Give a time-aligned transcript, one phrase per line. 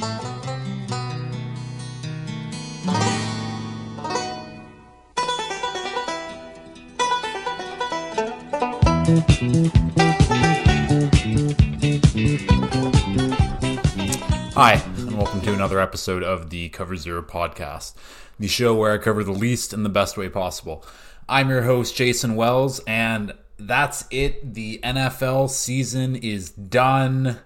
[0.00, 0.04] Hi,
[14.96, 17.94] and welcome to another episode of the Cover Zero podcast,
[18.38, 20.84] the show where I cover the least in the best way possible.
[21.28, 24.54] I'm your host, Jason Wells, and that's it.
[24.54, 27.40] The NFL season is done.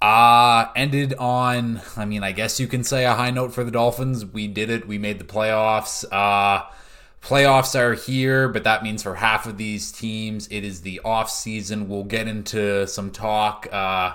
[0.00, 3.70] Uh, ended on, I mean, I guess you can say a high note for the
[3.70, 4.24] Dolphins.
[4.24, 4.86] We did it.
[4.86, 6.04] We made the playoffs.
[6.12, 6.64] Uh,
[7.20, 11.30] playoffs are here, but that means for half of these teams, it is the off
[11.30, 11.88] season.
[11.88, 13.66] We'll get into some talk.
[13.72, 14.14] Uh,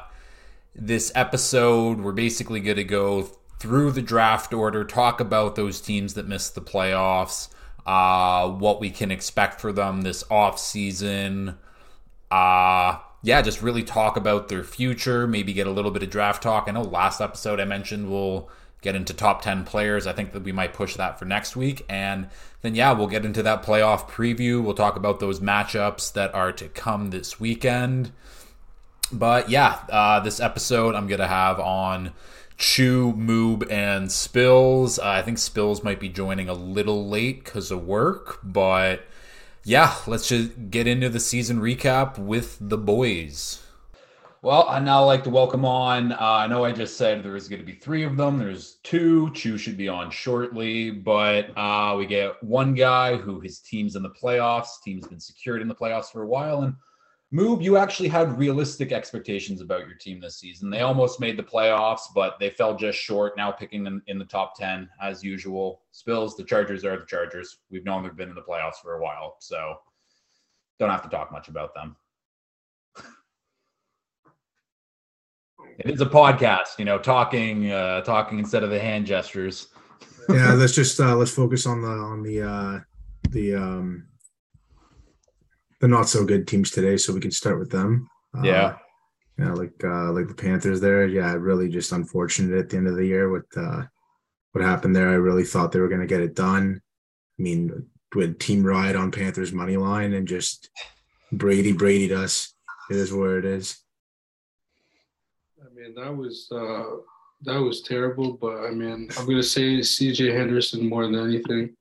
[0.73, 3.23] this episode, we're basically going to go
[3.59, 7.49] through the draft order, talk about those teams that missed the playoffs,
[7.85, 11.57] uh, what we can expect for them this off season.
[12.31, 16.43] Uh, yeah, just really talk about their future, maybe get a little bit of draft
[16.43, 16.65] talk.
[16.67, 18.49] I know last episode I mentioned we'll
[18.81, 20.05] get into top 10 players.
[20.05, 21.85] I think that we might push that for next week.
[21.87, 22.27] And
[22.61, 24.61] then, yeah, we'll get into that playoff preview.
[24.61, 28.11] We'll talk about those matchups that are to come this weekend.
[29.09, 32.11] But yeah, uh, this episode I'm going to have on
[32.57, 34.99] Chew, Moub, and Spillz.
[34.99, 38.39] Uh, I think Spillz might be joining a little late because of work.
[38.43, 39.05] But
[39.63, 43.61] yeah, let's just get into the season recap with the boys.
[44.41, 46.11] Well, I now like to welcome on.
[46.11, 48.37] Uh, I know I just said there is going to be three of them.
[48.37, 49.31] There's two.
[49.31, 54.03] Chew should be on shortly, but uh, we get one guy who his team's in
[54.03, 54.81] the playoffs.
[54.83, 56.75] Team's been secured in the playoffs for a while, and
[57.33, 60.69] Moub, you actually had realistic expectations about your team this season.
[60.69, 63.35] They almost made the playoffs, but they fell just short.
[63.35, 65.81] Now picking them in the top 10 as usual.
[65.91, 67.57] Spillz, the Chargers are the Chargers.
[67.71, 69.77] We've known they've been in the playoffs for a while, so
[70.77, 71.95] don't have to talk much about them.
[75.79, 79.69] it is a podcast, you know, talking uh talking instead of the hand gestures.
[80.29, 82.79] yeah, let's just uh let's focus on the on the uh
[83.31, 84.05] the um
[85.83, 88.09] the not so good teams today, so we can start with them.
[88.33, 88.77] Uh, yeah.
[89.37, 91.05] Yeah, like uh, like the Panthers there.
[91.05, 93.83] Yeah, really just unfortunate at the end of the year with uh,
[94.53, 95.09] what happened there.
[95.09, 96.81] I really thought they were going to get it done.
[97.37, 97.85] I mean,
[98.15, 100.69] with team ride on Panthers money line and just
[101.33, 102.53] Brady Bradyed us.
[102.89, 103.77] It is where it is.
[105.59, 106.83] I mean, that was uh,
[107.41, 108.37] that was terrible.
[108.37, 110.31] But I mean, I'm gonna say C.J.
[110.31, 111.75] Henderson more than anything.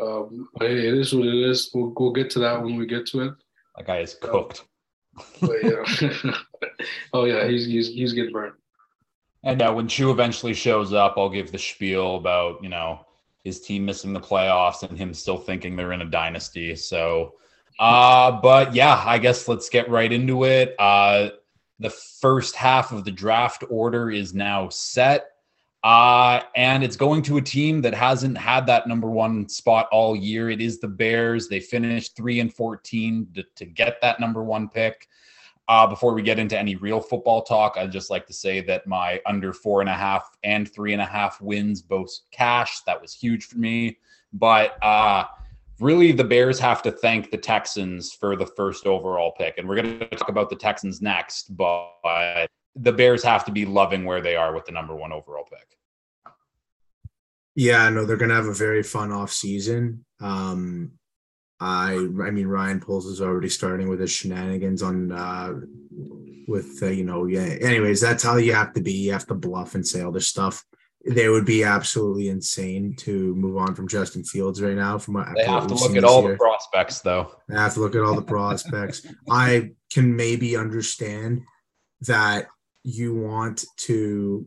[0.00, 1.70] Um, it is what it is.
[1.72, 3.34] We'll, we'll get to that when we get to it.
[3.76, 4.64] That guy is cooked.
[5.40, 6.32] But yeah.
[7.12, 8.54] oh yeah, he's he's he's getting burnt.
[9.44, 13.06] And uh, when Chew eventually shows up, I'll give the spiel about you know
[13.44, 16.74] his team missing the playoffs and him still thinking they're in a dynasty.
[16.74, 17.34] So,
[17.78, 20.74] uh, but yeah, I guess let's get right into it.
[20.78, 21.30] Uh,
[21.78, 25.33] the first half of the draft order is now set.
[25.84, 30.16] Uh, and it's going to a team that hasn't had that number one spot all
[30.16, 30.48] year.
[30.48, 31.46] It is the Bears.
[31.46, 35.08] They finished three and 14 to, to get that number one pick.
[35.68, 38.86] Uh, before we get into any real football talk, I'd just like to say that
[38.86, 42.80] my under four and a half and three and a half wins both cash.
[42.86, 43.98] That was huge for me.
[44.32, 45.24] But uh,
[45.80, 49.58] really, the Bears have to thank the Texans for the first overall pick.
[49.58, 51.54] And we're going to talk about the Texans next.
[51.54, 55.44] But the Bears have to be loving where they are with the number one overall
[55.48, 55.78] pick.
[57.54, 60.04] Yeah, no, they're gonna have a very fun off season.
[60.20, 60.92] Um,
[61.60, 65.54] I, I mean, Ryan Poles is already starting with his shenanigans on, uh,
[66.48, 67.56] with uh, you know, yeah.
[67.60, 68.92] Anyways, that's how you have to be.
[68.92, 70.64] You have to bluff and say all this stuff.
[71.06, 74.98] They would be absolutely insane to move on from Justin Fields right now.
[74.98, 76.32] From what they have to look at all year.
[76.32, 77.30] the prospects, though.
[77.48, 79.06] They have to look at all the prospects.
[79.30, 81.42] I can maybe understand
[82.02, 82.48] that
[82.84, 84.46] you want to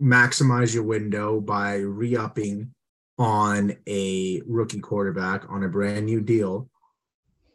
[0.00, 2.72] maximize your window by re-upping
[3.18, 6.70] on a rookie quarterback on a brand new deal.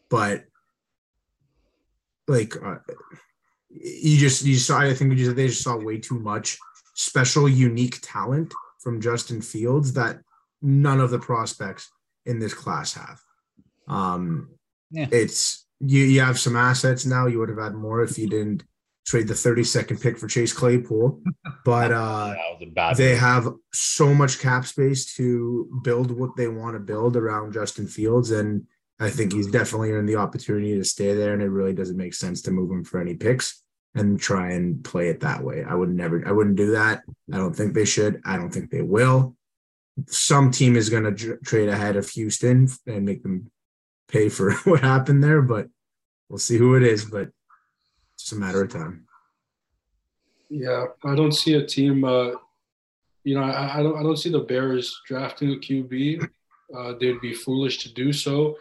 [0.09, 0.44] But
[2.28, 2.78] like uh,
[3.69, 6.57] you just you saw i think just, they just saw way too much
[6.95, 10.21] special unique talent from justin fields that
[10.65, 11.92] none of the prospects
[12.25, 13.21] in this class have.
[13.88, 14.50] Um
[14.92, 15.07] yeah.
[15.12, 17.27] it's you, you have some assets now.
[17.27, 18.63] You would have had more if you didn't
[19.06, 21.22] trade the 32nd pick for Chase Claypool,
[21.63, 22.34] but uh,
[22.98, 27.88] they have so much cap space to build what they want to build around Justin
[27.88, 28.66] Fields, and
[29.00, 31.34] I think he's definitely earned the opportunity to stay there.
[31.34, 33.62] And it really doesn't make sense to move him for any picks
[33.94, 35.63] and try and play it that way.
[35.63, 37.04] I would never, I wouldn't do that.
[37.31, 38.22] I don't think they should.
[38.25, 39.36] I don't think they will.
[40.08, 43.51] Some team is going to trade ahead of Houston and make them
[44.08, 45.68] pay for what happened there, but
[46.30, 47.06] we'll see who it is.
[47.06, 47.30] But
[48.25, 49.06] it's a matter of time.
[50.50, 52.04] Yeah, I don't see a team.
[52.04, 52.31] Uh,
[53.24, 54.00] you know, I, I, don't.
[54.00, 56.27] I don't see the Bears drafting a QB.
[56.75, 58.57] Uh, they'd be foolish to do so.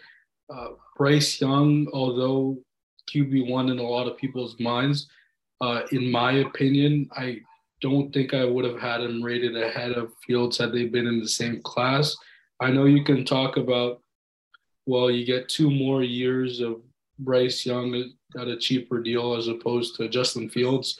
[0.54, 2.58] Uh, Bryce Young, although
[3.10, 5.08] QB one in a lot of people's minds,
[5.62, 7.40] uh, in my opinion, I
[7.80, 11.20] don't think I would have had him rated ahead of Fields had they been in
[11.20, 12.14] the same class.
[12.60, 14.02] I know you can talk about,
[14.84, 16.82] well, you get two more years of
[17.18, 20.98] Bryce Young at a cheaper deal as opposed to Justin Fields.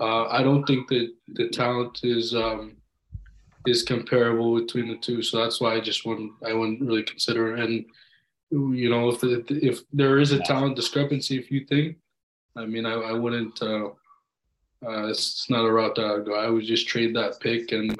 [0.00, 2.76] Uh, I don't think that the talent is um,
[3.66, 7.56] is comparable between the two, so that's why I just wouldn't I wouldn't really consider.
[7.56, 7.60] It.
[7.60, 7.84] And
[8.50, 11.96] you know, if the, if there is a talent discrepancy, if you think,
[12.56, 13.62] I mean, I, I wouldn't.
[13.62, 13.90] Uh,
[14.84, 16.34] uh, it's not a route that I would go.
[16.34, 17.96] I would just trade that pick and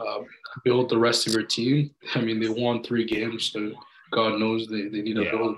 [0.00, 0.22] uh,
[0.64, 1.92] build the rest of your team.
[2.14, 3.72] I mean, they won three games, so
[4.10, 5.30] God knows they, they need to yeah.
[5.30, 5.56] build.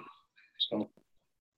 [0.71, 0.91] So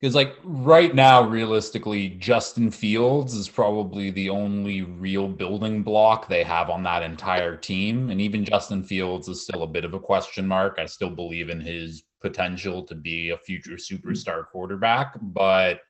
[0.05, 6.43] because like right now, realistically, Justin Fields is probably the only real building block they
[6.45, 8.11] have on that entire team.
[8.11, 10.77] And even Justin Fields is still a bit of a question mark.
[10.79, 15.81] I still believe in his potential to be a future superstar quarterback, but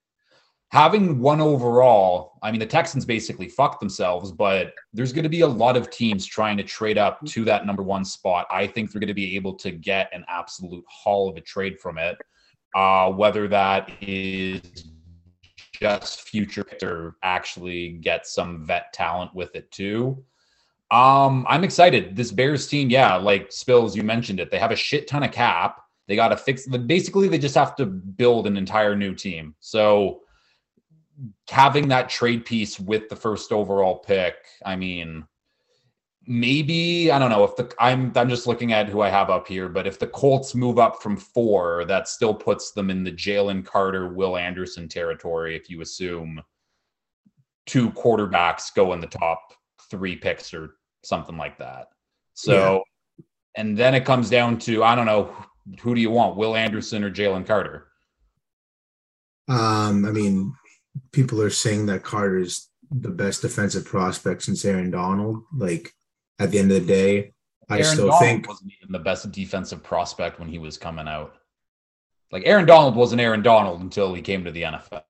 [0.69, 5.41] having one overall, I mean, the Texans basically fucked themselves, but there's going to be
[5.41, 8.47] a lot of teams trying to trade up to that number one spot.
[8.49, 11.81] I think they're going to be able to get an absolute haul of a trade
[11.81, 12.17] from it
[12.75, 14.63] uh, whether that is
[15.73, 20.25] just future or actually get some vet talent with it too.
[20.91, 22.15] Um, I'm excited.
[22.15, 24.51] This Bears team, yeah, like Spillz, you mentioned it.
[24.51, 25.81] They have a shit ton of cap.
[26.07, 26.67] They got to fix.
[26.67, 29.55] Basically, they just have to build an entire new team.
[29.61, 30.21] So
[31.49, 34.35] having that trade piece with the first overall pick,
[34.65, 35.25] I mean,
[36.27, 39.47] maybe I don't know if the I'm I'm just looking at who I have up
[39.47, 43.13] here, but if the Colts move up from four, that still puts them in the
[43.13, 45.57] Jalen Carter, Will Anderson territory.
[45.57, 46.43] If you assume
[47.67, 49.41] two quarterbacks go in the top
[49.91, 51.89] three picks or something like that.
[52.35, 52.85] So,
[53.19, 53.25] yeah.
[53.57, 55.35] and then it comes down to I don't know
[55.81, 57.89] who do you want, Will Anderson or Jalen Carter?
[59.49, 60.55] Um, I mean,
[61.13, 65.43] people are saying that Carter's the best defensive prospect since Aaron Donald.
[65.55, 65.93] Like
[66.39, 67.33] at the end of the day,
[67.69, 71.09] I Aaron still Donald think wasn't even the best defensive prospect when he was coming
[71.09, 71.35] out.
[72.31, 75.03] Like Aaron Donald wasn't Aaron Donald until he came to the NFL.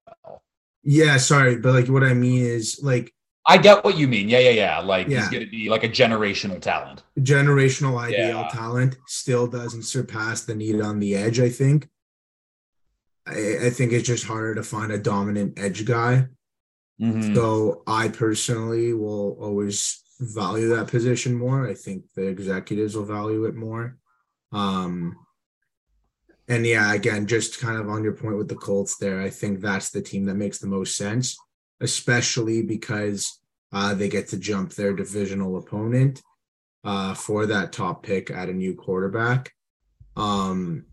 [0.82, 3.14] Yeah, sorry, but like what I mean is like
[3.46, 4.28] I get what you mean.
[4.28, 4.78] Yeah, yeah, yeah.
[4.78, 5.20] Like yeah.
[5.20, 7.02] he's going to be like a generational talent.
[7.18, 8.48] Generational ideal yeah.
[8.52, 11.40] talent still doesn't surpass the need on the edge.
[11.40, 11.88] I think.
[13.26, 16.28] I, I think it's just harder to find a dominant edge guy.
[17.00, 17.34] Mm-hmm.
[17.34, 21.68] So I personally will always value that position more.
[21.68, 23.96] I think the executives will value it more.
[24.52, 25.16] Um,
[26.48, 29.60] and yeah, again, just kind of on your point with the Colts there, I think
[29.60, 31.36] that's the team that makes the most sense,
[31.80, 33.40] especially because
[33.72, 36.22] uh, they get to jump their divisional opponent
[36.84, 39.52] uh, for that top pick at a new quarterback.
[40.16, 40.86] Um,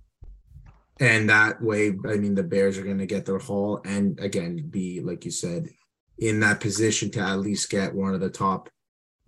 [1.00, 4.68] and that way, I mean, the Bears are going to get their haul and again,
[4.70, 5.68] be, like you said,
[6.18, 8.70] in that position to at least get one of the top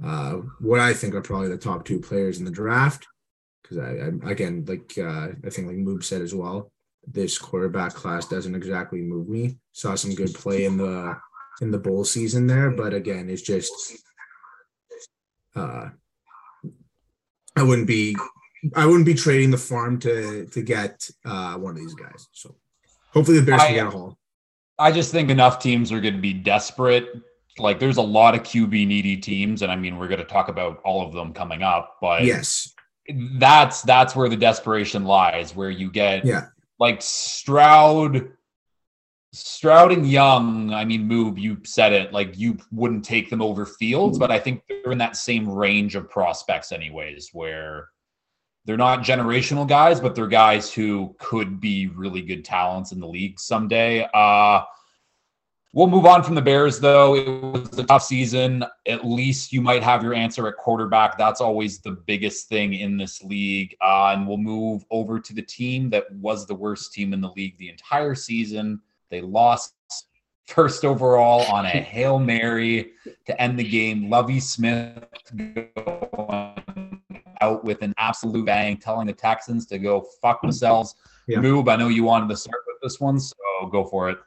[0.01, 3.07] uh, what I think are probably the top two players in the draft.
[3.61, 6.71] Because I, I, again, like uh, I think like Moub said as well,
[7.05, 9.57] this quarterback class doesn't exactly move me.
[9.71, 11.17] Saw some good play in the
[11.61, 13.71] in the bowl season there, but again, it's just
[15.55, 15.89] uh,
[17.55, 18.15] I wouldn't be
[18.75, 22.27] I wouldn't be trading the farm to to get uh, one of these guys.
[22.31, 22.55] So
[23.11, 24.17] hopefully the Bears I, can get a haul.
[24.79, 27.09] I just think enough teams are going to be desperate
[27.59, 30.47] like there's a lot of QB needy teams, and I mean we're going to talk
[30.47, 32.73] about all of them coming up, but yes,
[33.37, 36.47] that's that's where the desperation lies, where you get yeah
[36.79, 38.31] like Stroud.
[39.35, 43.65] Stroud and Young, I mean, Moub, you said it, like you wouldn't take them over
[43.65, 47.89] Fields, but I think they're in that same range of prospects, anyways, where
[48.65, 53.07] they're not generational guys, but they're guys who could be really good talents in the
[53.07, 54.07] league someday.
[54.13, 54.63] Uh,
[55.75, 57.15] We'll move on from the Bears, though.
[57.15, 58.63] It was a tough season.
[58.87, 61.17] At least you might have your answer at quarterback.
[61.17, 63.75] That's always the biggest thing in this league.
[63.81, 67.31] Uh, and we'll move over to the team that was the worst team in the
[67.35, 68.81] league the entire season.
[69.09, 69.73] They lost
[70.45, 72.91] first overall on a Hail Mary
[73.25, 74.11] to end the game.
[74.11, 75.03] Lovie Smith
[75.35, 77.01] going
[77.41, 80.93] out with an absolute bang, telling the Texans to go fuck themselves.
[81.27, 81.39] Yeah.
[81.39, 83.35] Moub, I know you wanted to start with this one, so
[83.71, 84.19] go for it.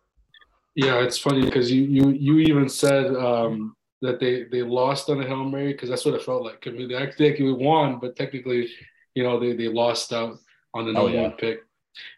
[0.76, 5.18] Yeah, it's funny because you you you even said um, that they they lost on
[5.18, 6.62] the hail mary because that's what it felt like.
[6.66, 8.68] I mean, they actually won, but technically,
[9.14, 10.38] you know, they they lost out
[10.74, 11.22] on the number oh, yeah.
[11.22, 11.60] one pick.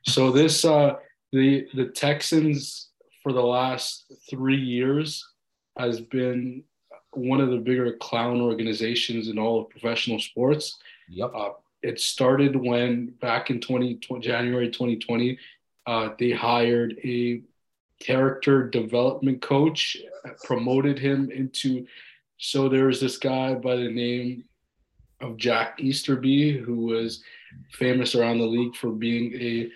[0.04, 0.96] So this uh,
[1.32, 2.88] the the Texans
[3.22, 5.24] for the last three years
[5.78, 6.64] has been
[7.12, 10.78] one of the bigger clown organizations in all of professional sports.
[11.08, 11.32] Yep.
[11.32, 11.50] Uh,
[11.82, 15.38] it started when back in 20, January 2020,
[15.86, 17.42] uh, they hired a
[18.00, 19.96] character development coach,
[20.44, 21.86] promoted him into.
[22.38, 24.44] So there was this guy by the name
[25.20, 27.22] of Jack Easterby, who was
[27.72, 29.70] famous around the league for being a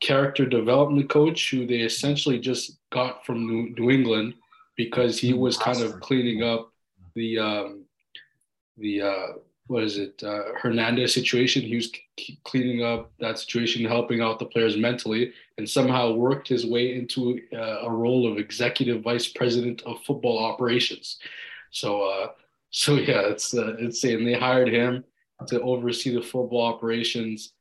[0.00, 4.34] character development coach, who they essentially just got from New, New England
[4.76, 6.72] because he was kind of cleaning up
[7.14, 7.84] the um,
[8.78, 9.26] the uh,
[9.72, 11.62] what is it uh, Hernandez situation.
[11.62, 16.46] He was c- cleaning up that situation, helping out the players mentally, and somehow worked
[16.46, 21.16] his way into uh, a role of executive vice president of football operations.
[21.70, 22.28] So, uh,
[22.70, 24.26] so yeah, it's uh, insane.
[24.26, 25.04] They hired him
[25.46, 27.54] to oversee the football operations.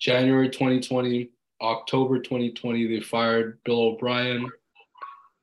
[0.00, 4.50] January 2020, October 2020, they fired Bill O'Brien.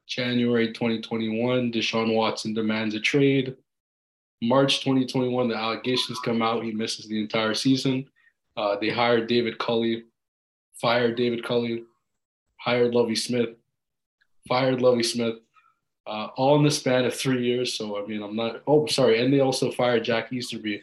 [0.06, 3.56] January 2021, Deshaun Watson demands a trade.
[4.42, 6.64] March 2021, the allegations come out.
[6.64, 8.06] He misses the entire season.
[8.56, 10.04] Uh, they hired David Culley,
[10.82, 11.84] fired David Culley,
[12.58, 13.50] hired Lovie Smith,
[14.48, 15.36] fired Lovie Smith,
[16.08, 17.74] uh, all in the span of three years.
[17.74, 19.24] So, I mean, I'm not, oh, sorry.
[19.24, 20.82] And they also fired Jack Easterby.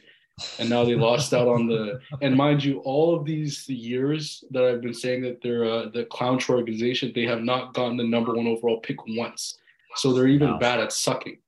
[0.58, 4.64] And now they lost out on the, and mind you, all of these years that
[4.64, 8.04] I've been saying that they're uh, the clown show organization, they have not gotten the
[8.04, 9.58] number one overall pick once.
[9.94, 10.58] So they're even Wow.
[10.58, 11.38] bad at sucking,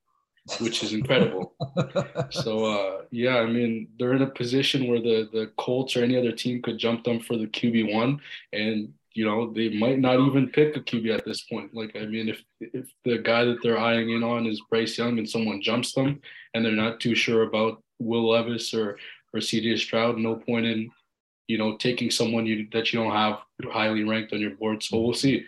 [0.61, 1.55] which is incredible.
[2.31, 6.17] So uh, yeah, I mean they're in a position where the the Colts or any
[6.17, 8.21] other team could jump them for the QB one,
[8.53, 11.75] and you know they might not even pick a QB at this point.
[11.75, 15.19] Like I mean, if if the guy that they're eyeing in on is Bryce Young
[15.19, 16.21] and someone jumps them,
[16.55, 18.99] and they're not too sure about Will Levis or
[19.35, 20.91] or CJ Stroud, no point in
[21.47, 23.41] you know taking someone you that you don't have
[23.71, 24.83] highly ranked on your board.
[24.83, 25.45] So we'll see.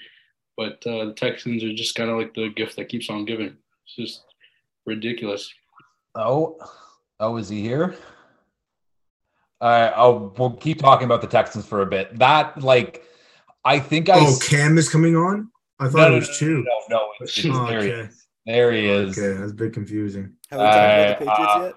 [0.56, 3.56] But uh, the Texans are just kind of like the gift that keeps on giving.
[3.86, 4.24] It's just
[4.86, 5.52] ridiculous.
[6.14, 6.58] Oh,
[7.18, 7.94] oh, is he here?
[9.60, 12.18] Uh, oh, we'll keep talking about the Texans for a bit.
[12.18, 13.04] That, like,
[13.64, 14.18] I think I.
[14.20, 15.50] Oh, Cam is coming on.
[15.78, 16.64] I thought no, it was no, two.
[16.64, 18.08] No, no, it's, it's, Oh, there, he okay.
[18.08, 18.26] is.
[18.46, 19.18] there he is.
[19.18, 20.32] Okay, that's a bit confusing.
[20.50, 21.72] Have we talked about the Uh, Patriots uh,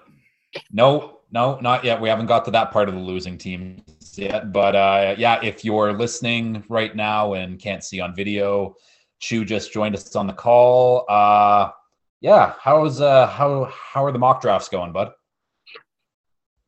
[0.54, 0.62] yet?
[0.72, 2.00] No, no, not yet.
[2.00, 3.82] We haven't got to that part of the losing teams
[4.16, 4.52] yet.
[4.52, 8.76] But uh, yeah, if you're listening right now and can't see on video,
[9.20, 11.04] Chew just joined us on the call.
[11.08, 11.70] Uh,
[12.24, 15.12] yeah, how's uh, how how are the mock drafts going, bud?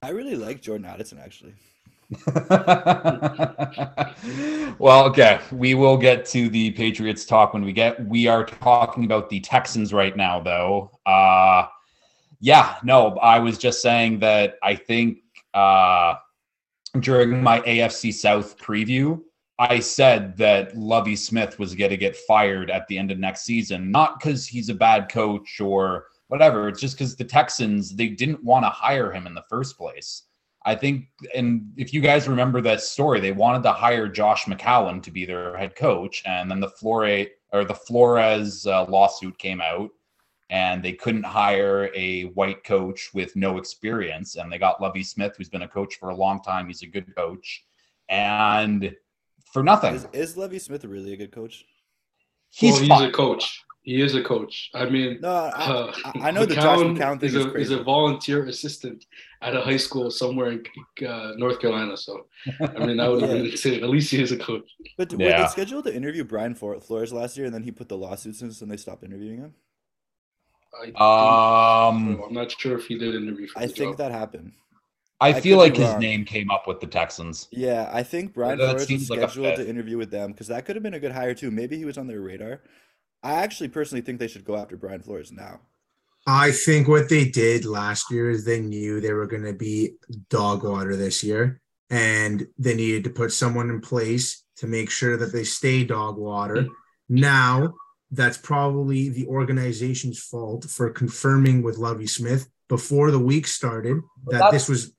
[0.02, 1.54] I really like Jordan Addison actually.
[4.78, 5.40] well, okay.
[5.50, 8.06] We will get to the Patriots talk when we get.
[8.06, 10.90] We are talking about the Texans right now, though.
[11.06, 11.68] Uh,
[12.38, 15.20] yeah, no, I was just saying that I think
[15.54, 16.16] uh,
[17.00, 19.22] during my AFC South preview,
[19.58, 23.44] I said that Lovie Smith was going to get fired at the end of next
[23.44, 26.68] season, not because he's a bad coach or whatever.
[26.68, 30.24] It's just because the Texans they didn't want to hire him in the first place.
[30.66, 35.00] I think, and if you guys remember that story, they wanted to hire Josh McCown
[35.04, 39.60] to be their head coach, and then the Flore or the Flores uh, lawsuit came
[39.60, 39.90] out,
[40.50, 45.36] and they couldn't hire a white coach with no experience, and they got Lovie Smith,
[45.38, 46.66] who's been a coach for a long time.
[46.66, 47.64] He's a good coach,
[48.08, 48.92] and
[49.52, 51.64] for nothing, Is, is Levy Smith really a good coach?
[52.50, 53.08] he's, well, he's fine.
[53.08, 53.62] a coach.
[53.82, 54.70] He is a coach.
[54.74, 57.46] I mean, No, I, uh, I- I know the Josh McCown thing is is a,
[57.46, 57.74] is crazy.
[57.74, 59.04] a volunteer assistant
[59.42, 61.96] at a high school somewhere in uh, North Carolina.
[61.96, 62.26] So,
[62.60, 63.36] I mean, that would have Yeah.
[63.36, 63.84] been insane.
[63.84, 64.68] At least he is a coach.
[64.96, 67.96] but were they scheduled to interview Brian Flores last year, and then he put the
[67.96, 69.54] lawsuits in, and they stopped interviewing him?
[70.98, 73.98] I um, I'm not sure if he did interview for I the think job.
[73.98, 74.52] that happened.
[75.20, 76.00] I I feel like his wrong.
[76.00, 77.48] name came up with the Texans.
[77.50, 80.48] Yeah, I think Brian That Flores was seems like scheduled to interview with them because
[80.48, 81.50] that could have been a good hire too.
[81.50, 82.62] Maybe he was on their radar.
[83.22, 85.60] I actually personally think they should go after Brian Flores now.
[86.26, 89.92] I think what they did last year is they knew they were going to be
[90.28, 95.16] dog water this year, and they needed to put someone in place to make sure
[95.16, 96.66] that they stay dog water.
[97.08, 97.74] Now,
[98.10, 104.50] that's probably the organization's fault for confirming with Lovie Smith before the week started that
[104.50, 104.92] this was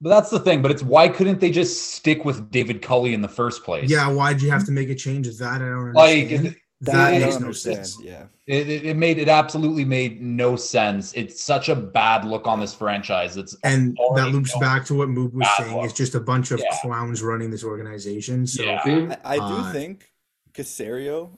[0.00, 0.62] But that's the thing.
[0.62, 3.90] But it's why couldn't they just stick with David Culley in the first place?
[3.90, 4.08] yeah.
[4.08, 5.54] Why'd you have to make a change of that?
[5.54, 6.46] I don't like understand.
[6.46, 8.00] it, That that makes no sense.
[8.00, 11.12] Yeah, it, it made it absolutely made no sense.
[11.14, 13.36] It's such a bad look on this franchise.
[13.36, 14.60] It's And that loops known.
[14.60, 15.74] back to what Moub was saying.
[15.74, 15.86] luck.
[15.86, 16.76] It's just a bunch of Yeah.
[16.80, 18.46] clowns running this organization.
[18.46, 18.80] So Yeah.
[18.84, 20.12] They- I, I do Uh, think
[20.54, 21.30] Caserio,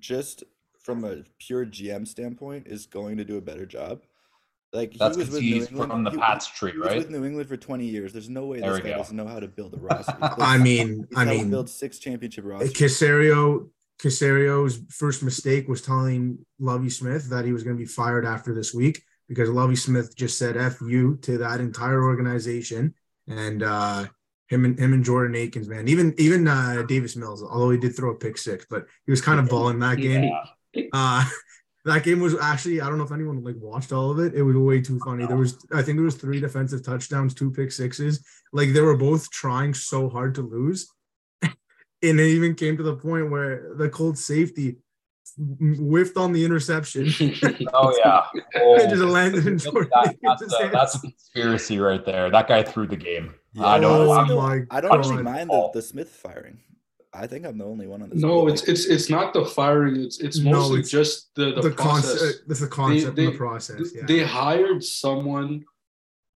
[0.00, 0.42] just
[0.78, 4.02] from a pure GM standpoint, is going to do a better job.
[4.72, 5.90] Like That's he was 'cause with he's New England.
[5.92, 6.98] from the he- Pats tree, he was right?
[6.98, 8.12] with New England for 20 years.
[8.12, 8.98] There's no way There this we guy go.
[8.98, 10.16] doesn't know how to build a roster.
[10.20, 12.72] I mean, he's I helped mean, build six championship rosters.
[12.72, 13.68] Caserio
[14.00, 18.54] Caserio's first mistake was telling Lovie Smith that he was going to be fired after
[18.54, 22.94] this week because Lovie Smith just said "f you" to that entire organization,
[23.28, 24.06] and uh,
[24.48, 27.94] him and him and Jordan Akins, man, even even uh, Davis Mills, although he did
[27.94, 30.32] throw a pick six, but he was kind of balling that game.
[30.92, 31.24] Uh,
[31.84, 34.34] that game was actually I don't know if anyone like watched all of it.
[34.34, 35.26] It was way too funny.
[35.26, 38.24] There was I think there was three defensive touchdowns, two pick sixes.
[38.52, 40.88] Like they were both trying so hard to lose,
[41.42, 41.54] and
[42.02, 44.76] it even came to the point where the cold safety
[45.38, 47.12] whiffed on the interception.
[47.72, 48.22] oh yeah,
[48.54, 49.06] it just oh.
[49.06, 49.90] landed in Jordan.
[49.92, 52.30] That, that's, a, that's, a, conspiracy right there.
[52.30, 53.34] That guy threw the game.
[53.54, 53.66] Yeah.
[53.66, 54.08] I don't.
[54.08, 56.58] Oh, I don't really mind the, the Smith firing.
[57.12, 58.20] I think I'm the only one on this.
[58.20, 59.96] No, it's it's it's not the firing.
[59.96, 62.20] It's it's mostly no, it's just the the, the process.
[62.20, 63.80] Concept, it's the concept they, they, the process.
[63.94, 64.02] Yeah.
[64.06, 65.64] They hired someone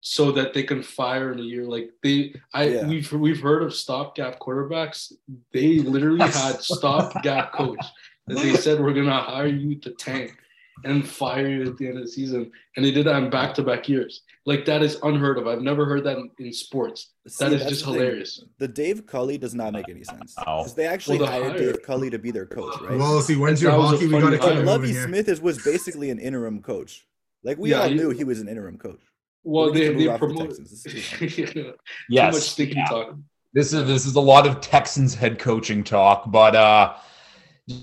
[0.00, 1.64] so that they can fire in a year.
[1.64, 2.87] Like they, I yeah.
[2.87, 5.12] we've we've heard of stopgap quarterbacks.
[5.52, 7.85] They literally had stopgap coach
[8.26, 10.37] that they said we're gonna hire you to tank
[10.85, 12.50] and fire you at the end of the season.
[12.76, 14.23] And they did that in back to back years.
[14.46, 15.46] Like that is unheard of.
[15.46, 17.12] I've never heard that in, in sports.
[17.26, 18.38] See, that is just the hilarious.
[18.38, 18.48] Thing.
[18.58, 20.34] The Dave Culley does not make any sense.
[20.36, 22.98] Because they actually well, hired Dave Culley to be their coach, right?
[22.98, 26.18] Well, see, when's your hockey, we got to keep Lovie Smith is, was basically an
[26.18, 27.06] interim coach.
[27.42, 29.00] Like we yeah, all knew he was an interim coach.
[29.44, 30.56] Well, they, they promote.
[30.56, 31.74] The
[32.08, 32.34] yes.
[32.34, 32.86] Much sticky yeah.
[32.86, 33.16] talk.
[33.52, 36.94] This is this is a lot of Texans head coaching talk, but uh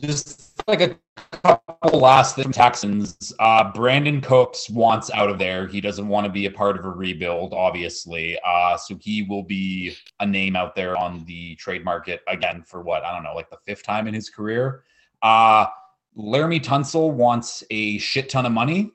[0.01, 0.97] just like a
[1.43, 3.33] couple last things Texans.
[3.39, 5.67] Uh, Brandin Cooks wants out of there.
[5.67, 8.37] He doesn't want to be a part of a rebuild, obviously.
[8.45, 12.81] Uh, so he will be a name out there on the trade market again for
[12.81, 14.83] what I don't know, like the fifth time in his career.
[15.21, 15.65] Uh,
[16.17, 18.91] Laremy Tunsil wants a shit ton of money.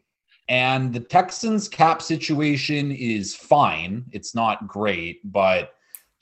[0.49, 4.05] And the Texans cap situation is fine.
[4.13, 5.73] It's not great, but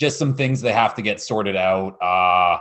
[0.00, 2.02] just some things they have to get sorted out.
[2.02, 2.60] Uh,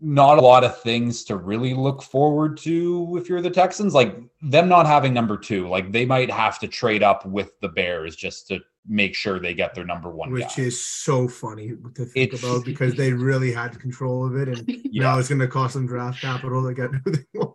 [0.00, 3.94] not a lot of things to really look forward to if you're the Texans.
[3.94, 7.68] Like them not having number two, like they might have to trade up with the
[7.68, 10.30] Bears just to make sure they get their number one.
[10.30, 10.64] Which guy.
[10.64, 14.64] is so funny to think it's, about because they really had control of it, and
[14.84, 15.02] yeah.
[15.02, 17.54] now it's going to cost them draft capital to get who they want.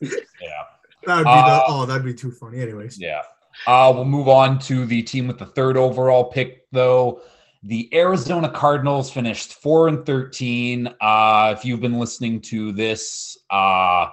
[0.00, 0.10] Yeah,
[1.06, 2.60] that would be uh, the, oh, that'd be too funny.
[2.60, 3.22] Anyways, yeah.
[3.66, 7.20] Uh, we'll move on to the team with the third overall pick, though.
[7.62, 10.88] The Arizona Cardinals finished four and thirteen.
[11.00, 14.06] Uh, if you've been listening to this uh,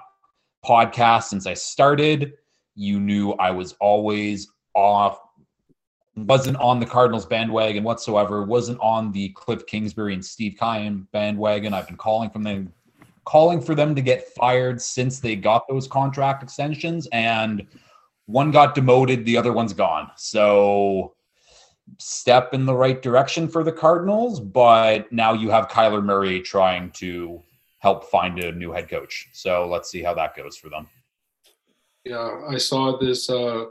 [0.62, 2.34] podcast since I started,
[2.74, 5.18] you knew I was always off.
[6.14, 8.44] Wasn't on the Cardinals bandwagon whatsoever.
[8.44, 11.72] Wasn't on the Cliff Kingsbury and Steve Keim bandwagon.
[11.72, 12.70] I've been calling from them,
[13.24, 17.66] calling for them to get fired since they got those contract extensions, and
[18.26, 20.10] one got demoted, the other one's gone.
[20.16, 21.14] So
[21.98, 26.90] step in the right direction for the Cardinals, but now you have Kyler Murray trying
[26.92, 27.42] to
[27.78, 29.28] help find a new head coach.
[29.32, 30.86] So let's see how that goes for them.
[32.04, 33.30] Yeah, I saw this.
[33.30, 33.66] Uh,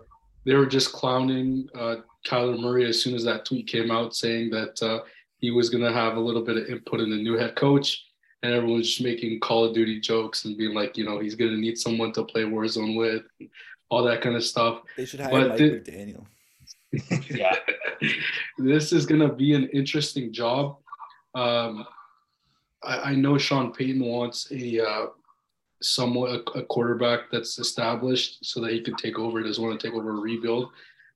[0.46, 4.50] they were just clowning uh, Kyler Murray as soon as that tweet came out saying
[4.52, 5.00] that uh,
[5.38, 8.04] he was going to have a little bit of input in the new head coach.
[8.44, 11.52] And everyone's just making Call of Duty jokes and being like, you know, he's going
[11.52, 13.24] to need someone to play Warzone with,
[13.90, 14.82] all that kind of stuff.
[14.96, 16.26] They should hire but Mike the, McDaniel
[17.30, 17.56] yeah,
[18.58, 20.78] this is gonna be an interesting job.
[21.36, 21.86] Um,
[22.84, 25.06] I, I, know Sean Payton wants a uh,
[25.82, 29.39] somewhat a, a, quarterback that's established so that he can take over.
[29.39, 30.69] He doesn't want to take over a rebuild,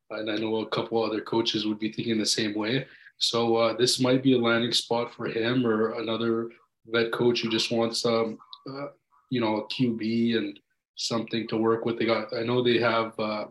[0.09, 2.85] and I know a couple other coaches would be thinking the same way.
[3.17, 6.49] So uh, this might be a landing spot for him or another
[6.87, 8.37] vet coach who just wants um,
[8.69, 8.87] uh,
[9.29, 10.59] you know a QB and
[10.95, 11.97] something to work with.
[11.97, 13.45] They got I know they have uh,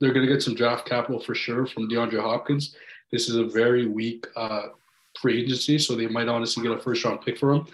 [0.00, 2.74] they're going to get some draft capital for sure from DeAndre Hopkins.
[3.12, 4.68] This is a very weak uh,
[5.20, 7.66] free agency, so they might honestly get a first round pick for him.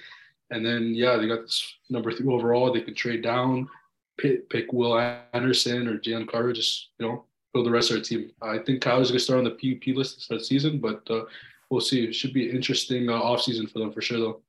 [0.51, 2.73] And then, yeah, they got this number three overall.
[2.73, 3.69] They can trade down,
[4.19, 4.99] pick, pick Will
[5.33, 8.31] Anderson or Jalen Carter, just, you know, build the rest of their team.
[8.43, 11.25] I think Kyler's going to start on the PUP list to start season, but uh,
[11.71, 12.05] we'll see.
[12.05, 14.41] It should be an interesting uh, offseason for them for sure, though.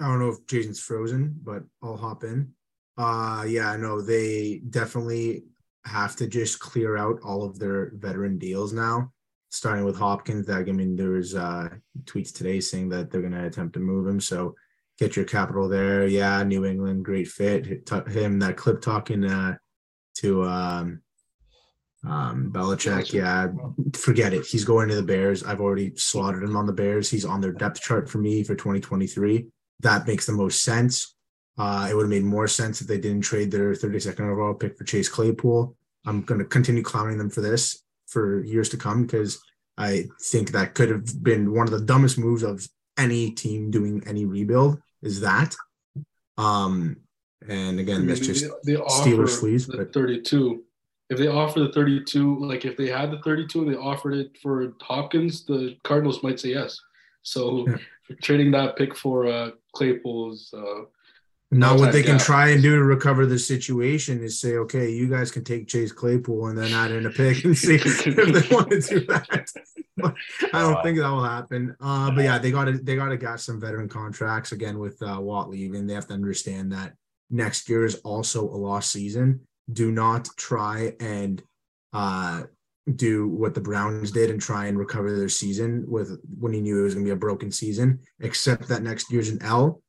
[0.00, 2.54] I don't know if Jason's frozen, but I'll hop in.
[3.00, 5.44] Uh yeah, no, they definitely
[5.86, 9.10] have to just clear out all of their veteran deals now,
[9.48, 10.46] starting with Hopkins.
[10.46, 11.70] That I mean, there was uh
[12.04, 14.20] tweets today saying that they're gonna attempt to move him.
[14.20, 14.54] So
[14.98, 16.06] get your capital there.
[16.06, 17.88] Yeah, New England, great fit.
[18.08, 19.56] Him that clip talking uh
[20.18, 21.00] to um
[22.06, 23.48] um Belichick, yeah,
[23.96, 24.44] forget it.
[24.44, 25.42] He's going to the Bears.
[25.42, 27.08] I've already slaughtered him on the Bears.
[27.08, 29.46] He's on their depth chart for me for 2023.
[29.80, 31.14] That makes the most sense.
[31.58, 34.78] Uh, it would have made more sense if they didn't trade their 32nd overall pick
[34.78, 35.76] for Chase Claypool.
[36.06, 39.40] I'm going to continue clowning them for this for years to come because
[39.76, 42.66] I think that could have been one of the dumbest moves of
[42.98, 45.54] any team doing any rebuild is that.
[46.38, 46.96] Um,
[47.48, 50.62] and I again, mean, that's just they, they Steelers fleas, the but 32.
[51.08, 54.38] If they offer the 32, like if they had the 32 and they offered it
[54.40, 56.80] for Hopkins, the Cardinals might say yes.
[57.22, 57.76] So Yeah.
[58.22, 60.82] trading that pick for uh, Claypool's, uh,
[61.50, 65.08] now what they can try and do to recover the situation is say, okay, you
[65.08, 68.54] guys can take Chase Claypool and then add in a pick and see if they
[68.54, 69.50] want to do that.
[69.96, 70.14] But
[70.52, 71.76] I don't Uh, think that will happen.
[71.80, 75.02] Uh, but yeah, they got to they got to got some veteran contracts again with
[75.02, 75.86] uh, Watt leaving.
[75.86, 76.94] They have to understand that
[77.30, 79.40] next year is also a lost season.
[79.72, 81.42] Do not try and
[81.92, 82.44] uh,
[82.94, 86.78] do what the Browns did and try and recover their season with when he knew
[86.80, 87.98] it was going to be a broken season.
[88.20, 89.82] Except that next year's an L.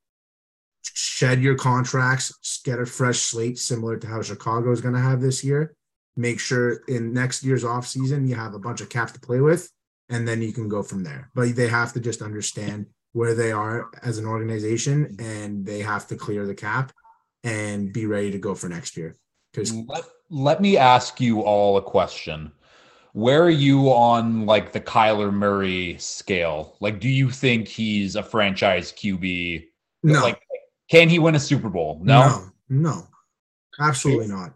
[0.84, 5.22] Shed your contracts, get a fresh slate similar to how Chicago is going to have
[5.22, 5.76] this year.
[6.18, 9.72] Make sure in next year's offseason you have a bunch of cap to play with,
[10.10, 11.30] and then you can go from there.
[11.34, 16.08] But they have to just understand where they are as an organization and they have
[16.08, 16.92] to clear the cap
[17.44, 19.16] and be ready to go for next year.
[19.52, 22.52] Because Let, let me ask you all a question.
[23.14, 26.78] Where are you on like the Kyler Murray scale?
[26.80, 29.66] Like, do you think he's a franchise QB?
[30.04, 30.42] no, Like,
[30.92, 32.00] can he win a Super Bowl?
[32.04, 32.52] No.
[32.70, 33.08] no, no,
[33.80, 34.54] absolutely not.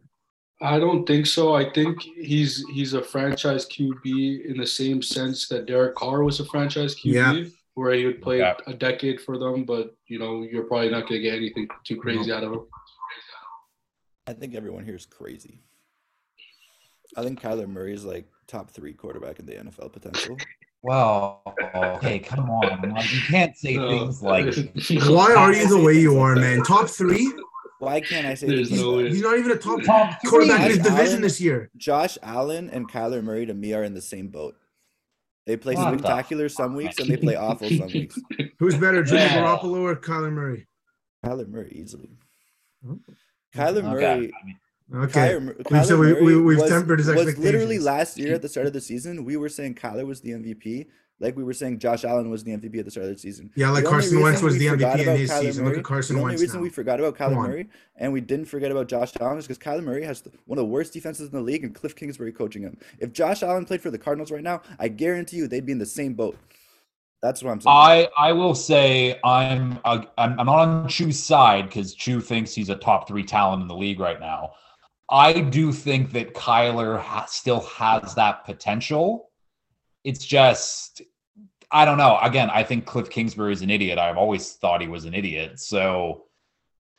[0.61, 1.53] I don't think so.
[1.55, 6.39] I think he's he's a franchise QB in the same sense that Derek Carr was
[6.39, 7.43] a franchise QB, Yeah.
[7.75, 8.55] where he would play Yeah.
[8.67, 11.97] a decade for them, but you know you're probably not going to get anything too
[11.97, 12.65] crazy out of him.
[14.27, 15.61] I think everyone here is crazy.
[17.17, 20.37] I think Kyler Murray is like top three quarterback in the NFL potential.
[20.85, 21.41] Well,
[21.75, 22.91] okay, come on.
[22.91, 23.89] Like, you can't say No.
[23.89, 24.53] things like
[25.07, 26.61] Why are you the way you are, man?
[26.61, 27.33] Top three?
[27.79, 28.79] Why can't I say There's this?
[28.79, 28.99] no.
[28.99, 30.29] He's not even a top Top three.
[30.29, 31.71] quarterback in his division Allen- this year.
[31.75, 34.55] Josh Allen and Kyler Murray to me are in the same boat.
[35.47, 38.19] They play What the spectacular some weeks and they play awful some weeks.
[38.59, 39.37] Who's better, Jimmy Yeah.
[39.43, 40.67] Garoppolo or Kyler Murray?
[41.25, 42.09] Kyler Murray easily.
[42.87, 42.99] Oh.
[43.55, 43.81] Kyler Okay.
[44.21, 44.33] Murray.
[44.93, 45.19] Okay.
[45.33, 47.37] Kyler, Mur- We- so we, we, we've was, tempered his expectations.
[47.37, 49.25] was literally last year at the start of the season.
[49.25, 50.85] We were saying Kyler was the MVP,
[51.19, 53.49] like we were saying Josh Allen was the MVP at the start of the season.
[53.55, 55.65] Yeah, like Carson Wentz was we the MVP in his Kyler season.
[55.65, 56.17] Look at Carson Wentz.
[56.17, 56.63] The only Wentz reason now.
[56.63, 57.47] we forgot about Come Kyler.
[57.47, 60.59] Murray and we didn't forget about Josh Allen is because Kyler Murray has the- one
[60.59, 62.77] of the worst defenses in the league and Cliff Kingsbury coaching him.
[62.99, 65.79] If Josh Allen played for the Cardinals right now, I guarantee you they'd be in
[65.79, 66.37] the same boat.
[67.23, 67.75] That's what I'm saying.
[67.75, 72.69] I I will say I'm uh, I'm, I'm on Chew's side because Chew thinks he's
[72.69, 74.51] a top three talent in the league right now.
[75.09, 79.29] I do think that Kyler ha- still has that potential.
[80.03, 81.01] It's just
[81.71, 82.17] I don't know.
[82.21, 83.97] Again, I think Cliff Kingsbury is an idiot.
[83.97, 85.59] I've always thought he was an idiot.
[85.59, 86.25] So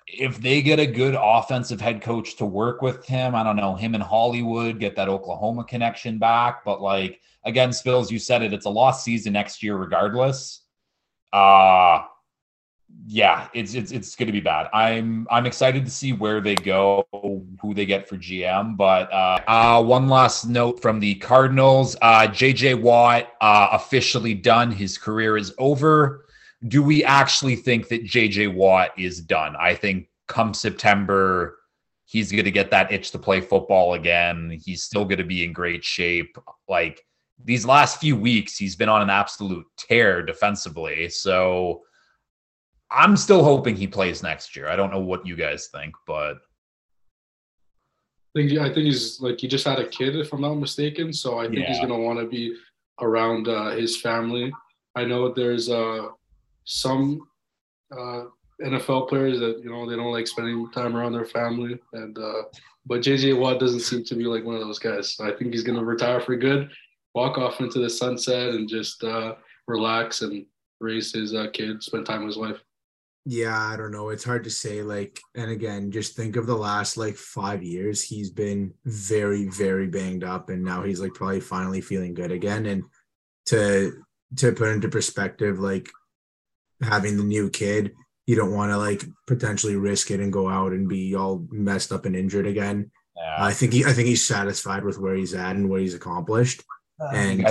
[0.07, 3.75] if they get a good offensive head coach to work with him, I don't know,
[3.75, 6.64] him and Hollywood get that Oklahoma connection back.
[6.64, 10.62] But like again, Spillz, you said it, it's a lost season next year regardless.
[11.33, 12.03] Uh
[13.09, 14.68] yeah, it's it's it's going to be bad.
[14.72, 17.07] I'm I'm excited to see where they go,
[17.61, 18.77] who they get for GM.
[18.77, 24.72] But uh, uh, one last note from the Cardinals: uh, JJ Watt uh, officially done.
[24.72, 26.27] His career is over.
[26.66, 29.55] Do we actually think that JJ Watt is done?
[29.57, 31.59] I think come September,
[32.07, 34.59] he's going to get that itch to play football again.
[34.64, 36.37] He's still going to be in great shape.
[36.68, 37.05] Like
[37.44, 41.09] these last few weeks, he's been on an absolute tear defensively.
[41.09, 41.83] So.
[42.90, 44.68] I'm still hoping he plays next year.
[44.68, 46.37] I don't know what you guys think, but
[48.37, 51.12] I think I think he's like he just had a kid, if I'm not mistaken.
[51.12, 52.57] So I think he's gonna want to be
[53.01, 54.53] around uh, his family.
[54.94, 56.09] I know there's uh,
[56.64, 57.27] some
[57.92, 58.25] uh,
[58.62, 62.42] NFL players that you know they don't like spending time around their family, and uh,
[62.87, 65.14] but JJ Watt doesn't seem to be like one of those guys.
[65.14, 66.70] So I think he's gonna retire for good,
[67.14, 69.35] walk off into the sunset, and just uh,
[69.66, 70.46] relax and
[70.81, 72.59] raise his uh, kid, spend time with his wife.
[73.29, 74.11] Yeah, I don't know.
[74.11, 74.83] It's hard to say.
[74.83, 78.01] Like, and again, just think of the last like five years.
[78.01, 82.67] He's been very, very banged up, and now he's like probably finally feeling good again.
[82.67, 82.85] And
[83.47, 83.93] to
[84.37, 85.89] to put into perspective, like
[86.83, 87.93] having the new kid,
[88.27, 91.91] you don't want to like potentially risk it and go out and be all messed
[91.91, 92.93] up and injured again.
[93.17, 93.37] yeah.
[93.45, 96.62] I think he, I think he's satisfied with where he's at and what he's accomplished.
[97.12, 97.45] And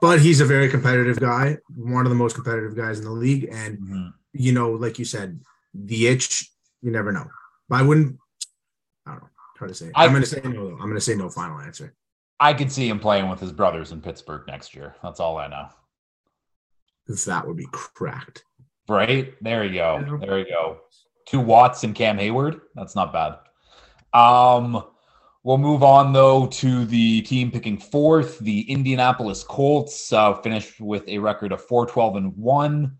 [0.00, 3.48] but he's a very competitive guy, one of the most competitive guys in the league,
[3.52, 4.12] and Mhm.
[4.32, 5.40] You know, like you said,
[5.74, 6.50] the itch,
[6.82, 7.26] you never know.
[7.68, 8.18] But I wouldn't,
[9.06, 9.90] I don't know, try to say.
[9.94, 10.74] I'm going to say no, though.
[10.74, 11.94] I'm going to say no final answer.
[12.40, 14.94] I could see him playing with his brothers in Pittsburgh next year.
[15.02, 15.68] That's all I know.
[17.26, 18.44] That would be cracked.
[18.88, 19.34] Right?
[19.42, 20.18] There you go.
[20.20, 20.80] There you go.
[21.26, 22.60] Two Watts and Cam Heyward.
[22.74, 23.38] That's not bad.
[24.18, 24.84] Um,
[25.48, 31.08] We'll move on though to the team picking fourth, the Indianapolis Colts, uh, finished with
[31.08, 32.96] a record of 4 12 and 1.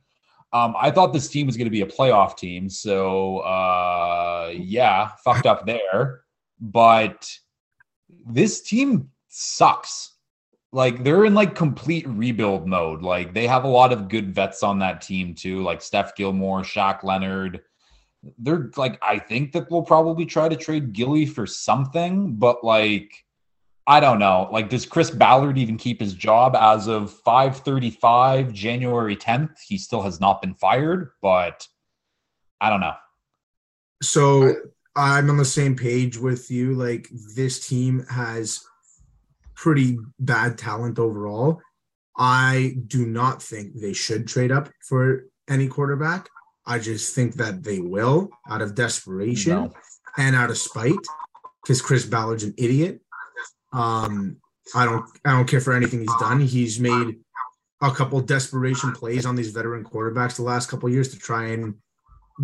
[0.53, 2.69] Um, I thought this team was going to be a playoff team.
[2.69, 6.23] So, uh, yeah, fucked up there.
[6.61, 7.31] But
[8.27, 10.15] this team sucks.
[10.73, 13.03] Like, they're in like complete rebuild mode.
[13.03, 16.63] Like, they have a lot of good vets on that team, too, like Steph Gilmore,
[16.63, 17.61] Shaq Leonard
[18.39, 23.13] they're like I think that we'll probably try to trade Gilly for something, but like
[23.89, 24.51] I don't know.
[24.53, 29.59] Like, does Chris Ballard even keep his job as of 535 January 10th?
[29.67, 31.67] He still has not been fired, but
[32.61, 32.93] I don't know.
[34.03, 34.55] So
[34.95, 36.75] I'm on the same page with you.
[36.75, 38.63] Like this team has
[39.55, 41.63] pretty bad talent overall.
[42.19, 46.29] I do not think they should trade up for any quarterback.
[46.67, 49.73] I just think that they will out of desperation No.
[50.19, 50.93] and out of spite
[51.63, 53.01] because Chris Ballard's an idiot.
[53.79, 54.37] Um,
[54.75, 56.41] I don't I don't care for anything he's done.
[56.41, 57.17] He's made
[57.81, 61.75] a couple desperation plays on these veteran quarterbacks the last couple years to try and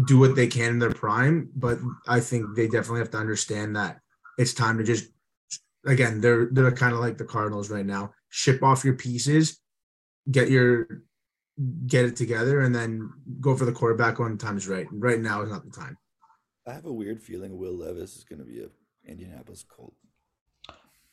[0.07, 1.51] do what they can in their prime.
[1.55, 3.99] But I think they definitely have to understand that
[4.39, 5.09] it's time to just
[5.87, 8.13] again they're they're kind of like the Cardinals right now.
[8.31, 9.61] Ship off your pieces,
[10.31, 11.03] get your
[11.87, 14.87] get it together, and then go for the quarterback when the time is right.
[14.93, 15.99] Right now is not the time.
[16.67, 18.69] I have a weird feeling Will Levis is going to be a
[19.07, 19.95] Indianapolis Colt.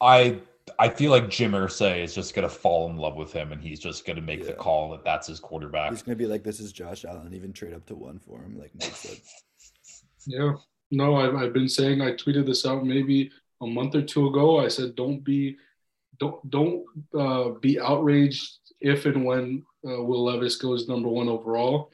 [0.01, 0.39] I
[0.79, 3.79] I feel like Jim Irsay is just gonna fall in love with him, and he's
[3.79, 5.91] just gonna make the call that that's his quarterback.
[5.91, 8.41] He's going to be like, "This is Josh Allen." Even trade up to one for
[8.41, 9.17] him, like Mike said.
[10.25, 10.53] Yeah.
[10.91, 14.59] No, I've, I've been saying I tweeted this out maybe a month or two ago.
[14.59, 15.55] I said don't be
[16.19, 16.85] don't don't
[17.17, 21.91] uh, be outraged if and when uh, Will Levis goes number one overall,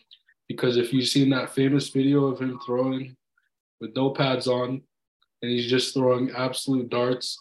[0.47, 3.15] because if you've seen that famous video of him throwing
[3.79, 4.81] with no pads on,
[5.41, 7.37] and he's just throwing absolute darts,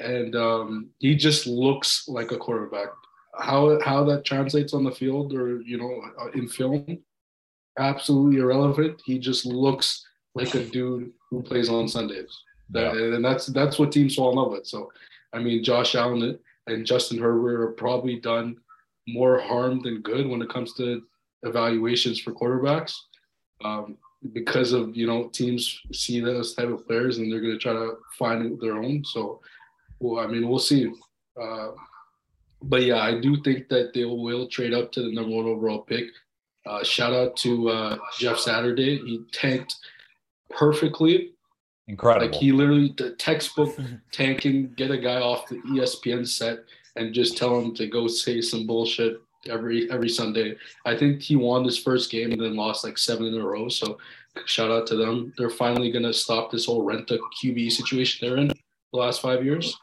[0.00, 2.88] and um, he just looks like a quarterback.
[3.38, 6.98] How how that translates on the field or you know uh, in film,
[7.78, 9.00] absolutely irrelevant.
[9.04, 12.36] He just looks like a dude who plays on Sundays.
[12.70, 14.66] That, and that's that's what teams fall in love with.
[14.66, 14.92] So,
[15.32, 18.56] I mean, Josh Allen and Justin Herbert are probably done
[19.06, 21.02] more harm than good when it comes to
[21.44, 22.94] evaluations for quarterbacks,
[23.64, 23.96] um,
[24.34, 27.72] because of you know teams see those type of players and they're going to try
[27.72, 29.02] to find their own.
[29.04, 29.40] So,
[30.00, 30.92] well, I mean, we'll see.
[31.40, 31.68] Uh,
[32.62, 35.82] but yeah, I do think that they will trade up to the number one overall
[35.82, 36.06] pick.
[36.66, 38.98] Uh, shout out to uh, Jeff Saturday.
[38.98, 39.76] He tanked
[40.50, 41.32] perfectly.
[41.86, 42.26] Incredible.
[42.26, 43.74] Like he literally the textbook
[44.12, 46.58] tanking, get a guy off the ESPN set
[46.96, 50.56] and just tell him to go say some bullshit every every Sunday.
[50.84, 53.68] I think he won his first game and then lost like seven in a row.
[53.68, 53.98] So
[54.44, 55.32] shout out to them.
[55.38, 59.44] They're finally gonna stop this whole rent a QB situation they're in the last five
[59.44, 59.78] years.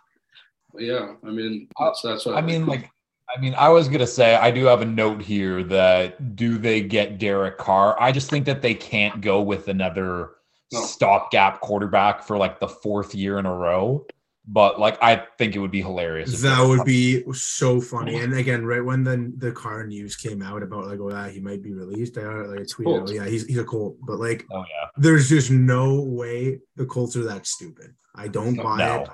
[0.75, 2.89] But yeah, I mean uh, that's that's what I mean, like,
[3.35, 6.81] I mean, I was gonna say I do have a note here that do they
[6.81, 7.95] get Derek Carr?
[7.99, 10.31] I just think that they can't go with another
[10.73, 10.81] No.
[10.81, 14.05] stopgap quarterback for like the fourth year in a row.
[14.47, 16.39] But like, I think it would be hilarious.
[16.43, 18.19] That would Carr- be so funny.
[18.19, 21.39] And again, right when the the Carr news came out about like, oh yeah, he
[21.39, 23.09] might be released, I like tweeted, Colt.
[23.09, 23.97] oh yeah, he's he's a Colt.
[24.05, 24.88] But like, Oh yeah.
[24.97, 27.95] there's just no way the Colts are that stupid.
[28.13, 29.01] I don't buy No.
[29.01, 29.09] it,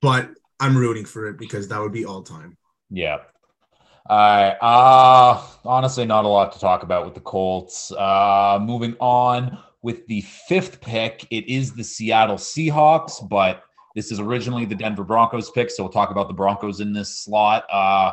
[0.00, 0.30] but
[0.62, 2.56] I'm rooting for it because that would be all time.
[2.88, 3.18] Yeah.
[4.08, 4.56] All right.
[4.60, 7.90] Uh honestly, not a lot to talk about with the Colts.
[7.90, 13.64] Uh moving on with the fifth pick, it is the Seattle Seahawks, but
[13.96, 17.18] this is originally the Denver Broncos pick, so we'll talk about the Broncos in this
[17.18, 17.64] slot.
[17.68, 18.12] Uh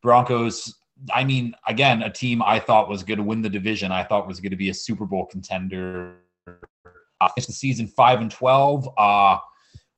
[0.00, 0.76] Broncos,
[1.12, 3.92] I mean, again, a team I thought was going to win the division.
[3.92, 6.14] I thought was going to be a Super Bowl contender.
[6.46, 8.88] Uh, finished the season five and twelve.
[8.96, 9.36] Uh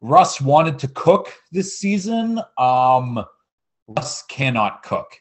[0.03, 2.41] Russ wanted to cook this season.
[2.59, 3.25] Um
[3.89, 5.17] Russ cannot cook.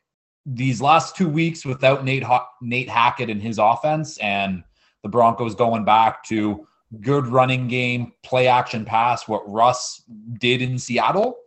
[0.46, 4.64] These last two weeks without Nate ha- Nate Hackett and his offense, and
[5.04, 6.66] the Broncos going back to
[7.00, 10.04] good running game, play action pass, what Russ
[10.40, 11.38] did in Seattle.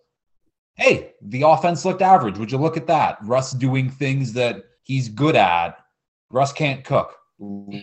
[0.77, 2.39] Hey, the offense looked average.
[2.39, 3.19] Would you look at that?
[3.23, 5.79] Russ doing things that he's good at.
[6.31, 7.17] Russ can't cook.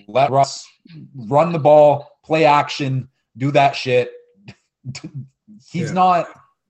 [0.08, 0.68] Let Russ
[1.16, 4.12] run the ball, play action, do that shit.
[5.72, 5.94] He's Yeah.
[5.94, 6.28] not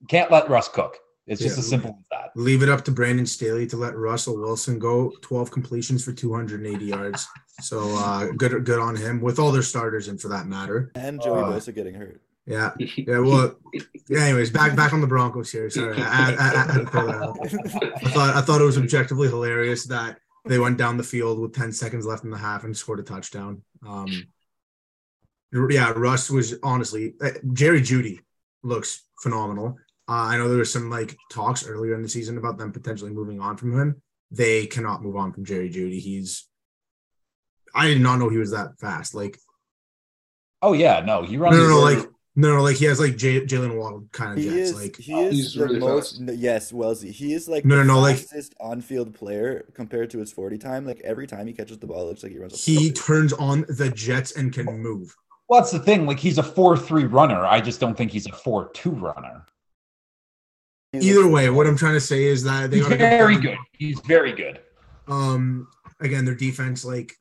[0.08, 0.98] can't let Russ cook.
[1.26, 1.60] It's just Yeah.
[1.60, 2.30] as simple as that.
[2.34, 6.84] Leave it up to Brandon Staley to let Russell Wilson go 12 completions for 280
[6.84, 7.26] yards.
[7.60, 10.90] So uh, good good on him with all their starters and for that matter.
[10.96, 12.20] And Joey Uh, Bosa getting hurt.
[12.46, 12.72] Yeah.
[12.78, 13.20] Yeah.
[13.20, 13.54] Well,
[14.08, 15.70] yeah, anyways, back back on the Broncos here.
[15.70, 17.38] Sorry, I, I, I, I had to throw that out.
[18.04, 21.54] I thought I thought it was objectively hilarious that they went down the field with
[21.54, 23.62] 10 seconds left in the half and scored a touchdown.
[23.86, 24.08] Um,
[25.70, 28.18] yeah, Russ was honestly uh, Jerry Jeudy
[28.62, 29.76] looks phenomenal.
[30.08, 33.10] Uh, I know there was some like talks earlier in the season about them potentially
[33.12, 34.02] moving on from him.
[34.30, 36.00] They cannot move on from Jerry Jeudy.
[36.00, 36.48] He's
[37.74, 39.14] I did not know he was that fast.
[39.14, 39.38] Like
[40.60, 41.56] Oh yeah, no, he runs.
[41.56, 41.98] no, no, like
[42.34, 44.70] no, no, like he has like J- Jaylen Waddle kind of He jets.
[44.70, 44.74] is.
[44.80, 46.18] like he is He's the really most.
[46.18, 46.38] fast.
[46.38, 47.10] Yes, Wellesley.
[47.10, 50.86] He is like No, no, no, like- fastest on-field player compared to his forty time.
[50.86, 52.54] Like every time he catches the ball, it looks like he runs.
[52.54, 55.14] a he turns on the jets and can move.
[55.48, 56.06] Well, that's the thing.
[56.06, 57.44] Like he's a four-three runner.
[57.44, 59.44] I just don't think he's a four-two runner.
[60.94, 63.56] Either way, what I'm trying to say is that they He's very good.
[63.72, 64.60] He's very good.
[65.08, 65.68] Um,
[66.00, 67.14] again, their defense, like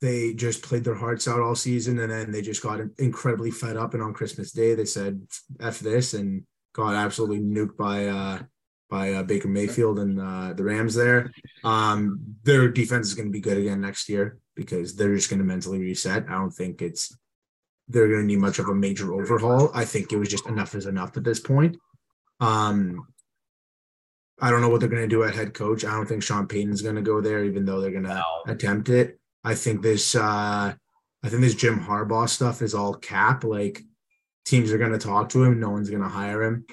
[0.00, 3.76] they just played their hearts out all season, and then they just got incredibly fed
[3.76, 3.94] up.
[3.94, 5.26] And on Christmas Day, they said
[5.60, 8.38] "f this" and got absolutely nuked by uh
[8.88, 10.94] by uh, Baker Mayfield and uh, the Rams.
[10.94, 11.32] There,
[11.64, 15.40] um, their defense is going to be good again next year because they're just going
[15.40, 16.26] to mentally reset.
[16.28, 17.16] I don't think it's
[17.88, 19.70] they're going to need much of a major overhaul.
[19.74, 21.76] I think it was just enough is enough at this point.
[22.40, 23.06] Um,
[24.40, 25.84] I don't know what they're going to do at head coach.
[25.84, 28.52] I don't think Sean Payton's going to go there, even though they're going to No.
[28.52, 29.18] attempt it.
[29.44, 30.74] I think this, uh,
[31.22, 33.44] I think this Jim Harbaugh stuff is all cap.
[33.44, 33.82] Like
[34.44, 36.66] teams are going to talk to him, no one's going to hire him.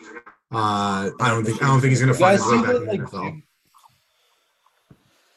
[0.52, 2.63] Uh, I don't think I don't think he's going to You find a way that?
[2.63, 3.41] back in the Like, NFL.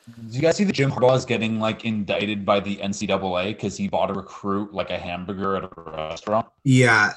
[0.08, 3.76] Do you guys see that Jim Harbaugh is getting like indicted by the NCAA because
[3.76, 5.70] he bought a recruit like a hamburger at a
[6.08, 6.46] restaurant?
[6.62, 7.12] Yeah,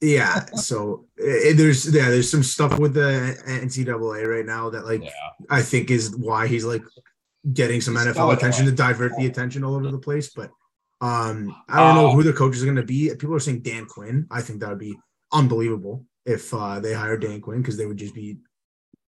[0.00, 0.44] yeah.
[0.54, 5.10] So eh, there's yeah, there's some stuff with the NCAA right now that like Yeah.
[5.48, 6.82] I think is why he's like
[7.52, 10.30] getting some NFL attention to divert the attention all over the place.
[10.30, 10.50] But
[11.00, 13.08] um, I don't know Uh, who the coach is going to be.
[13.10, 14.26] People are saying Dan Quinn.
[14.30, 14.98] I think that would be
[15.32, 18.38] unbelievable if uh, they hire Dan Quinn because they would just be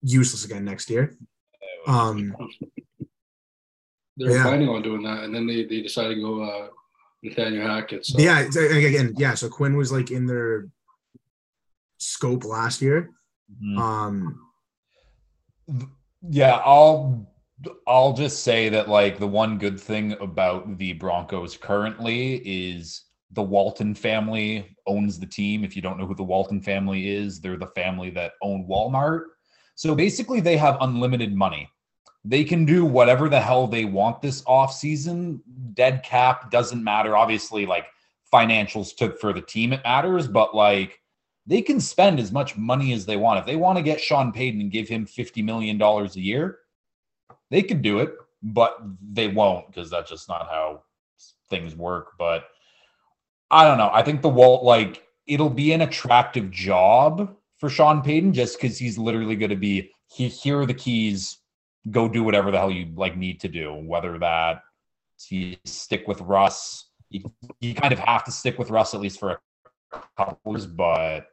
[0.02, 1.16] useless again next year.
[1.86, 2.34] Um,
[4.16, 4.42] They were Yeah.
[4.42, 6.68] planning on doing that, and then they, they decided to go uh,
[7.22, 8.04] Nathaniel Hackett.
[8.04, 9.34] So yeah, again, yeah.
[9.34, 10.68] So Quinn was like in their
[11.98, 13.10] scope last year.
[13.62, 13.78] Mhm.
[13.78, 14.46] Um,
[16.28, 17.26] Yeah, I'll
[17.86, 23.42] I'll just say that like the one good thing about the Broncos currently is the
[23.42, 25.62] Walton family owns the team.
[25.64, 29.24] If you don't know who the Walton family is, they're the family that own Walmart.
[29.80, 31.70] So basically they have unlimited money.
[32.22, 35.40] They can do whatever the hell they want this offseason.
[35.72, 37.16] Dead cap doesn't matter.
[37.16, 37.86] Obviously, like
[38.30, 41.00] financials took for the team, it matters, but like
[41.46, 43.38] they can spend as much money as they want.
[43.38, 46.58] If they want to get Sean Payton and give him $50 million a year,
[47.48, 48.12] they could do it,
[48.42, 50.82] but they won't because that's just not how
[51.48, 52.18] things work.
[52.18, 52.48] But
[53.50, 53.88] I don't know.
[53.90, 58.78] I think the wall, like, it'll be an attractive job for Sean Payton just because
[58.78, 61.38] he's literally going to be, he, here are the keys,
[61.90, 64.62] go do whatever the hell you like need to do, whether that
[65.28, 66.88] you stick with Russ.
[67.10, 69.40] You, you kind of have to stick with Russ at least for
[69.92, 71.26] a couple years, but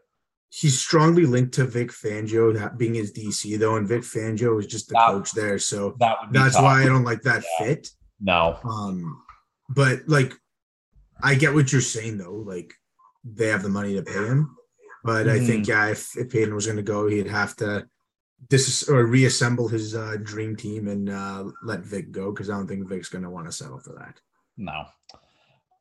[0.49, 4.67] he's strongly linked to Vic Fangio that being his DC though, and Vic Fangio is
[4.67, 5.57] just the That- coach there.
[5.59, 6.63] So that that's tough.
[6.63, 7.65] why I don't like that Yeah.
[7.67, 7.89] fit.
[8.19, 8.59] no.
[8.63, 9.23] Um,
[9.69, 10.33] but like,
[11.23, 12.33] I get what you're saying though.
[12.35, 12.73] Like,
[13.23, 14.57] they have the money to pay him,
[15.08, 15.46] but I Mm-hmm.
[15.48, 17.88] think yeah, if, if Payton was going to go, he'd have to
[18.50, 22.67] dis or reassemble his uh, dream team and uh, let Vic go because I don't
[22.67, 24.20] think Vic's going to want to settle for that.
[24.58, 24.86] No.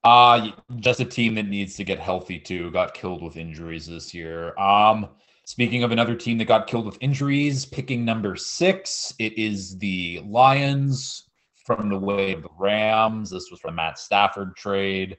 [0.04, 2.70] Uh just a team that needs to get healthy too.
[2.70, 4.56] Got killed with injuries this year.
[4.58, 5.08] Um
[5.44, 10.22] speaking of another team that got killed with injuries, picking number 6, it is the
[10.26, 11.24] Lions
[11.64, 13.30] from the way of the Rams.
[13.30, 15.16] This was from Matt Stafford trade.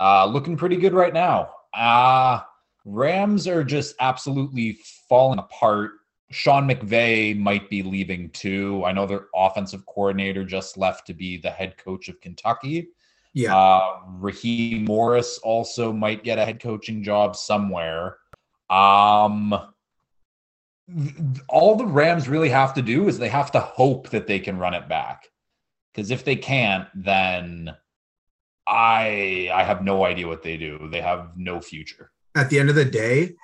[0.00, 1.50] Uh looking pretty good right now.
[1.72, 2.40] Uh
[2.84, 5.92] Rams are just absolutely falling apart.
[6.30, 8.82] Sean McVay might be leaving too.
[8.84, 12.88] I know their offensive coordinator just left to be the head coach of Kentucky.
[13.32, 18.18] Yeah, Uh, Raheem Morris also might get a head coaching job somewhere.
[18.70, 19.54] Um,
[21.48, 24.58] all the Rams really have to do is they have to hope that they can
[24.58, 25.28] run it back.
[25.92, 27.74] Because if they can't, then
[28.66, 30.88] I I have no idea what they do.
[30.90, 32.10] They have no future.
[32.34, 33.34] At the end of the day,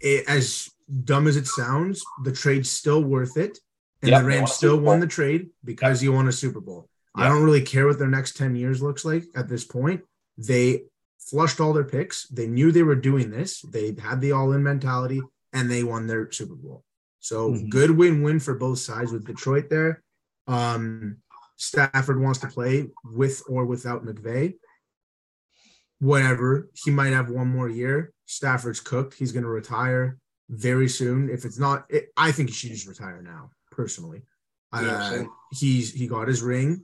[0.00, 0.70] it, as
[1.04, 3.58] dumb as it sounds, the trade's still worth it,
[4.02, 6.88] and Yep, the Rams still won the trade because you won a Super Bowl.
[7.14, 10.02] I don't really care what their next 10 years looks like at this point.
[10.36, 10.82] They
[11.18, 12.26] flushed all their picks.
[12.28, 13.62] They knew they were doing this.
[13.62, 15.22] They had the all in mentality
[15.54, 16.84] and they won their Super Bowl.
[17.20, 17.70] So Mhm.
[17.70, 20.02] good win win for both sides with Detroit there.
[20.46, 21.16] Um,
[21.56, 24.58] Stafford wants to play with or without McVay.
[26.00, 26.68] Whatever.
[26.84, 28.12] He might have one more year.
[28.26, 29.14] Stafford's cooked.
[29.14, 30.18] He's going to retire
[30.50, 31.28] very soon.
[31.30, 34.22] If it's not, it, I think he should just retire now, personally.
[34.72, 36.82] Uh, he's he got his ring.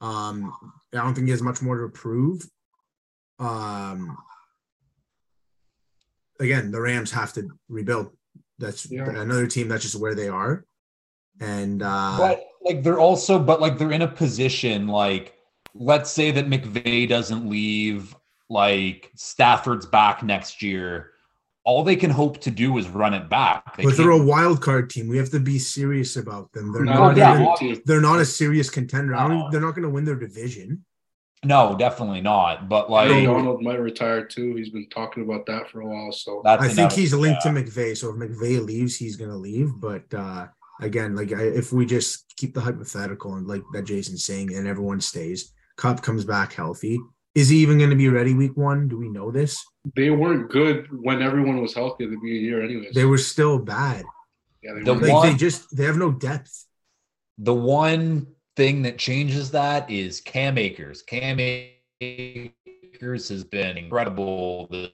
[0.00, 0.52] Um,
[0.92, 2.42] I don't think he has much more to prove.
[3.38, 4.16] Um,
[6.38, 8.10] again, the Rams have to rebuild.
[8.58, 9.08] That's Yeah.
[9.08, 9.68] another team.
[9.68, 10.64] That's just where they are.
[11.40, 15.34] And uh, But like they're also, but like they're in a position like,
[15.74, 18.14] let's say that McVay doesn't leave,
[18.48, 21.10] like Stafford's back next year.
[21.64, 23.76] All they can hope to do is run it back.
[23.76, 25.08] They but they're a wild card team.
[25.08, 26.72] We have to be serious about them.
[26.72, 27.16] They're No, not.
[27.16, 27.54] Yeah.
[27.60, 29.16] they're, they're not a serious contender.
[29.16, 29.34] I No.
[29.42, 30.84] don't, they're not going to win their division.
[31.44, 32.68] no, definitely not.
[32.68, 34.54] But like Aaron Donald might retire too.
[34.54, 36.12] He's been talking about that for a while.
[36.12, 37.52] So that's I think he's linked yeah.
[37.52, 37.96] to McVay.
[37.96, 39.72] So if McVay leaves, he's going to leave.
[39.80, 40.46] But uh,
[40.80, 44.68] again, like I, if we just keep the hypothetical and like that Jason's saying, and
[44.68, 47.00] everyone stays, Kupp comes back healthy.
[47.36, 48.88] Is he even going to be ready week one?
[48.88, 49.64] Do we know this?
[49.94, 52.94] they weren't good when everyone was healthy at the beginning of the year, anyways.
[52.94, 54.04] They were still bad.
[54.62, 54.94] yeah, they The.
[54.94, 56.64] Like one- they just they have no depth.
[57.38, 58.26] The one
[58.56, 61.02] thing that changes that is Cam Akers.
[61.02, 61.38] Cam
[62.00, 64.90] Akers has been incredible this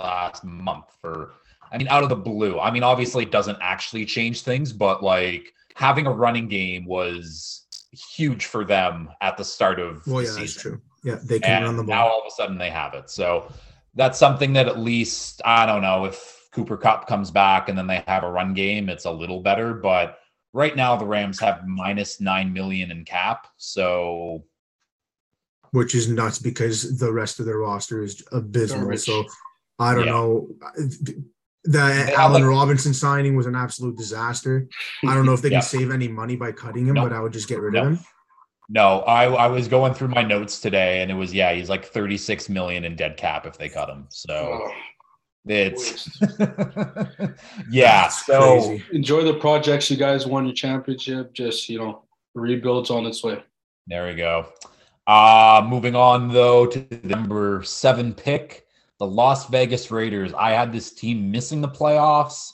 [0.00, 1.32] last month for
[1.72, 2.58] I mean out of the blue.
[2.60, 7.66] I mean obviously it doesn't actually change things, but like having a running game was
[7.92, 10.62] huge for them at the start of Well, the yeah, that's season.
[10.62, 10.80] true.
[11.06, 12.12] Yeah, they can run And the now ball.
[12.14, 13.08] all of a sudden they have it.
[13.08, 13.50] So
[13.94, 17.86] that's something that at least I don't know if Cooper Kupp comes back and then
[17.86, 19.72] they have a run game, it's a little better.
[19.72, 20.18] But
[20.52, 23.46] right now the Rams have minus nine million in cap.
[23.56, 24.44] So
[25.70, 28.96] which is nuts because the rest of their roster is abysmal.
[28.98, 29.24] So
[29.78, 30.12] I don't Yeah.
[30.12, 30.48] know.
[31.68, 34.68] The have, Allen like- Robinson signing was an absolute disaster.
[35.06, 35.60] I don't know if they Yeah.
[35.60, 37.02] can save any money by cutting him, No.
[37.02, 37.80] but I would just get rid No.
[37.82, 37.98] of him.
[38.68, 41.84] No, I I was going through my notes today and it was yeah, he's like
[41.84, 44.06] 36 million in dead cap if they cut him.
[44.10, 44.34] So
[44.68, 44.70] Oh,
[45.48, 46.08] it's
[47.70, 48.02] yeah.
[48.02, 48.84] That's So crazy.
[48.92, 49.90] enjoy the projects.
[49.90, 51.32] You guys won your championship.
[51.32, 52.02] Just you know,
[52.34, 53.42] rebuilds on its way.
[53.86, 54.46] There we go.
[55.06, 58.66] Uh moving on though to the number seven pick,
[58.98, 60.32] the Las Vegas Raiders.
[60.34, 62.50] I had this team missing the playoffs.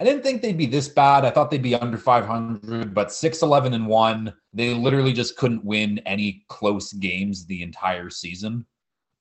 [0.00, 1.24] I didn't think they'd be this bad.
[1.24, 4.32] I thought they'd be under 500, but 6 11 and 1.
[4.54, 8.66] They literally just couldn't win any close games the entire season.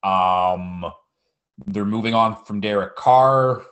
[0.03, 0.85] Um
[1.65, 3.65] they're moving on from Derek Carr.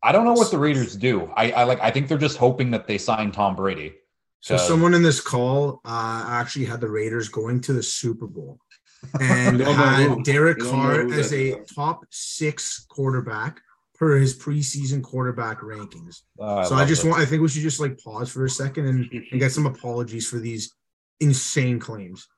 [0.00, 1.30] I don't know what the Raiders do.
[1.34, 3.94] I, I like I think they're just hoping that they sign Tom Brady.
[4.40, 8.60] So someone in this call uh, actually had the Raiders going to the Super Bowl
[9.20, 10.22] and We don't know had.
[10.24, 13.62] Derek We don't know Carr as a top six quarterback
[14.04, 16.22] per his preseason quarterback rankings.
[16.38, 17.10] Uh, so I love just this.
[17.10, 19.64] want I think we should just like pause for a second and, and get some
[19.64, 20.74] apologies for these
[21.20, 22.28] insane claims.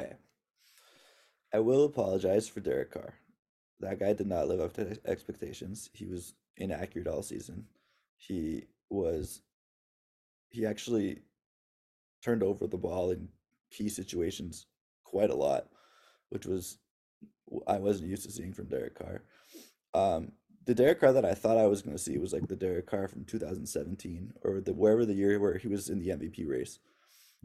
[0.00, 0.14] Okay.
[1.52, 3.14] I will apologize for Derek Carr.
[3.80, 5.90] That guy did not live up to expectations.
[5.92, 7.66] He was inaccurate all season.
[8.16, 9.42] He was
[10.48, 11.20] he actually
[12.24, 13.28] turned over the ball in
[13.70, 14.64] key situations
[15.04, 15.66] quite a lot,
[16.30, 16.78] which was
[17.66, 19.22] I wasn't used to seeing from Derek Carr.
[19.92, 20.32] Um,
[20.68, 22.86] the Derek Carr that I thought I was going to see was like the Derek
[22.86, 26.78] Carr from 2017 or the wherever the year where he was in the MVP race.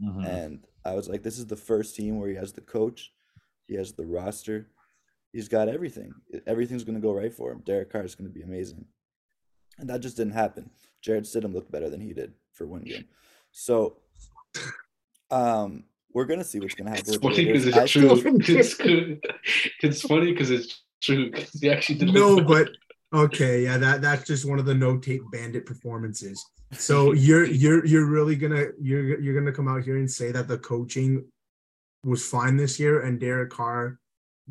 [0.02, 0.26] Mhm.
[0.28, 3.12] And I was like, this is the first team where he has the coach,
[3.66, 4.68] he has the roster,
[5.32, 6.12] he's got everything.
[6.46, 7.62] Everything's going to go right for him.
[7.64, 8.84] Derek Carr is going to be amazing.
[9.78, 10.68] And that just didn't happen.
[11.00, 13.06] Jarrett Stidham looked better than he did for one game.
[13.52, 13.96] So,
[15.30, 17.06] um, we're going to see what's going to happen.
[17.14, 17.78] It's funny because Raiders.
[17.78, 18.38] I it's still true.
[18.38, 19.24] think- It's good.
[19.82, 21.30] It's funny because it's true.
[21.32, 22.12] 'cause he actually did.
[22.14, 22.68] No, look but
[23.14, 26.44] okay, yeah, that that's just one of the no tape bandit performances.
[26.72, 30.48] So you're you're you're really gonna you're you're gonna come out here and say that
[30.48, 31.24] the coaching
[32.02, 33.98] was fine this year and Derek Carr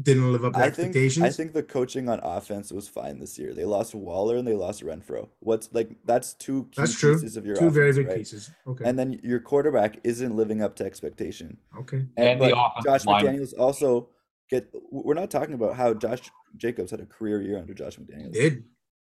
[0.02, 1.26] didn't live up to I think expectations.
[1.26, 3.54] I think the coaching on offense was fine this year.
[3.54, 5.28] They lost Waller and they lost Renfrow.
[5.40, 7.14] What's like that's two key that's true.
[7.14, 8.18] pieces of your Two very offense, big right?
[8.18, 8.52] pieces.
[8.66, 8.86] Okay.
[8.88, 11.58] And then your quarterback isn't living up to expectation.
[11.78, 12.06] okay.
[12.18, 13.26] And the but Josh line.
[13.26, 14.10] McDaniels also
[14.50, 14.74] get.
[14.92, 16.22] We're not talking about how Josh
[16.58, 18.34] Jacobs had a career year under Josh McDaniels.
[18.34, 18.64] Did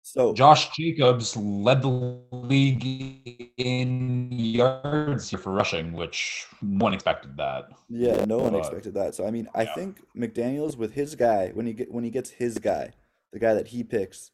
[0.04, 1.90] So Josh Jacobs led the
[2.32, 7.70] league in yards for rushing, which no one expected that.
[7.90, 9.16] yeah, no one Uh, expected that.
[9.16, 9.74] So I mean, I yeah.
[9.76, 12.92] think McDaniels with his guy when he get when he gets his guy,
[13.34, 14.32] the guy that he picks,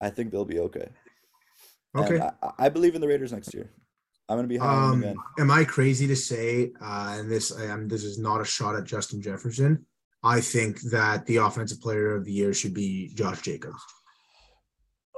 [0.00, 0.88] I think they'll be okay.
[1.96, 2.20] Okay.
[2.20, 3.70] I, I- believe in the Raiders next year.
[4.28, 5.16] I'm gonna be high Um, again.
[5.38, 8.74] am I crazy to say, uh, and this I am this is not a shot
[8.74, 9.86] at Justin Jefferson.
[10.26, 13.80] I think that the offensive player of the year should be Josh Jacobs.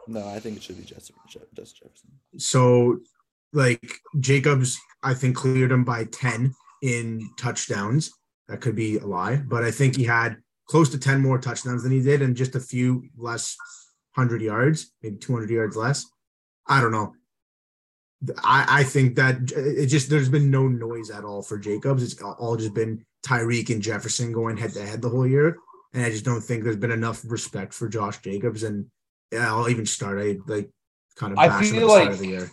[0.07, 2.11] No, I think it should be Justin, Justin Jefferson.
[2.37, 2.99] So,
[3.55, 3.91] like
[4.21, 8.13] Jacobs, I think cleared him by 10 in touchdowns.
[8.49, 10.37] That could be a lie, but I think he had
[10.69, 13.57] close to 10 more touchdowns than he did and just a few less
[14.15, 16.05] 100 yards, maybe 200 yards less.
[16.67, 17.15] I don't know.
[18.45, 22.03] I, I think that it just there's been no noise at all for Jacobs.
[22.03, 25.57] It's all just been Tyreek and Jefferson going head to head the whole year.
[25.95, 28.63] and I just don't think there's been enough respect for Josh Jacobs.
[28.63, 28.87] And
[29.33, 30.19] yeah, I'll even start.
[30.21, 30.71] I like
[31.17, 32.51] kind of I bash at feel the start like- of the year.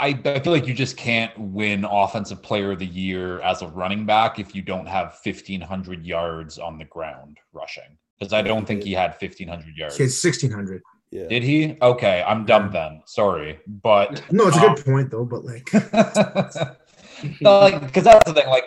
[0.00, 3.66] I, I feel like you just can't win offensive player of the year as a
[3.68, 8.64] running back if you don't have 1500 yards on the ground rushing because I don't
[8.66, 9.98] think he had 1500 yards.
[9.98, 10.80] He had 1600.
[11.10, 11.28] Yeah.
[11.28, 11.76] Did he?
[11.82, 13.02] Okay, I'm dumb then.
[13.04, 15.68] Sorry, but No, it's a Um, good point though, but like
[17.42, 18.48] no, like because that's the thing.
[18.48, 18.64] Like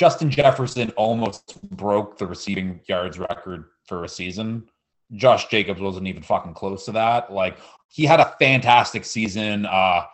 [0.00, 4.66] Justin Jefferson almost broke the receiving yards record for a season.
[5.12, 7.30] Josh Jacobs wasn't even fucking close to that.
[7.30, 9.66] Like he had a fantastic season.
[9.66, 10.04] Uh,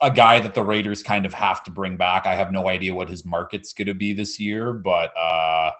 [0.00, 2.26] a guy that the Raiders kind of have to bring back.
[2.26, 5.72] I have no idea what his market's going to be this year, but uh,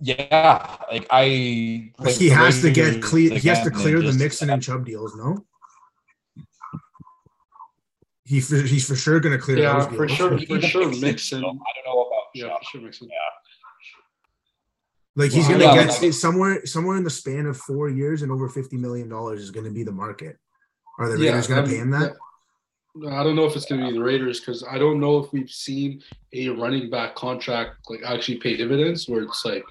[0.00, 3.36] yeah, like I like he has to get clear.
[3.36, 5.16] He has to clear the Mixon and Chubb deals.
[5.16, 5.44] No,
[8.26, 10.36] he for, he's for sure going to clear Yeah, those for sure.
[10.38, 11.38] Even sure, Mixon, Mixon.
[11.38, 11.56] I don't
[11.86, 12.58] know about Yeah, Chubb.
[12.58, 13.08] for sure, Mixon.
[13.08, 13.16] Yeah.
[15.14, 18.22] Like he's Well, going to get like- somewhere somewhere in the span of four years
[18.22, 20.36] and over fifty million dollars is going to be the market.
[20.98, 22.16] Are the Yeah, Raiders going um, to pay him that?
[23.10, 25.30] I don't know if it's going to be the Raiders because I don't know if
[25.32, 26.02] we've seen
[26.32, 29.64] a running back contract like actually pay dividends where it's like,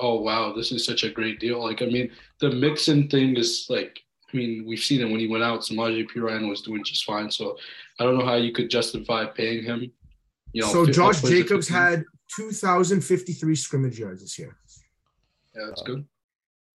[0.00, 1.62] oh wow, this is such a great deal.
[1.62, 4.00] Like I mean, the Mixon thing is like,
[4.32, 5.60] I mean, we've seen it when he went out.
[5.60, 7.56] Samaje Perine was doing just fine, so
[7.98, 9.90] I don't know how you could justify paying him.
[10.52, 12.04] You know, so Josh Jacobs had
[12.34, 14.56] two thousand fifty three scrimmage yards this year.
[15.56, 16.06] Yeah, that's good.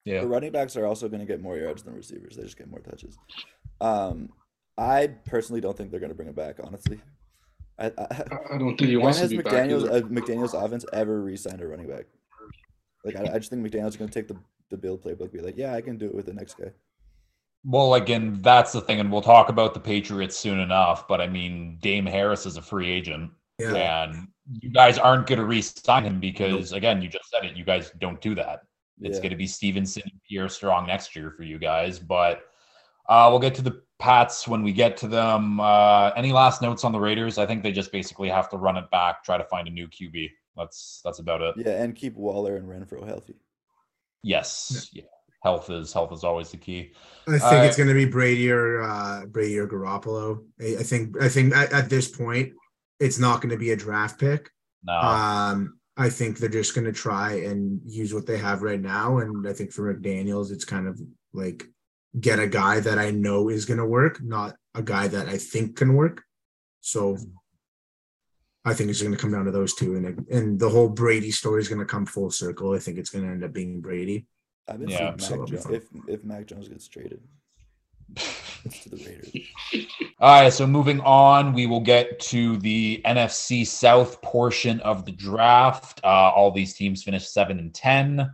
[0.04, 0.22] Yeah.
[0.22, 2.36] The running backs are also going to get more yards than receivers.
[2.36, 3.18] They just get more touches.
[3.82, 4.30] Um,
[4.78, 6.58] I personally don't think they're going to bring it back.
[6.64, 7.00] Honestly,
[7.80, 9.54] I, I, I- I don't think he when wants to has be back.
[9.54, 10.06] McDaniel's either.
[10.06, 12.06] uh, McDaniel's offense ever re-signed a running back?
[13.04, 14.38] Like, I, I just think McDaniel's going to take the
[14.72, 16.72] the Bill playbook, be like, yeah, I can do it with the next guy.
[17.68, 21.08] Well, again, that's the thing, and we'll talk about the Patriots soon enough.
[21.08, 24.04] But I mean, Dame Harris is a free agent, Yeah.
[24.04, 24.28] and
[24.62, 27.56] you guys aren't going to re-sign him because, again, you just said it.
[27.58, 28.62] You guys don't do that.
[29.02, 29.22] It's Yeah.
[29.24, 31.98] going to be Stevenson, and Pierre Strong next year for you guys.
[32.00, 32.44] But
[33.10, 35.60] uh, we'll get to the Pats when we get to them.
[35.60, 37.38] Uh, any last notes on the Raiders?
[37.38, 39.88] I think they just basically have to run it back, try to find a new
[39.88, 40.30] QB.
[40.58, 41.56] That's that's about it.
[41.58, 43.36] Yeah, and keep Waller and Renfrow healthy.
[44.22, 45.04] Yes, yeah.
[45.46, 46.92] Health is health is always the key.
[47.28, 50.44] I think Uh, it's going to be Brady or uh, Brady or Garoppolo.
[50.60, 52.54] I, I think I think at, at this point,
[53.00, 54.50] it's not going to be a draft pick.
[54.84, 58.82] No, Um, I think they're just going to try and use what they have right
[58.82, 59.20] now.
[59.20, 61.00] And I think for McDaniels, it's kind of
[61.32, 61.64] like
[62.20, 65.38] get a guy that I know is going to work, not a guy that I
[65.38, 66.24] think can work.
[66.82, 67.18] So
[68.66, 71.30] I think it's going to come down to those two, and and the whole Brady
[71.30, 72.74] story is going to come full circle.
[72.74, 74.26] I think it's going to end up being Brady.
[74.68, 74.98] I've been Yeah.
[74.98, 75.74] seeing Mac that'll be Jo- fun.
[75.76, 77.22] if if Mac Jones gets traded,
[78.16, 79.32] to the Raiders.
[80.20, 85.12] All right, so moving on, we will get to the NFC South portion of the
[85.12, 86.00] draft.
[86.04, 88.32] Uh, all these teams finished seven and ten.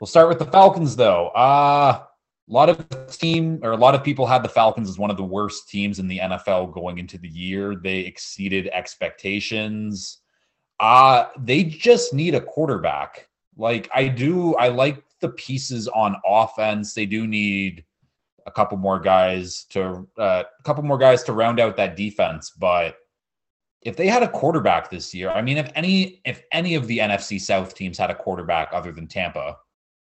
[0.00, 1.28] We'll start with the Falcons, though.
[1.28, 2.02] Uh,
[2.48, 2.86] a lot of
[3.18, 5.98] team or a lot of people had the Falcons as one of the worst teams
[5.98, 7.74] in the NFL going into the year.
[7.74, 10.20] They exceeded expectations.
[10.78, 13.28] Uh, they just need a quarterback.
[13.56, 16.94] Like I do, I like the pieces on offense.
[16.94, 17.84] They do need
[18.46, 22.50] a couple more guys to uh, a couple more guys to round out that defense.
[22.50, 22.96] But
[23.82, 26.98] if they had a quarterback this year, I mean, if any if any of the
[26.98, 29.56] NFC South teams had a quarterback other than Tampa,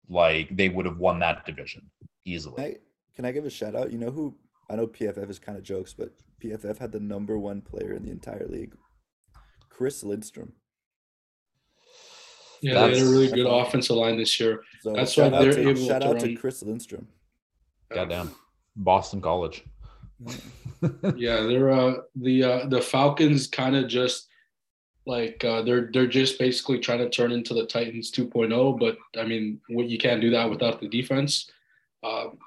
[0.10, 2.64] like they would have won that division Can easily.
[2.64, 2.76] I,
[3.16, 3.92] can I give a shout out?
[3.92, 4.36] You know who?
[4.70, 6.12] I know PFF is kind of jokes, but
[6.42, 8.74] PFF had the number one player in the entire league,
[9.70, 10.54] Chris Lindstrom.
[12.62, 14.64] Yeah, they had a really good offensive line this year.
[14.82, 17.08] So That's why they're able to, able shout to out to Chris Lindstrom.
[17.94, 18.32] Goddamn,
[18.76, 19.64] Boston College.
[21.16, 24.28] yeah, they're uh, the uh, the Falcons kind of just
[25.06, 28.80] like uh, they're they're just basically trying to turn into the Titans 2.0.
[28.80, 31.50] But I mean, what you can't do that without the defense.
[32.04, 32.38] Um,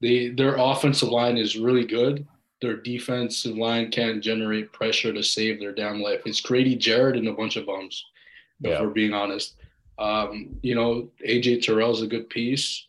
[0.00, 2.26] they their offensive line is really good.
[2.60, 6.20] Their defensive line can't generate pressure to save their damn life.
[6.26, 8.04] It's Grady Jarrett and a bunch of bums.
[8.62, 8.82] If Yeah.
[8.82, 9.56] we're being honest,
[9.98, 12.86] um, you know, AJ Terrell's a good piece.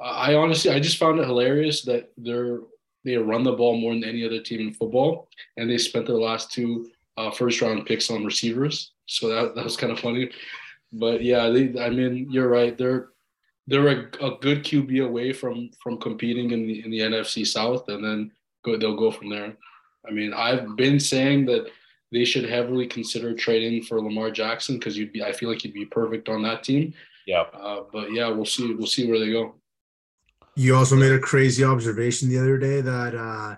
[0.00, 2.60] I honestly, I just found it hilarious that they're
[3.04, 6.16] they run the ball more than any other team in football, and they spent their
[6.16, 8.92] last two uh, first round picks on receivers.
[9.06, 10.30] So that that was kind of funny.
[10.92, 12.76] But yeah, they, I mean, you're right.
[12.76, 13.10] They're
[13.66, 17.88] they're a, a good QB away from from competing in the in the NFC South,
[17.88, 18.32] and then
[18.64, 19.56] go, they'll go from there.
[20.06, 21.66] I mean, I've been saying that
[22.14, 25.22] they should heavily consider trading for Lamar Jackson because you'd be.
[25.22, 26.94] I feel like you'd be perfect on that team.
[27.26, 27.44] Yeah.
[27.52, 28.74] Uh, but yeah, we'll see.
[28.74, 29.54] We'll see where they go.
[30.56, 33.56] You also made a crazy observation the other day that uh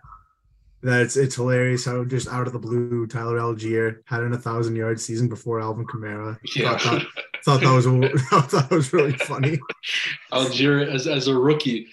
[0.83, 4.39] that it's it's hilarious how just out of the blue Tyler Allgeier had an a
[4.39, 6.79] thousand yard season before Alvin Kamara Yeah.
[6.79, 7.03] got, got
[7.47, 8.09] thought that was I
[8.41, 9.59] thought that was really funny.
[10.33, 11.87] Allgeier, as, as a rookie,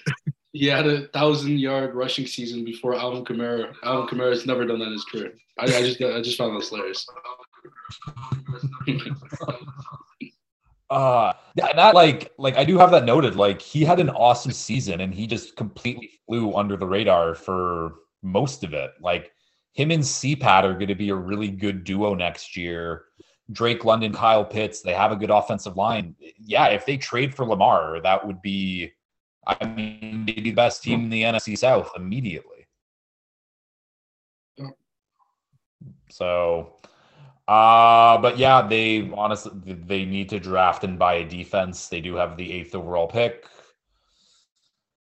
[0.53, 3.73] he had a thousand yard rushing season before Alvin Kamara.
[3.83, 5.33] Alvin Kamara has never done that in his career.
[5.59, 7.05] I, I just I just found that hilarious.
[10.89, 11.33] uh
[11.75, 13.35] not like like I do have that noted.
[13.35, 17.95] Like he had an awesome season and he just completely flew under the radar for
[18.21, 18.91] most of it.
[19.01, 19.31] Like
[19.73, 23.05] him and CPAT are going to be a really good duo next year.
[23.51, 26.15] Drake London, Kyle Pitts, they have a good offensive line.
[26.39, 28.91] Yeah, if they trade for Lamar, that would be,
[29.45, 32.67] I mean, they'd be the best team in the NFC South immediately.
[36.09, 36.75] So,
[37.47, 41.89] uh, but yeah, they honestly they need to draft and buy a defense.
[41.89, 43.45] They do have the eighth overall pick.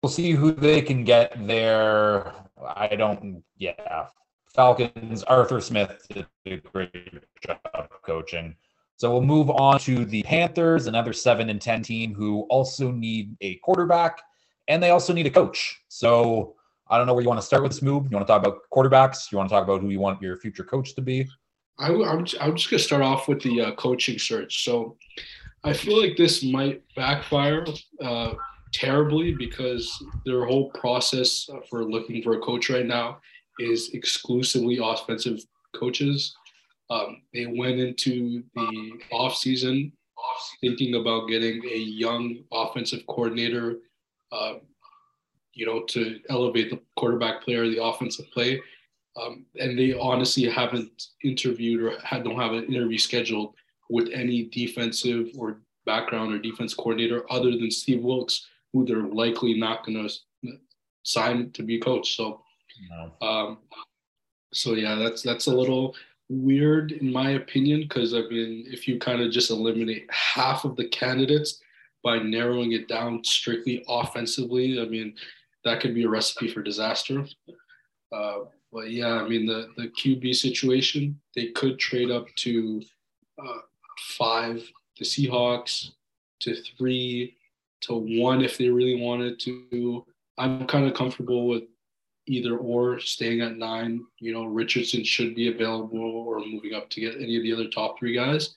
[0.04, 2.34] We'll see who they can get there.
[2.76, 3.44] I don't.
[3.58, 4.08] Yeah,
[4.54, 5.24] Falcons.
[5.24, 8.56] Arthur Smith did a great job coaching.
[8.98, 13.38] So we'll move on to the Panthers, another seven and ten team who also need
[13.42, 14.22] a quarterback
[14.68, 15.82] and they also need a coach.
[15.88, 16.56] So
[16.90, 18.06] I don't know where you want to start with this move.
[18.10, 19.32] You want to talk about quarterbacks?
[19.32, 21.28] You want to talk about who you want your future coach to be?
[21.80, 24.64] I, am I'm, I'm just going to start off with the uh, coaching search.
[24.64, 24.98] So
[25.64, 27.66] I feel like this might backfire
[28.02, 28.34] uh,
[28.74, 29.92] terribly because
[30.26, 33.20] their whole process for looking for a coach right now
[33.60, 35.40] is exclusively offensive
[35.76, 36.36] coaches.
[36.90, 39.92] Um, they went into the offseason
[40.62, 43.78] thinking about getting a young offensive coordinator,
[44.32, 44.56] uh,
[45.54, 48.62] you know, to elevate the quarterback player, the offensive play.
[49.20, 53.56] Um, and they honestly haven't interviewed or had, don't have an interview scheduled
[53.90, 59.60] with any defensive or background or defense coordinator other than Steve Wilks, who they're likely
[59.60, 60.58] not going to
[61.04, 62.16] sign to be coach.
[62.16, 62.44] So,
[62.92, 63.28] no.
[63.28, 63.58] um,
[64.54, 65.96] so yeah, that's that's a little
[66.30, 70.76] weird in my opinion because I mean, if you kind of just eliminate half of
[70.76, 71.62] the candidates
[72.04, 75.16] by narrowing it down strictly offensively, I mean,
[75.64, 77.26] that could be a recipe for disaster.
[78.12, 78.40] Uh,
[78.72, 82.82] but yeah, I mean the the QB situation, they could trade up to
[83.42, 83.60] uh,
[84.18, 84.64] five,
[84.98, 85.92] the Seahawks
[86.42, 87.36] to three,
[87.82, 90.06] to one if they really wanted to.
[90.38, 91.64] I'm kind of comfortable with
[92.28, 94.06] either or staying at nine.
[94.20, 97.70] You know, Richardson should be available or moving up to get any of the other
[97.70, 98.56] top three guys.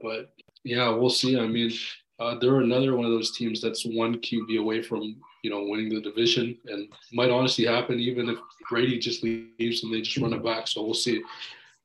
[0.00, 0.32] But
[0.64, 1.38] yeah, we'll see.
[1.38, 1.70] I mean,
[2.18, 5.88] uh, they're another one of those teams that's one QB away from you know winning
[5.88, 8.38] the division, and might honestly happen even if
[8.68, 10.68] Brady just leaves and they just run it back.
[10.68, 11.22] So we'll see.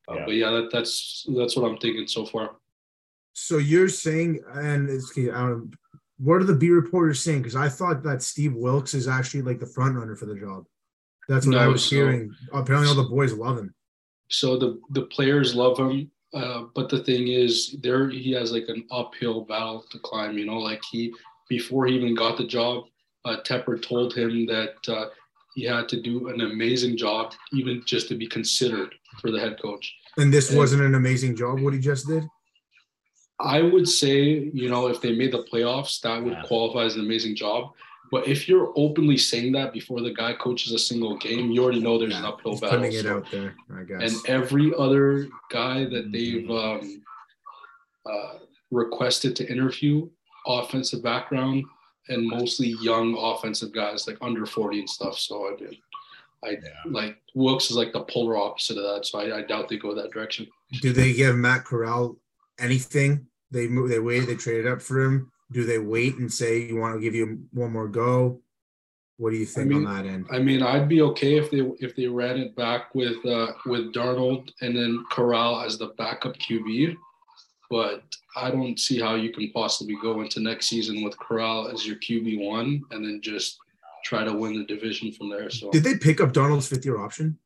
[0.09, 0.25] Uh, yeah.
[0.25, 2.51] But yeah, that, that's that's what I'm thinking so far.
[3.33, 5.71] So you're saying, and it's, um,
[6.17, 7.43] what are the B reporters saying?
[7.43, 10.65] Because I thought that Steve Wilks is actually like the front runner for the job.
[11.27, 12.33] That's what no, I was so, hearing.
[12.53, 13.73] Apparently, all the boys love him.
[14.29, 18.67] So the the players love him, uh, but the thing is, there he has like
[18.67, 20.37] an uphill battle to climb.
[20.37, 21.13] You know, like he
[21.49, 22.85] before he even got the job,
[23.25, 25.05] uh, Tepper told him that uh,
[25.55, 29.61] he had to do an amazing job, even just to be considered for the head
[29.61, 29.95] coach.
[30.17, 31.61] And this and wasn't an amazing job.
[31.61, 32.27] What he just did.
[33.39, 36.41] I would say, you know, if they made the playoffs, that would yeah.
[36.43, 37.71] qualify as an amazing job.
[38.11, 41.79] But if you're openly saying that before the guy coaches a single game, you already
[41.79, 42.79] know there's yeah, an uphill he's battle.
[42.79, 43.17] Putting it so.
[43.17, 44.01] out there, I guess.
[44.01, 47.03] And every other guy that they've um,
[48.05, 48.39] uh,
[48.71, 50.09] requested to interview,
[50.45, 51.65] offensive background,
[52.09, 55.17] and mostly young offensive guys, like under 40 and stuff.
[55.17, 55.75] So I did.
[56.43, 56.69] I yeah.
[56.85, 59.05] like Wilks is like the polar opposite of that.
[59.05, 60.47] So I, I doubt they go that direction.
[60.81, 62.15] Do they give Matt Corral
[62.59, 63.27] anything?
[63.51, 66.77] They move, they waited, they traded up for him do they wait and say you
[66.77, 68.41] want to give you one more go?
[69.17, 70.27] What do you think I mean, on that end?
[70.31, 73.93] I mean, I'd be okay if they if they ran it back with uh, with
[73.93, 76.95] Darnold and then Corral as the backup QB,
[77.69, 78.03] but
[78.35, 81.95] I don't see how you can possibly go into next season with Corral as your
[81.95, 83.57] QB one and then just
[84.03, 85.49] try to win the division from there.
[85.49, 87.39] So did they pick up Darnold's fifth year option?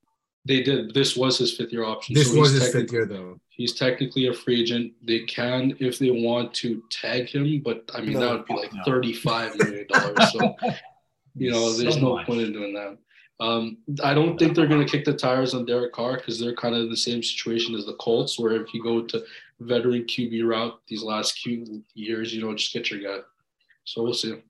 [0.46, 0.94] They did.
[0.94, 2.16] This was his fifth year option.
[2.16, 3.40] This so was his fifth year, though.
[3.50, 4.94] He's technically a free agent.
[5.04, 8.56] They can, if they want to, tag him, but I mean no, that would be
[8.56, 8.84] like no.
[8.84, 10.32] thirty-five million dollars.
[10.32, 10.56] so,
[11.36, 12.26] you know, there's so no much.
[12.26, 12.98] point in doing that.
[13.40, 16.56] Um, I don't think they're going to kick the tires on Derek Carr because they're
[16.56, 19.24] kind of in the same situation as the Colts, where if you go to
[19.60, 23.24] veteran QB route these last few years, you know, just get your guy.
[23.84, 24.42] So we'll see.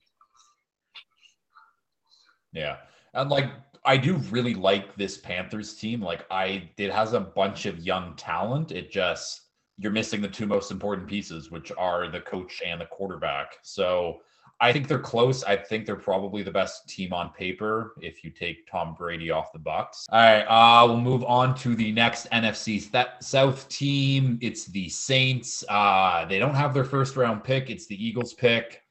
[2.54, 2.78] Yeah,
[3.14, 3.50] and like
[3.84, 6.02] I do really like this Panthers team.
[6.02, 8.72] Like I it has a bunch of young talent.
[8.72, 9.42] It just
[9.78, 13.58] you're missing the two most important pieces, which are the coach and the quarterback.
[13.64, 14.22] So
[14.60, 15.44] I think they're close.
[15.44, 19.52] I think they're probably the best team on paper if you take Tom Brady off
[19.52, 20.06] the Bucks.
[20.12, 22.80] All right, uh, we'll move on to the next NFC
[23.24, 24.38] South team.
[24.40, 25.64] It's the Saints.
[25.68, 27.72] Uh, they don't have their first round pick.
[27.72, 28.84] It's the Eagles pick.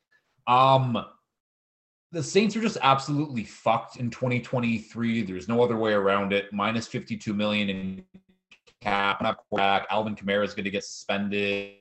[0.48, 1.04] Um,
[2.12, 5.22] the Saints are just absolutely fucked in 2023.
[5.22, 6.52] There's no other way around it.
[6.52, 8.04] Minus 52 million in
[8.80, 9.22] cap.
[9.22, 9.86] Not back.
[9.90, 11.74] Alvin Kamara is going to get suspended.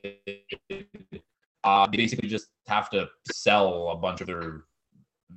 [1.64, 4.64] Uh, they basically just have to sell a bunch of their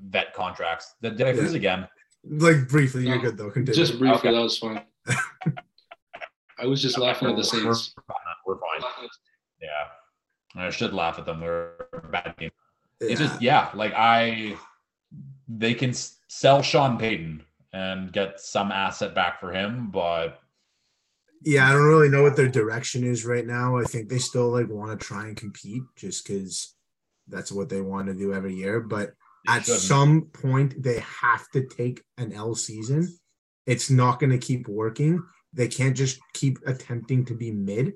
[0.09, 0.95] vet contracts.
[1.03, 1.89] Did, did I freeze again?
[2.25, 3.51] Like briefly, you're good though.
[3.51, 3.75] Continue.
[3.75, 4.33] Just briefly, okay.
[4.33, 4.83] that was fine.
[6.59, 7.95] I was just laughing at the Saints.
[8.47, 9.09] We're fine.
[9.61, 11.41] Yeah, I should laugh at them.
[11.41, 12.51] They're a bad team.
[13.01, 13.09] Yeah.
[13.09, 14.57] It's just yeah, like I,
[15.59, 15.93] they can
[16.29, 17.43] sell Sean Payton
[17.73, 20.39] and get some asset back for him, but
[21.45, 23.77] yeah, I don't really know what their direction is right now.
[23.77, 26.75] I think they still like want to try and compete just because
[27.29, 28.81] that's what they want to do every year.
[28.81, 29.15] But
[29.47, 29.83] they at shouldn't.
[29.83, 33.09] some point, they have to take an L season.
[33.67, 35.23] It's not going to keep working.
[35.53, 37.95] They can't just keep attempting to be mid.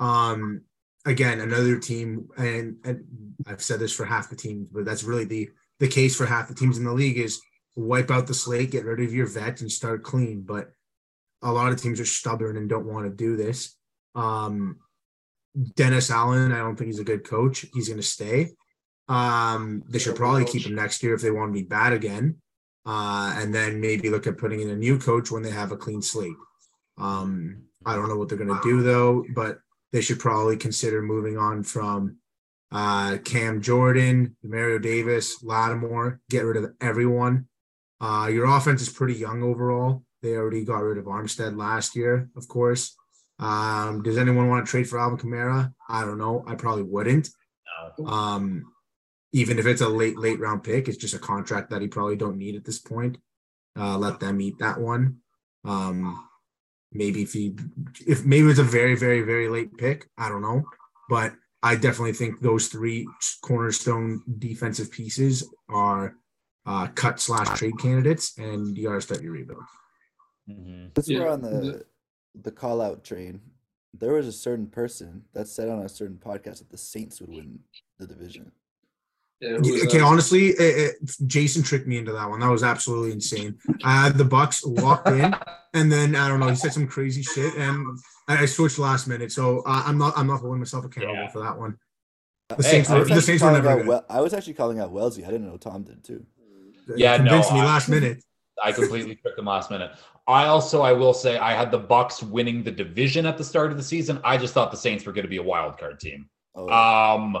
[0.00, 0.62] Um,
[1.04, 3.04] again, another team, and, and
[3.46, 5.50] I've said this for half the teams, but that's really the
[5.80, 7.40] the case for half the teams in the league is
[7.76, 10.42] wipe out the slate, get rid of your vets, and start clean.
[10.42, 10.72] But
[11.42, 13.76] a lot of teams are stubborn and don't want to do this.
[14.14, 14.78] Um,
[15.76, 17.64] Dennis Allen, I don't think he's a good coach.
[17.72, 18.50] He's going to stay.
[19.08, 22.36] Um, they should probably keep him next year if they want to be bad again.
[22.84, 25.76] Uh, and then maybe look at putting in a new coach when they have a
[25.76, 26.36] clean slate.
[26.96, 29.60] Um, I don't know what they're going to do though, but
[29.92, 32.16] they should probably consider moving on from
[32.70, 37.46] uh, Cam Jordan, Mario Davis, Lattimore, get rid of everyone.
[38.00, 40.02] Uh, your offense is pretty young overall.
[40.22, 42.96] They already got rid of Armstead last year, of course.
[43.38, 45.72] Um, does anyone want to trade for Alvin Kamara?
[45.88, 46.44] I don't know.
[46.46, 47.28] I probably wouldn't.
[48.04, 48.72] Um,
[49.32, 52.16] even if it's a late, late round pick, it's just a contract that he probably
[52.16, 53.18] don't need at this point.
[53.78, 55.18] Uh, let them eat that one.
[55.64, 56.28] Um,
[56.92, 57.54] maybe if he,
[58.06, 60.64] if maybe it's a very, very, very late pick, I don't know.
[61.08, 63.06] But I definitely think those three
[63.42, 66.14] cornerstone defensive pieces are
[66.66, 69.62] uh, cut slash trade candidates, and you got to start your rebuild.
[70.48, 70.86] Mm-hmm.
[70.94, 71.20] Since yeah.
[71.20, 71.84] we're on the
[72.40, 73.40] the call out train,
[73.92, 77.30] there was a certain person that said on a certain podcast that the Saints would
[77.30, 77.58] win
[77.98, 78.52] the division.
[79.40, 82.40] Yeah, okay, honestly, it, it, Jason tricked me into that one.
[82.40, 83.56] That was absolutely insane.
[83.84, 85.32] I had the Bucks locked in,
[85.74, 86.48] and then I don't know.
[86.48, 87.98] He said some crazy shit, and
[88.28, 89.32] I, I switched last minute.
[89.32, 90.12] So uh, I'm not.
[90.16, 91.28] I'm not holding myself accountable yeah.
[91.28, 91.78] for that one.
[92.50, 93.84] The hey, Saints, were, the Saints were never.
[93.84, 95.24] Well, I was actually calling out Wellesley.
[95.24, 96.24] I didn't know Tom did too.
[96.96, 98.24] Yeah, convinced no, me I, last minute.
[98.62, 99.92] I completely tricked him last minute.
[100.26, 103.70] I also, I will say, I had the Bucks winning the division at the start
[103.70, 104.20] of the season.
[104.24, 106.28] I just thought the Saints were going to be a wild card team.
[106.54, 106.68] Oh.
[106.68, 107.36] Um,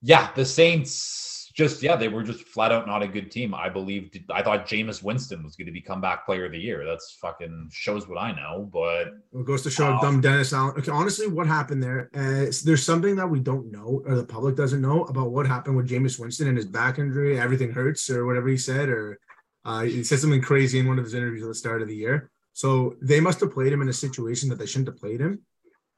[0.00, 3.54] yeah, the Saints just yeah, they were just flat out not a good team.
[3.54, 4.18] I believed.
[4.30, 6.84] I thought Jameis Winston was going to be comeback player of the year.
[6.84, 8.68] That's fucking shows what I know.
[8.72, 10.74] But it goes to show um, dumb Dennis Allen.
[10.78, 12.08] Okay, honestly, what happened there?
[12.14, 15.76] Uh, there's something that we don't know or the public doesn't know about what happened
[15.76, 17.38] with Jameis Winston and his back injury.
[17.38, 19.18] Everything hurts or whatever he said, or
[19.64, 21.96] uh, he said something crazy in one of his interviews at the start of the
[21.96, 22.30] year.
[22.54, 25.40] So they must have played him in a situation that they shouldn't have played him,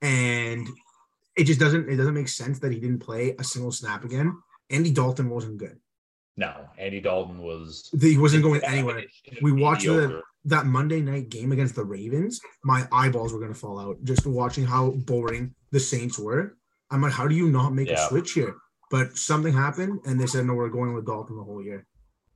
[0.03, 0.69] and
[1.37, 4.37] it just doesn't it doesn't make sense that he didn't play a single snap again.
[4.71, 5.79] Andy Dalton wasn't good.
[6.37, 7.91] No, Andy Dalton was.
[8.01, 9.05] He wasn't going anywhere.
[9.41, 12.41] We watched the, that Monday night game against the Ravens.
[12.65, 16.57] My eyeballs were going to fall out just watching how boring the Saints were.
[16.91, 18.05] I'm like, how do you not make yeah.
[18.05, 18.57] a switch here?
[18.91, 21.87] But something happened, and they said no, we're going with Dalton the whole year.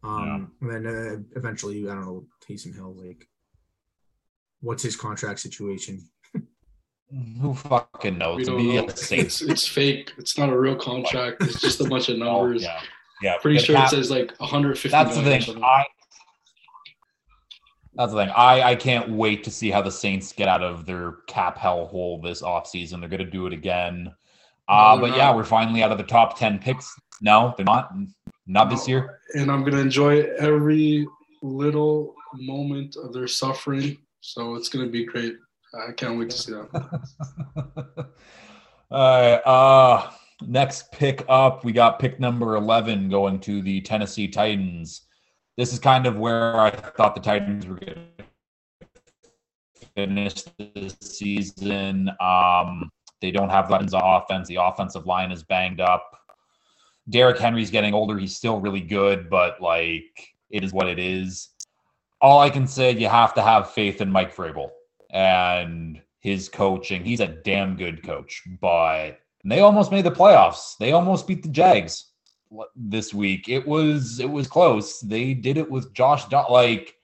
[0.03, 0.69] Um, yeah.
[0.69, 3.29] and then uh, eventually, I don't know, Taysom Hill, like
[4.61, 6.09] what's his contract situation?
[7.41, 8.47] Who fucking knows?
[8.47, 8.87] To know.
[8.87, 9.11] It's,
[9.43, 10.13] it's, fake.
[10.19, 11.43] It's not a real contract.
[11.43, 12.63] It's just a bunch of oh, numbers.
[12.63, 12.81] Yeah.
[13.23, 13.37] Yeah.
[13.41, 14.89] Pretty sure it says like 150.
[14.91, 15.65] That's the thing.
[15.65, 15.85] I,
[17.95, 18.33] that's the thing.
[18.37, 22.23] I, I can't wait to see how the Saints get out of their cap hellhole
[22.23, 23.01] this offseason.
[23.01, 24.13] They're going to do it again.
[24.69, 25.17] Uh, no, but not.
[25.17, 26.95] yeah, we're finally out of the top 10 picks.
[27.23, 27.91] No, they're not.
[28.47, 28.75] Not no.
[28.75, 29.21] this year.
[29.35, 31.09] And I'm going to enjoy every
[31.43, 35.37] little moment of their suffering so it's going to be great.
[35.75, 37.09] I can't wait to see that.
[38.91, 39.35] All right.
[39.45, 40.11] Uh,
[40.47, 45.03] next pick up, we got pick number 11 going to the Tennessee Titans.
[45.57, 52.11] This is kind of where I thought the Titans were going to finish this season.
[52.21, 52.91] Um,
[53.21, 54.49] they don't have weapons on offense.
[54.49, 56.09] The offensive line is banged up.
[57.11, 58.19] Derrick Henry's getting older.
[58.19, 61.51] He's still really good, but like it is what it is
[62.21, 64.71] all I can say, you have to have faith in Mike Vrabel
[65.11, 67.05] and his coaching.
[67.05, 70.77] He's a damn good coach, but they almost made the playoffs.
[70.79, 72.07] They almost beat the Jags.
[72.75, 73.49] this week.
[73.49, 75.01] It was it was close.
[75.01, 76.95] They did it with Josh Dobbs like,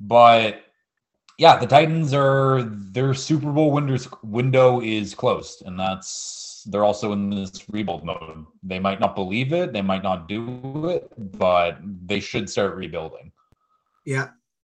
[0.00, 0.62] but
[1.38, 7.12] yeah, the Titans are their Super Bowl windows window is closed, and that's they're also
[7.12, 8.46] in this rebuild mode.
[8.62, 13.32] They might not believe it, they might not do it, but they should start rebuilding.
[14.06, 14.28] Yeah,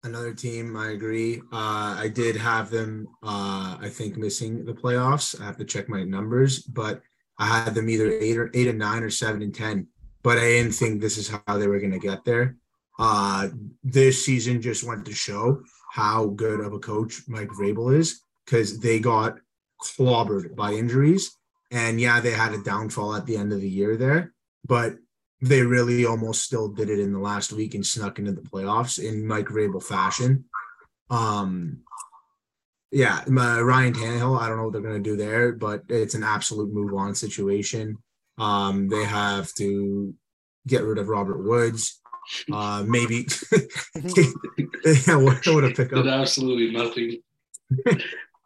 [0.06, 0.78] another team.
[0.78, 1.42] I agree.
[1.52, 3.08] Uh, I did have them.
[3.24, 5.40] Uh, I think missing the playoffs.
[5.40, 7.02] I have to check my numbers, but
[7.38, 9.88] I had them either eight or eight and nine or seven and ten.
[10.24, 12.58] But I didn't think this is how they were going to get there.
[12.98, 13.50] Uh,
[13.84, 18.80] this season just went to show how good of a coach Mike Vrabel is because
[18.80, 19.38] they got
[19.82, 21.38] clobbered by injuries.
[21.72, 24.34] And yeah, they had a downfall at the end of the year there,
[24.66, 24.96] but
[25.46, 28.98] they really almost still did it in the last week and snuck into the playoffs
[28.98, 30.46] in Mike Vrabel fashion.
[31.12, 31.82] Um,
[32.92, 36.16] yeah, my, Ryan Tannehill, I don't know what they're going to do there, but it's
[36.16, 37.98] an absolute move on situation.
[38.40, 40.16] Um, they have to
[40.66, 42.02] get rid of Robert Woods.
[42.52, 43.28] Uh, maybe
[45.06, 47.22] yeah, what, what a pick Did absolutely nothing.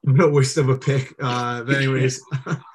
[0.01, 1.15] what a waste of a pick.
[1.17, 2.21] Uh, but anyways,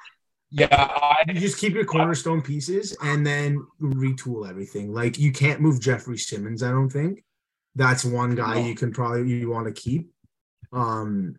[0.57, 4.93] Yeah, I, you just keep your cornerstone pieces and then retool everything.
[4.93, 6.63] Like you can't move Jeffrey Simmons.
[6.63, 7.23] I don't think
[7.75, 8.65] that's one guy No.
[8.67, 10.09] you can probably you want to keep.
[10.71, 11.35] Um,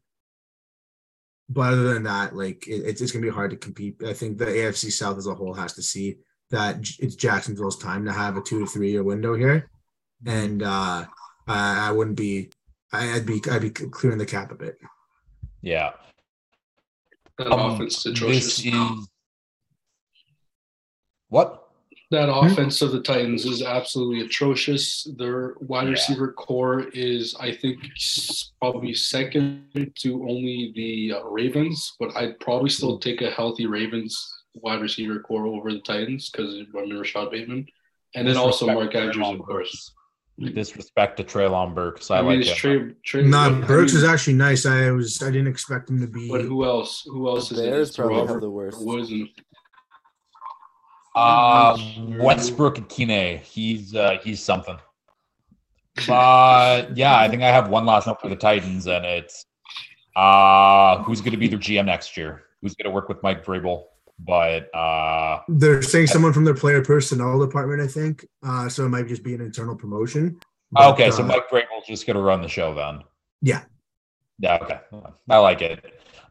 [1.48, 3.96] but other than that, like it, it's it's gonna be hard to compete.
[4.06, 6.16] I think the AFC South as a whole has to see
[6.50, 9.70] that it's Jacksonville's time to have a two to three year window here,
[10.26, 11.04] and uh,
[11.46, 12.50] I, I wouldn't be.
[12.92, 14.76] I- I'd be I'd be clearing the cap a bit.
[15.62, 15.92] yeah.
[17.38, 18.64] That Um, offense is atrocious.
[18.64, 19.08] Is
[21.28, 21.62] what?
[22.12, 25.04] That offense of the Titans is absolutely atrocious.
[25.18, 25.90] Their wide Yeah.
[25.90, 27.78] receiver core is, I think,
[28.60, 34.32] probably second to only the uh, Ravens, but I'd probably still take a healthy Ravens
[34.54, 37.66] wide receiver core over the Titans because I remember Rashod Bateman,
[38.14, 39.92] and then also Mark Andrews, of course.
[40.38, 40.54] Burks.
[40.54, 42.10] Disrespect to Treylon Burks.
[42.10, 42.56] I, I, mean, like it's him.
[42.56, 42.94] Trey.
[43.04, 44.66] Trey Nah, but, I Burks mean, is actually nice.
[44.66, 46.28] I was I didn't expect him to be.
[46.30, 47.04] But who else?
[47.06, 47.70] Who else is The it?
[47.70, 48.84] Bears It's probably have the worst.
[48.84, 49.28] Woods and
[51.14, 51.78] Uh,
[52.18, 53.40] Westbrook-Ikhine.
[53.40, 54.76] He's uh, he's something.
[56.06, 59.46] But yeah, I think I have one last note for the Titans, and it's
[60.14, 62.42] uh, who's going to be their GM next year?
[62.60, 63.84] Who's going to work with Mike Vrabel?
[64.18, 68.26] But uh, They're saying someone from their player personnel department, I think.
[68.42, 70.38] Uh, so it might just be an internal promotion.
[70.72, 73.02] But, okay, so uh, Mike Vrabel's just going to run the show then.
[73.42, 73.62] Yeah.
[74.38, 74.58] Yeah.
[74.62, 74.80] Okay.
[75.28, 75.84] I like it.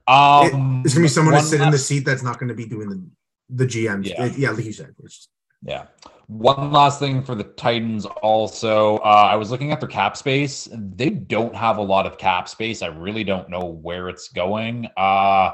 [0.08, 2.66] Um, It's gonna be someone to sit in the seat that's not going to be
[2.66, 3.04] doing the
[3.50, 4.06] the GM.
[4.06, 4.26] Yeah.
[4.38, 4.96] Yeah, like you said.
[5.04, 5.30] It's,
[5.64, 5.86] Yeah.
[6.28, 8.98] One last thing for the Titans also.
[8.98, 10.68] Uh, I was looking at their cap space.
[10.72, 12.82] They don't have a lot of cap space.
[12.82, 14.88] I really don't know where it's going.
[14.98, 15.52] Uh,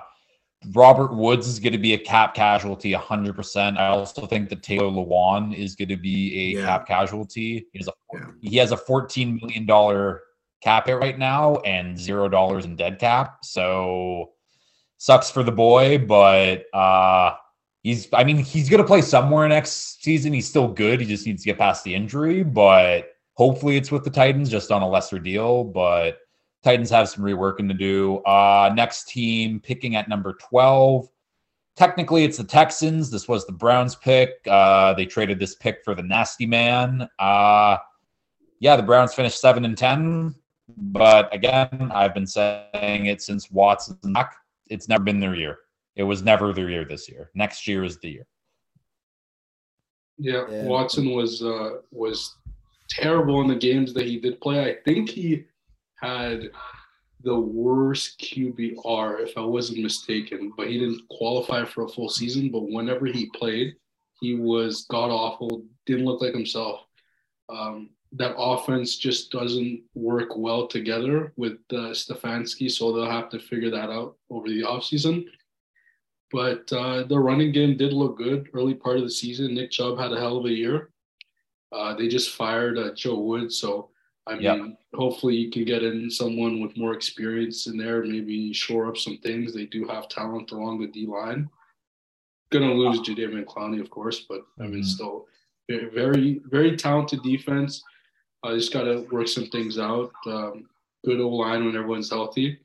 [0.73, 3.77] Robert Woods is going to be a cap casualty 100%.
[3.77, 6.65] I also think that Taylor Lewan is going to be a Yeah.
[6.65, 7.65] cap casualty.
[7.73, 8.25] He has a, Yeah.
[8.41, 10.19] he has a $14 million
[10.61, 13.39] cap hit right now and $0 in dead cap.
[13.43, 14.31] So
[14.97, 17.33] sucks for the boy, but uh,
[17.81, 20.31] he's I mean, he's gonna play somewhere next season.
[20.31, 20.99] He's still good.
[21.01, 24.71] He just needs to get past the injury, but hopefully it's with the Titans just
[24.71, 25.63] on a lesser deal.
[25.63, 26.19] But
[26.63, 28.17] Titans have some reworking to do.
[28.19, 31.07] Uh next team picking at number 12.
[31.75, 33.09] Technically it's the Texans.
[33.09, 34.31] This was the Browns pick.
[34.47, 37.07] Uh they traded this pick for the nasty man.
[37.19, 37.77] Uh
[38.59, 40.35] yeah, the Browns finished seven and ten.
[40.77, 44.35] But again, I've been saying it since Watson back.
[44.69, 45.57] It's never been their year.
[45.95, 47.31] It was never their year this year.
[47.35, 48.27] Next year is the year.
[50.17, 50.63] Yeah, Yeah.
[50.65, 52.37] Watson was uh, was
[52.89, 54.63] terrible in the games that he did play.
[54.63, 55.45] I think he
[56.01, 56.49] had
[57.23, 62.49] the worst QBR, if I wasn't mistaken, but he didn't qualify for a full season.
[62.51, 63.75] But whenever he played,
[64.19, 65.63] he was god awful.
[65.85, 66.81] Didn't look like himself.
[67.49, 73.39] Um, that offense just doesn't work well together with uh, Stefanski, so they'll have to
[73.39, 75.25] figure that out over the offseason.
[76.31, 79.53] But uh, the running game did look good early part of the season.
[79.53, 80.89] Nick Chubb had a hell of a year.
[81.71, 83.90] Uh, they just fired uh, Joe Wood, so
[84.27, 84.67] I mean, Yeah.
[84.93, 89.17] hopefully you can get in someone with more experience in there, maybe shore up some
[89.17, 89.53] things.
[89.53, 91.49] They do have talent along the D line.
[92.51, 94.85] Gonna lose Jadeveon Clowney, of course, but I mean, Mhm.
[94.85, 95.27] still
[95.69, 97.83] very, very, very talented defense.
[98.43, 100.11] I just got to work some things out.
[100.25, 100.69] Um,
[101.05, 102.59] good O line when everyone's healthy.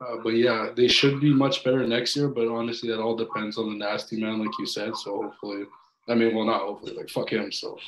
[0.00, 2.28] Uh, but yeah, they should be much better next year.
[2.28, 4.96] But honestly, that all depends on the nasty man, like you said.
[4.96, 5.64] So hopefully,
[6.08, 7.50] I mean, well, not hopefully, like fuck him.
[7.50, 7.78] So,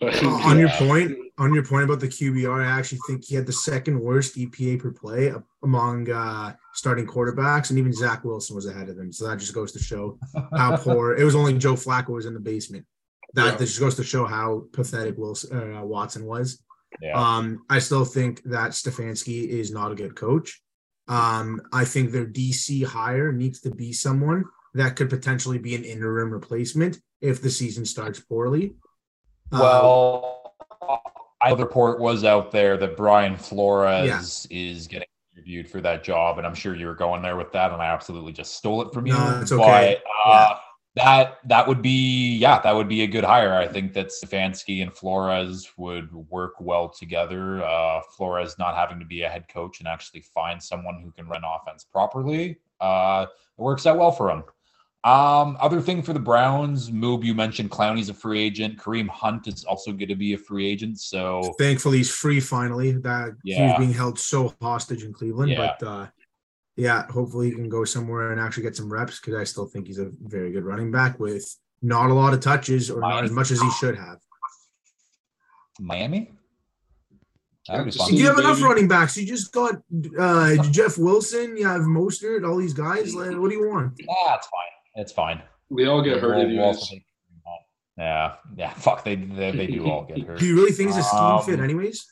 [0.00, 3.34] but, Uh, on your point, on your point about the QBR, I actually think he
[3.36, 8.56] had the second worst EPA per play among uh, starting quarterbacks, and even Zach Wilson
[8.56, 9.12] was ahead of him.
[9.12, 10.18] So that just goes to show
[10.56, 11.14] how poor.
[11.16, 12.86] It was only Joe Flacco was in the basement.
[13.34, 13.56] That Yeah.
[13.58, 16.60] this goes to show how pathetic Wilson uh, Watson was.
[17.00, 17.12] Yeah.
[17.14, 20.60] Um, I still think that Stefanski is not a good coach.
[21.06, 24.44] Um, I think their DC hire needs to be someone
[24.74, 28.74] that could potentially be an interim replacement if the season starts poorly.
[29.52, 30.54] Uh, Well,
[31.42, 36.04] I know the report was out there that Brian Flores is getting interviewed for that
[36.04, 38.82] job, and I'm sure you were going there with that, and I absolutely just stole
[38.82, 39.14] it from you.
[39.14, 39.98] No, it's okay.
[40.24, 40.58] But, uh,
[40.96, 43.54] That that would be yeah, that would be a good hire.
[43.54, 47.62] I think that Stefanski and Flores would work well together.
[47.64, 51.28] Uh, Flores not having to be a head coach and actually find someone who can
[51.28, 52.58] run offense properly.
[52.80, 54.42] Uh, it works out well for him.
[55.02, 58.76] Um, other thing for the Browns, Moub, you mentioned Clowney's a free agent.
[58.78, 61.00] Kareem Hunt is also going to be a free agent.
[61.00, 62.92] So thankfully he's free finally.
[62.92, 65.74] That he was being held so hostage in Cleveland, Yeah.
[65.80, 66.06] but uh,
[66.76, 69.86] yeah, hopefully he can go somewhere and actually get some reps because I still think
[69.86, 73.30] he's a very good running back with not a lot of touches or not as
[73.30, 74.18] much as he should have.
[75.78, 76.30] Miami,
[77.68, 78.14] that would be Yeah, fun.
[78.16, 78.68] You have enough baby.
[78.68, 79.16] running backs.
[79.16, 79.76] You just got
[80.18, 81.56] uh, Jeff Wilson.
[81.56, 82.46] You have Mostert.
[82.46, 83.14] All these guys.
[83.14, 83.94] Like, what do you want?
[83.98, 84.40] It's fine.
[84.94, 85.42] It's fine.
[85.68, 86.88] We all get hurt We'll- we'll anyways.
[86.88, 87.62] take Kareem Hunt.
[87.98, 88.72] Yeah, yeah.
[88.74, 90.38] Fuck, they they, they do all get hurt.
[90.38, 92.06] Do you really think it's a scheme Um, fit, anyways?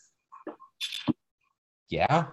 [1.91, 2.27] Yeah.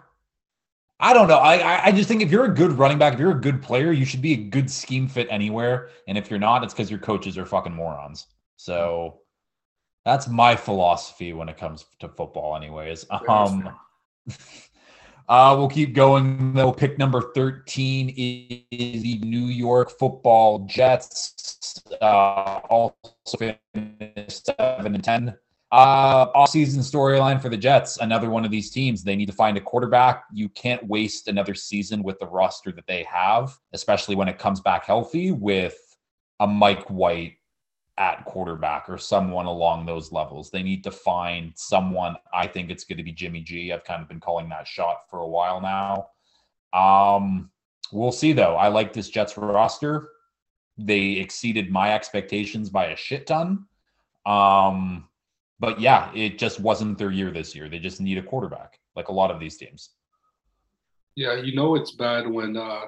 [1.00, 1.38] I don't know.
[1.38, 3.62] I, I I just think if you're a good running back, if you're a good
[3.62, 5.89] player, you should be a good scheme fit anywhere.
[6.08, 8.28] And if you're not, it's because your coaches are fucking morons.
[8.56, 9.20] So
[10.06, 13.06] that's my philosophy when it comes to football, anyways.
[13.28, 13.70] Um
[15.28, 16.72] uh we'll keep going though.
[16.72, 18.10] Pick number 13
[18.72, 21.82] is the New York football Jets.
[22.02, 25.38] Uh also finished seven and ten.
[25.72, 27.98] Uh, off-season storyline for the Jets.
[27.98, 29.04] Another one of these teams.
[29.04, 30.24] They need to find a quarterback.
[30.32, 34.62] You can't waste another season with the roster that they have, especially when it comes
[34.62, 35.76] back healthy with
[36.40, 37.34] a Mike White
[37.98, 40.50] at quarterback or someone along those levels.
[40.50, 42.16] They need to find someone.
[42.34, 43.72] I think it's going to be Jimmy G.
[43.72, 46.10] I've kind of been calling that shot for a while now.
[46.74, 47.50] Um,
[47.91, 48.56] we'll see though.
[48.56, 50.10] I like this Jets roster.
[50.78, 53.66] They exceeded my expectations by a shit ton.
[54.26, 55.08] Um,
[55.60, 57.70] but yeah, it just wasn't their year this year.
[57.70, 59.91] They just need a quarterback, like a lot of these teams.
[61.16, 62.82] Yeah, you know it's bad when uh,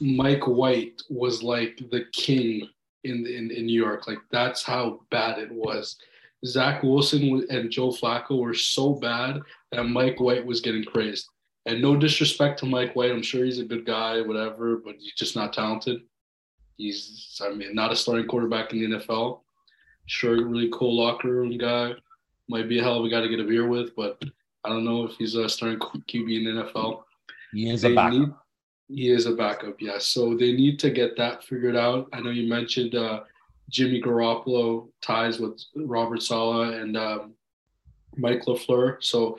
[0.00, 2.66] Mike White was like the king
[3.04, 4.06] in, in in New York.
[4.06, 5.96] Like that's how bad it was.
[6.46, 9.40] Zach Wilson and Joe Flacco were so bad
[9.72, 11.26] that Mike White was getting praised.
[11.66, 15.12] And no disrespect to Mike White, I'm sure he's a good guy, whatever, but he's
[15.12, 16.00] just not talented.
[16.78, 19.40] He's, I mean, not a starting quarterback in the NFL.
[20.06, 21.92] Sure, really cool locker room guy.
[22.48, 24.20] Might be a hell of a guy to get a beer with, but
[24.64, 27.02] I don't know if he's a starting QB in the NFL.
[27.52, 28.18] He is a They backup.
[28.18, 28.28] need-
[28.92, 30.06] he is a backup, yes.
[30.06, 32.08] So they need to get that figured out.
[32.12, 33.20] I know you mentioned uh,
[33.68, 37.34] Jimmy Garoppolo ties with Robert Saleh and um,
[38.16, 39.02] Mike LaFleur.
[39.02, 39.38] So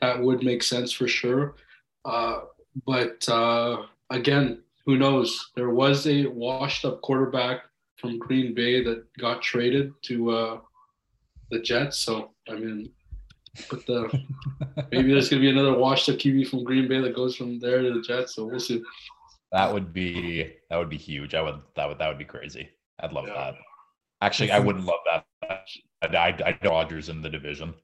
[0.00, 1.56] that would make sense for sure.
[2.04, 2.40] Uh,
[2.86, 5.50] but uh, again, who knows?
[5.54, 7.64] There was a washed up quarterback
[7.96, 10.60] from Green Bay that got traded to uh,
[11.50, 11.98] the Jets.
[11.98, 12.90] So, I mean,
[13.70, 14.08] but the
[14.92, 17.82] maybe there's gonna be another washed up QB from Green Bay that goes from there
[17.82, 18.34] to the Jets.
[18.34, 18.82] So we'll see.
[19.52, 21.34] That would be that would be huge.
[21.34, 22.68] I would that would that would be crazy.
[23.00, 23.34] I'd love Yeah.
[23.34, 23.54] that.
[24.22, 25.26] Actually, I wouldn't love that.
[26.02, 27.74] I'd, I'd, I'd Dodgers in the division.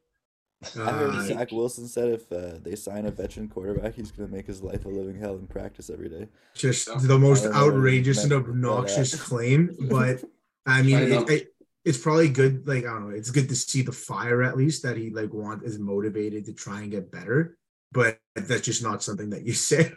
[0.77, 4.29] I heard Uh, Zach Wilson said if uh, they sign a veteran quarterback, he's going
[4.29, 6.29] to make his life a living hell in practice every day.
[6.55, 10.23] just the most I don't know where you outrageous and obnoxious claim, but
[10.66, 11.55] I mean, it, it,
[11.85, 12.66] it's probably good.
[12.66, 15.33] Like I don't know, it's good to see the fire at least that he like
[15.33, 17.57] want is motivated to try and get better.
[17.93, 19.93] But that's just not something that you say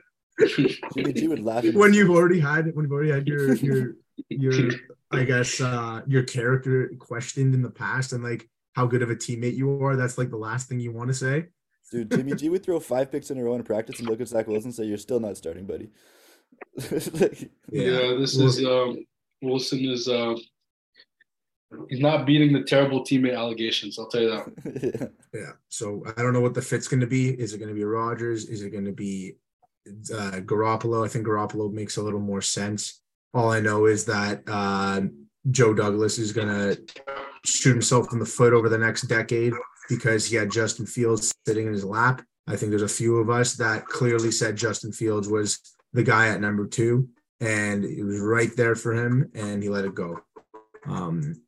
[0.48, 3.94] Jimmy G would laugh when you've already had when you've already had your your
[4.30, 4.72] your
[5.12, 9.16] I guess uh your character questioned in the past and like how good of a
[9.16, 9.96] teammate you are.
[9.96, 11.46] That's like the last thing you want to say.
[11.92, 14.28] Dude, Jimmy G would throw five picks in a row in practice and look at
[14.28, 15.90] Zach Wilson and say, "You're still not starting, buddy."
[16.82, 19.06] Like, Yeah, this Well- is um,
[19.42, 20.36] Wilson is uh,
[21.90, 23.98] he's not beating the terrible teammate allegations.
[24.00, 25.10] I'll tell you that.
[25.34, 25.40] yeah.
[25.40, 25.52] Yeah.
[25.70, 27.30] So I don't know what the fit's going to be.
[27.30, 28.46] Is it going to be Rodgers?
[28.46, 29.36] Is it going to be
[29.88, 31.06] uh, Garoppolo?
[31.06, 33.02] I think Garoppolo makes a little more sense.
[33.34, 35.02] All I know is that uh,
[35.52, 36.82] Joe Douglas is going to
[37.46, 39.54] shoot himself in the foot over the next decade
[39.90, 42.24] because he had Justin Fields sitting in his lap.
[42.48, 45.60] I think there's a few of us that clearly said Justin Fields was
[45.94, 47.10] the guy at number two,
[47.40, 50.20] and it was right there for him, and he let it go.
[50.88, 51.42] Um,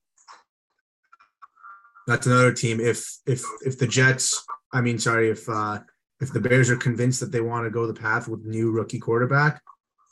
[2.07, 2.79] that's another team.
[2.79, 4.43] If if if the Jets,
[4.73, 5.79] I mean, sorry, if uh
[6.19, 8.97] if the Bears are convinced that they want to go the path with new rookie
[8.99, 9.61] quarterback,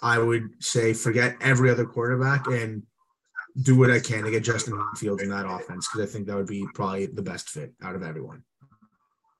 [0.02, 2.84] I would say forget every other quarterback and
[3.64, 6.36] do what I can to get Justin Fields in that offense because I think that
[6.36, 8.43] would be probably the best fit out of everyone.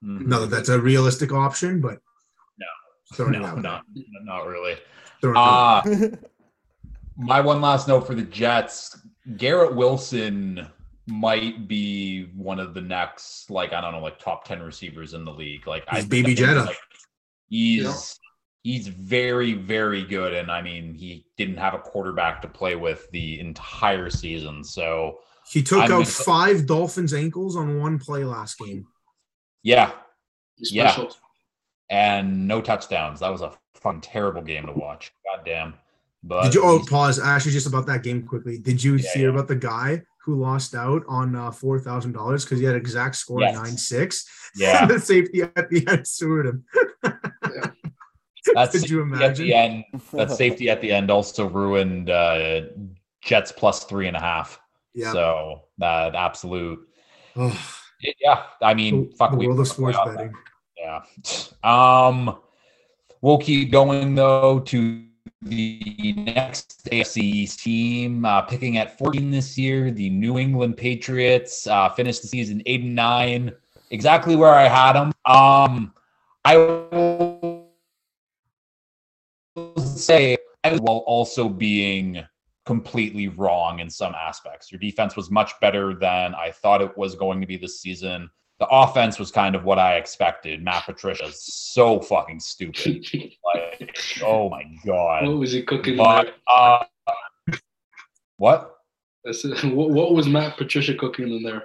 [0.03, 0.26] Mhm.
[0.26, 1.99] Not that that's a realistic option, but
[2.58, 2.66] No.
[3.14, 3.84] throwing it No, out not,
[4.24, 4.78] not really.
[5.22, 5.82] Throwing Uh,
[7.18, 8.97] my one last note for the Jets
[9.38, 10.66] Garrett Wilson
[11.08, 15.24] might be one of the next, like, I don't know, like top 10 receivers in
[15.26, 15.68] the league.
[15.68, 16.64] Like, He's I Baby think, Jetta.
[16.64, 16.78] like,
[17.47, 17.84] he's.
[17.84, 17.93] Yeah.
[18.64, 20.34] He's very, very good.
[20.34, 24.64] And I mean, he didn't have a quarterback to play with the entire season.
[24.64, 28.88] So, He took I'm out gonna- five Dolphins ankles on one play last game.
[29.62, 29.91] yeah.
[30.58, 31.06] Yeah.
[31.91, 33.20] And no touchdowns.
[33.20, 35.12] That was a fun, terrible game to watch.
[35.32, 35.76] God damn.
[36.28, 36.63] But Did you?
[36.63, 37.19] Oh, pause.
[37.19, 38.57] Actually, just about that game quickly.
[38.57, 39.36] Did you Yeah, hear yeah.
[39.36, 43.15] about the guy who lost out on uh, four thousand dollars because he had exact
[43.15, 43.55] score Yes.
[43.55, 44.26] nine six?
[44.55, 44.86] yeah.
[44.91, 46.65] the safety at the end sued him.
[48.53, 49.84] That's Did you at the end.
[50.13, 52.61] That safety at the end also ruined uh,
[53.21, 54.59] Jets plus three and a half.
[54.93, 55.11] Yeah.
[55.11, 56.80] So that absolute,
[57.36, 57.59] Oh,
[58.21, 58.43] yeah.
[58.61, 59.32] I mean, the fuck.
[59.32, 60.34] the we- world of sports betting.
[60.78, 61.01] Yeah.
[61.63, 62.38] Um,
[63.21, 65.05] we'll keep going though to
[65.45, 69.91] the next AFC East team, uh, picking at 14 this year.
[69.91, 73.51] The New England Patriots uh, finished the season eight and nine,
[73.91, 75.13] exactly where I had them.
[75.25, 75.93] Um,
[76.43, 77.69] I will
[79.77, 82.23] say while also being
[82.65, 84.71] completely wrong in some aspects.
[84.71, 88.29] Your defense was much better than I thought it was going to be this season.
[88.60, 90.64] The offense was kind of what I expected.
[90.64, 93.06] Matt Patricia is so fucking stupid.
[93.53, 95.28] Like, oh my god.
[95.28, 96.34] what was he cooking But, there?
[96.47, 96.84] uh,
[98.38, 98.72] what?
[99.64, 101.64] What, what was Matt Patricia cooking in there?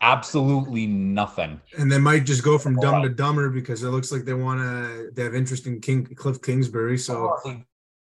[0.00, 1.60] Absolutely nothing.
[1.78, 4.60] And they might just go from dumb to dumber because it looks like they want
[4.60, 5.10] to.
[5.14, 7.36] They have interest in King Cliff Kingsbury, so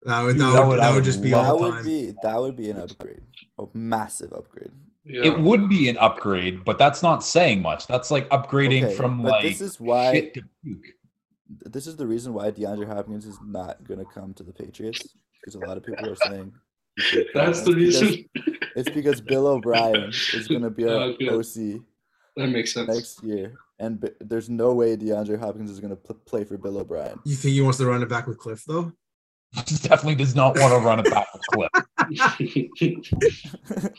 [0.03, 1.73] that would Dude, that, that would, would- that would would just be that all would
[1.73, 1.83] time.
[1.85, 3.21] be that would be an upgrade,
[3.59, 4.71] a massive upgrade.
[5.09, 5.23] Yeah.
[5.25, 7.87] It would be an upgrade, but that's not saying much.
[7.87, 10.85] That's like upgrading Okay, from like this is why shit to puke.
[11.65, 15.01] this is the reason why DeAndre Hopkins is not going to come to the Patriots
[15.41, 16.53] because a lot of people are saying
[16.95, 17.45] he should come.
[17.45, 18.25] That's the It's because- reason.
[18.75, 21.29] It's because Bill O'Brien is going to be our good.
[21.33, 21.81] OC
[22.37, 22.87] That makes sense.
[22.87, 26.55] next year, and B- there's no way DeAndre Hopkins is going to pl- play for
[26.57, 27.19] Bill O'Brien.
[27.25, 28.93] You think he wants to run it back with Cliff though?
[29.81, 31.71] Definitely does not want to run it back with Cliff.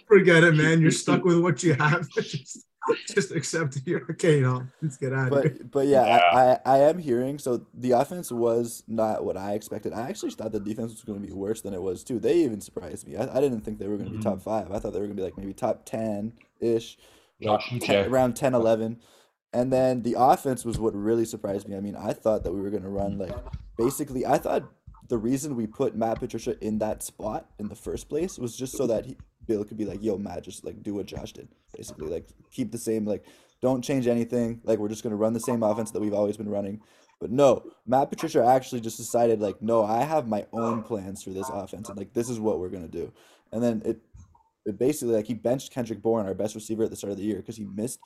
[0.06, 0.80] Forget it, man.
[0.80, 2.08] You're stuck with what you have.
[2.14, 2.66] just,
[3.08, 3.82] just accept it.
[3.84, 4.40] You're okay.
[4.40, 5.56] No, let's get out of here.
[5.58, 9.54] But but yeah, I, I I am hearing so the offense was not what I
[9.54, 9.92] expected.
[9.92, 12.20] I actually thought the defense was going to be worse than it was too.
[12.20, 13.16] They even surprised me.
[13.16, 14.42] I, I didn't think they were going to be top mm-hmm.
[14.42, 14.70] five.
[14.70, 16.96] I thought they were going to be like maybe top ten ish,
[17.40, 17.86] like Josh Uche.
[17.86, 19.00] 10 around 10, 11.
[19.52, 21.76] And then the offense was what really surprised me.
[21.76, 23.34] I mean, I thought that we were going to run like
[23.76, 24.24] basically.
[24.24, 24.70] I thought
[25.10, 28.76] the reason we put Matt Patricia in that spot in the first place was just
[28.76, 31.48] so that he, Bill could be like, "Yo, Matt, just like do what Josh did."
[31.76, 33.24] Basically, like keep the same like
[33.60, 34.60] don't change anything.
[34.62, 36.80] Like we're just gonna run the same offense that we've always been running.
[37.20, 41.30] But no, Matt Patricia actually just decided like, no, I have my own plans for
[41.30, 43.12] this offense, and like this is what we're gonna do.
[43.52, 44.00] And then it,
[44.64, 47.24] it basically like he benched Kendrick Bourne, our best receiver at the start of the
[47.24, 47.98] year, because he missed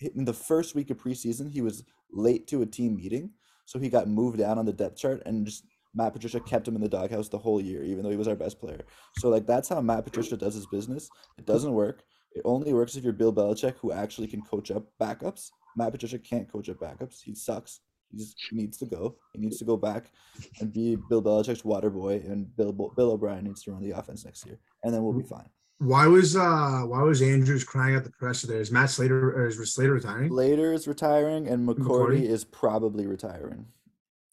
[0.00, 1.52] in the first week of preseason.
[1.52, 3.32] He was late to a team meeting,
[3.66, 5.64] so he got moved down on the depth chart, and just
[5.96, 8.36] Matt Patricia kept him in the doghouse the whole year, even though he was our
[8.36, 8.82] best player.
[9.18, 11.08] So like that's how Matt Patricia does his business.
[11.38, 12.04] It doesn't work.
[12.34, 15.50] It only works if you're Bill Belichick, who actually can coach up backups.
[15.74, 17.22] Matt Patricia can't coach up backups.
[17.22, 17.80] He sucks.
[18.10, 19.16] He just needs to go.
[19.32, 20.12] He needs to go back
[20.60, 24.24] and be Bill Belichick's water boy, and Bill Bill O'Brien needs to run the offense
[24.24, 25.48] next year, and then we'll be fine.
[25.78, 28.60] Why was uh why was Andrews crying at the presser there?
[28.60, 30.28] Is Matt Slater or is Slater retiring?
[30.30, 32.22] Slater is retiring, and McCourty McCourty?
[32.22, 33.66] is probably retiring.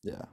[0.04, 0.26] Yeah.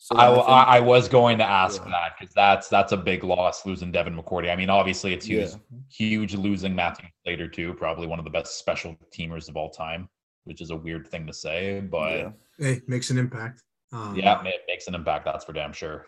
[0.00, 1.90] So I, then w- think- I, I was going to ask Yeah.
[1.90, 4.50] that because that's that's a big loss losing Devin McCourty.
[4.50, 5.56] I mean, obviously it's huge, Yeah.
[5.90, 7.74] huge losing Matthew Slater too.
[7.74, 10.08] Probably one of the best special teamers of all time,
[10.44, 12.30] which is a weird thing to say, but yeah.
[12.58, 13.62] Hey, makes an impact.
[13.92, 15.24] Um, yeah, it makes an impact.
[15.24, 16.06] That's for damn sure.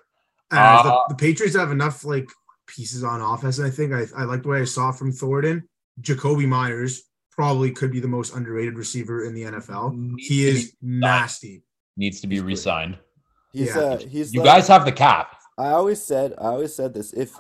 [0.52, 2.28] Uh, the, Uh, the Patriots have enough like
[2.68, 3.58] pieces on offense.
[3.58, 5.68] I think I, I like the way I saw from Thornton.
[6.00, 7.02] Jakobi Meyers
[7.32, 10.14] probably could be the most underrated receiver in the NFL.
[10.18, 11.62] He is nasty.
[11.96, 12.50] needs to be He's great.
[13.54, 13.66] Re-signed.
[13.72, 13.80] He's Yeah.
[13.82, 15.36] uh he's You like- guys have the cap.
[15.58, 17.12] I always said I always said this.
[17.12, 17.32] If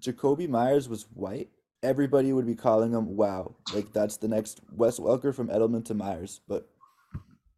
[0.00, 1.48] Jakobi Meyers was white,
[1.82, 3.54] everybody would be calling him wow.
[3.74, 6.40] Like that's the next Wes Welker from Edelman to Meyers.
[6.46, 6.68] But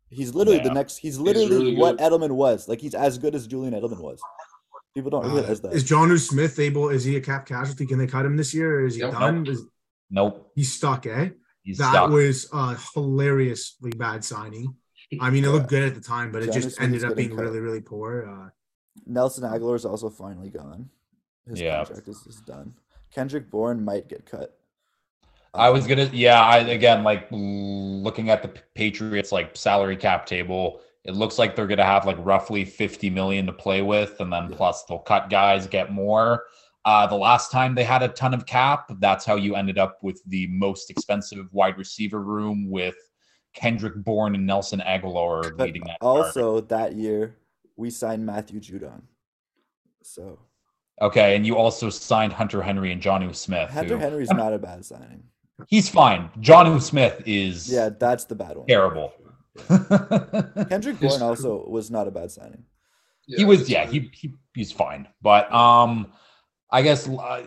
[0.09, 2.12] he's literally the next he's literally really what good.
[2.12, 2.69] Edelman was.
[2.69, 4.20] Like he's as good as Julian Edelman was.
[4.95, 5.74] People don't Uh, realize that.
[5.74, 6.89] is Jonnu Smith able?
[6.89, 7.85] Is he a cap casualty?
[7.87, 9.12] Can they cut him this year, or is he Yep.
[9.12, 9.47] done?
[9.47, 9.62] Is,
[10.11, 10.51] Nope.
[10.55, 11.31] he's stuck, eh?
[11.62, 12.11] He's that stuck.
[12.11, 14.74] was a hilariously bad signing.
[15.20, 17.31] I mean, it looked good at the time, but it John just ended up being
[17.31, 17.39] cut.
[17.41, 18.27] really, really poor.
[18.28, 18.51] Uh,
[19.07, 20.89] Nelson Agholor is also finally gone.
[21.49, 21.77] His Yeah.
[21.85, 22.74] contract is, is done.
[23.15, 24.59] Kendrick Bourne might get cut.
[25.55, 26.43] I was gonna, yeah.
[26.43, 30.81] I again like looking at the Patriots like salary cap table.
[31.05, 34.51] It looks like they're gonna have like roughly fifty million to play with, and then
[34.51, 34.57] Yeah.
[34.57, 36.45] plus they'll cut guys, get more.
[36.85, 39.99] Uh, the last time they had a ton of cap, that's how you ended up
[40.03, 42.97] with the most expensive wide receiver room with
[43.57, 45.99] Kendrick Bourne and Nelson Agholor But leading that.
[46.03, 46.27] charge.
[46.27, 47.37] also that year
[47.77, 49.03] we signed Matthew Judon.
[50.03, 50.39] So
[51.01, 53.70] okay, and you also signed Hunter Henry and Jonnu Smith.
[53.70, 55.24] Hunter who- Henry's not a bad signing.
[55.69, 56.28] He's fine.
[56.41, 58.66] Jonnu Smith is Yeah, that's the bad one.
[58.66, 59.12] terrible.
[59.69, 62.65] Kendrick It's Bourne also was not a bad signing.
[63.27, 66.12] he was yeah he, he he's fine but um
[66.70, 67.43] i guess uh,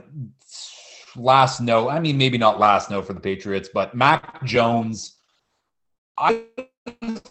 [1.15, 5.17] last note i mean maybe not last note for the patriots but mac jones
[6.19, 6.43] i
[6.91, 7.21] think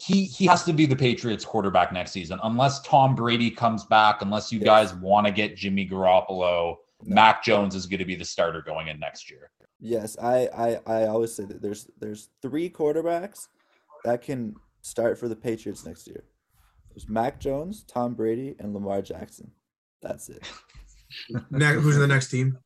[0.00, 4.22] he he has to be the patriots quarterback next season unless tom brady comes back
[4.22, 4.66] unless you Yes.
[4.66, 7.14] guys want to get jimmy garoppolo No.
[7.14, 9.50] mac jones is going to be the starter going in next year
[9.82, 13.48] Yes, I, I I always say that there's there's three quarterbacks
[14.04, 16.24] that can start for the Patriots next year.
[16.90, 19.50] There's Mac Jones, Tom Brady, and Lamar Jackson.
[20.02, 20.42] That's it.
[21.50, 22.58] Ne- who's in the next team?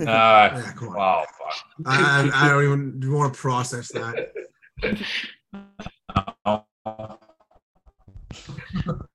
[0.00, 0.94] Uh, Yeah, come on.
[0.94, 1.86] wow fuck.
[1.86, 2.64] I, I, I don't
[2.98, 4.32] even want to process that.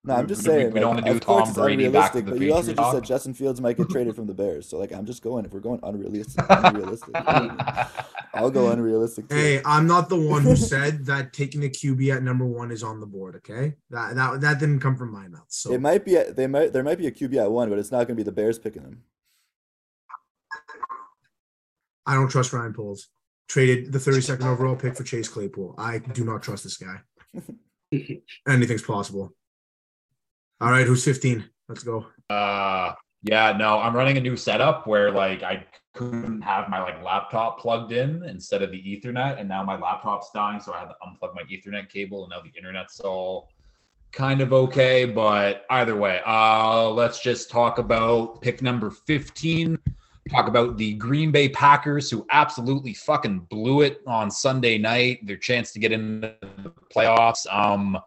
[0.03, 0.73] No, I'm just We- we- saying.
[0.73, 2.41] we don't like, wanna do of course Tom it's Brady back to unrealistic, the but
[2.41, 3.03] you also Patriot just said.
[3.05, 4.67] Justin Fields might get traded from the Bears.
[4.67, 5.45] So like, I'm just going.
[5.45, 7.15] If we're going unrealistic, unrealistic,
[8.33, 9.29] I'll go unrealistic.
[9.29, 9.35] Too.
[9.35, 12.83] Hey, I'm not the one who said that taking a QB at number one is
[12.83, 13.35] on the board.
[13.37, 15.45] Okay, that that that didn't come from my mouth.
[15.47, 16.15] So It might be.
[16.17, 16.73] a- They might.
[16.73, 18.59] There might be a QB at one, but it's not going to be the Bears
[18.59, 19.03] picking him.
[22.05, 23.07] I don't trust Ryan Poles.
[23.47, 25.75] Traded the 32nd overall pick for Chase Claypool.
[25.77, 27.01] I do not trust this guy.
[28.47, 29.33] Anything's possible.
[30.61, 31.47] All right, who's 15?
[31.67, 32.07] Let's go.
[32.29, 37.03] Uh, yeah, no, I'm running a new setup where like I couldn't have my like
[37.03, 40.89] laptop plugged in instead of the Ethernet, and now my laptop's dying, so I had
[40.89, 43.49] to unplug my Ethernet cable, and now the internet's all
[44.11, 45.05] kind of okay.
[45.05, 49.79] But either way, uh, let's just talk about pick number 15.
[50.31, 55.25] Talk about the Green Bay Packers, who absolutely fucking blew it on Sunday night.
[55.25, 57.45] Their chance to get into the playoffs.
[57.53, 57.99] Um,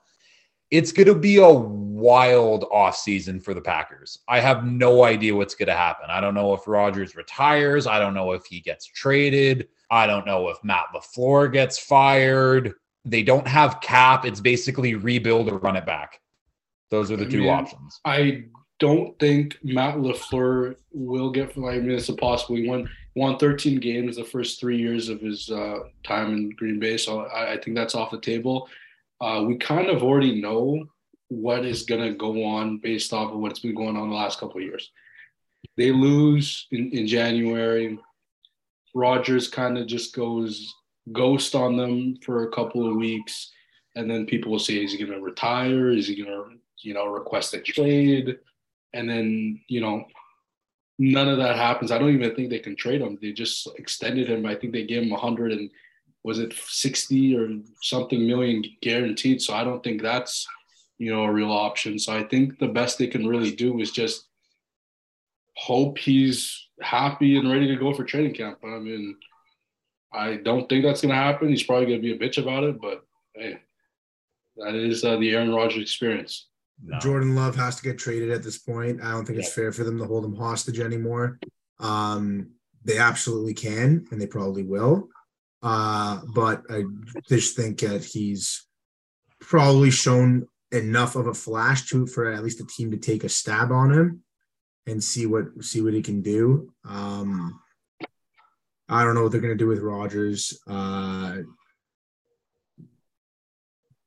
[0.70, 4.18] it's going to be a wild offseason for the Packers.
[4.28, 6.06] I have no idea what's going to happen.
[6.10, 7.86] I don't know if Rodgers retires.
[7.86, 9.68] I don't know if he gets traded.
[9.90, 12.74] I don't know if Matt LaFleur gets fired.
[13.04, 14.26] They don't have cap.
[14.26, 16.20] It's basically rebuild or run it back.
[16.90, 18.00] Those are the I two mean, options.
[18.04, 18.44] I
[18.78, 21.56] don't think Matt LaFleur will get.
[21.56, 22.56] I mean, it's impossible.
[22.56, 26.78] He won won 13 games the first three years of his uh, time in Green
[26.78, 28.68] Bay, so I, I think that's off the table.
[29.20, 30.86] Uh, we kind of already know
[31.28, 34.38] what is going to go on based off of what's been going on the last
[34.38, 34.90] couple of years.
[35.76, 37.98] They lose in, in January.
[38.94, 40.72] Rodgers kind of just goes
[41.12, 43.50] ghost on them for a couple of weeks,
[43.96, 45.90] and then people will say, "Is he going to retire?
[45.90, 48.38] Is he going to, you know, request a trade?"
[48.94, 50.04] And then you know,
[50.98, 51.90] none of that happens.
[51.90, 53.18] I don't even think they can trade him.
[53.20, 54.46] They just extended him.
[54.46, 55.70] I think they gave him a hundred and
[56.24, 57.48] was it sixty or
[57.82, 59.40] something million guaranteed.
[59.40, 60.46] So I don't think that's
[60.98, 61.98] you know a real option.
[61.98, 64.26] So I think the best they can really do is just
[65.56, 68.58] hope he's happy and ready to go for training camp.
[68.64, 69.16] I mean,
[70.12, 71.48] I don't think that's going to happen.
[71.48, 73.04] He's probably going to be a bitch about it, but
[73.34, 73.58] hey,
[74.56, 76.46] that is uh, the Aaron Rodgers experience.
[76.82, 76.98] No.
[77.00, 79.02] Jordan Love has to get traded at this point.
[79.02, 81.38] I don't think it's fair for them to hold him hostage anymore.
[81.80, 82.52] Um,
[82.84, 85.08] they absolutely can, and they probably will.
[85.62, 86.84] Uh, but I
[87.28, 88.66] just think that he's
[89.40, 93.28] probably shown enough of a flash to for at least a team to take a
[93.28, 94.22] stab on him
[94.86, 96.72] and see what see what he can do.
[96.84, 97.60] Um,
[98.88, 100.58] I don't know what they're gonna do with Rodgers.
[100.66, 101.38] Uh,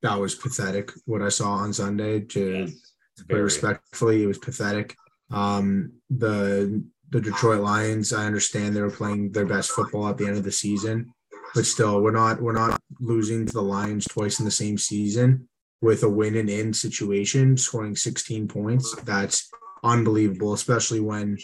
[0.01, 2.21] that was pathetic what I saw on Sunday.
[2.21, 2.67] To
[3.21, 3.43] Yes, very.
[3.43, 4.95] respectfully, it was pathetic.
[5.31, 10.25] Um, the the Detroit Lions, I understand they were playing their best football at the
[10.25, 11.13] end of the season,
[11.53, 15.47] but still, we're not we're not losing to the Lions twice in the same season
[15.81, 18.95] with a win and in situation, scoring 16 points.
[19.03, 19.49] That's
[19.83, 21.37] unbelievable, especially when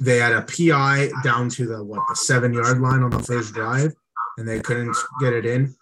[0.00, 3.54] they had a PI down to the what the seven yard line on the first
[3.54, 3.94] drive,
[4.36, 5.74] and they couldn't get it in.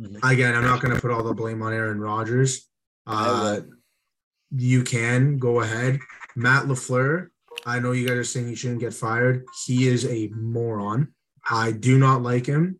[0.00, 0.18] Mhm.
[0.22, 2.68] Again, I'm not going to put all the blame on Aaron Rodgers.
[3.06, 3.60] Uh,
[4.50, 5.98] you can go ahead.
[6.36, 7.28] Matt LaFleur,
[7.66, 9.44] I know you guys are saying he shouldn't get fired.
[9.64, 11.08] He is a moron.
[11.50, 12.78] I do not like him.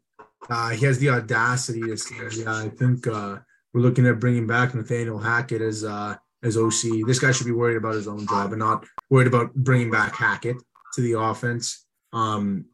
[0.48, 3.38] Uh, he has the audacity to say, yeah, I think uh,
[3.72, 7.06] we're looking at bringing back Nathaniel Hackett as uh, as OC.
[7.06, 10.14] This guy should be worried about his own job and not worried about bringing back
[10.14, 10.56] Hackett
[10.94, 11.84] to the offense.
[12.12, 12.66] Um,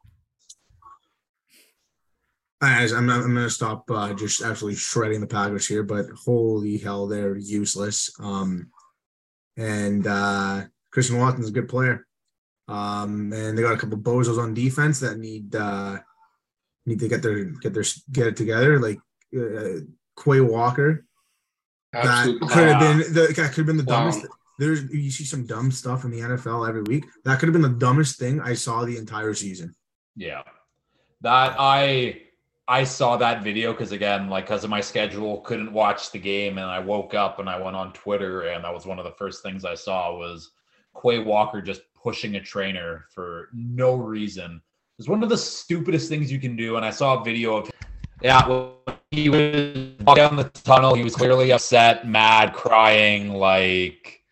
[2.65, 6.78] as I'm, I'm going to stop uh, just absolutely shredding the Packers here, but holy
[6.78, 8.11] hell, they're useless.
[8.20, 8.70] Um,
[9.57, 12.07] and uh, Christian Watson's a good player.
[12.66, 15.99] Um, and they got a couple bozos on defense that need uh,
[16.86, 18.81] need to get their get their get it together.
[18.81, 18.99] Like
[19.36, 19.81] uh,
[20.23, 21.05] Quay Walker,
[21.93, 22.49] Absolutely.
[22.49, 24.11] that could have been the, that could have been the Wow.
[24.11, 24.27] dumbest.
[24.59, 27.05] There's you see some dumb stuff in the NFL every week.
[27.24, 29.74] That could have been the dumbest thing I saw the entire season.
[30.16, 30.43] Yeah.
[31.20, 32.23] That I
[32.66, 36.57] I saw that video because again, like because of my schedule, couldn't watch the game,
[36.57, 39.12] and I woke up and I went on Twitter, and that was one of the
[39.12, 40.53] first things I saw was
[41.01, 44.62] Quay Walker just pushing a trainer for no reason.
[44.99, 47.70] It's one of the stupidest things you can do, and I saw a video of
[48.23, 48.70] yeah,
[49.11, 50.95] he was down the tunnel.
[50.95, 54.23] He was clearly upset, mad, crying, like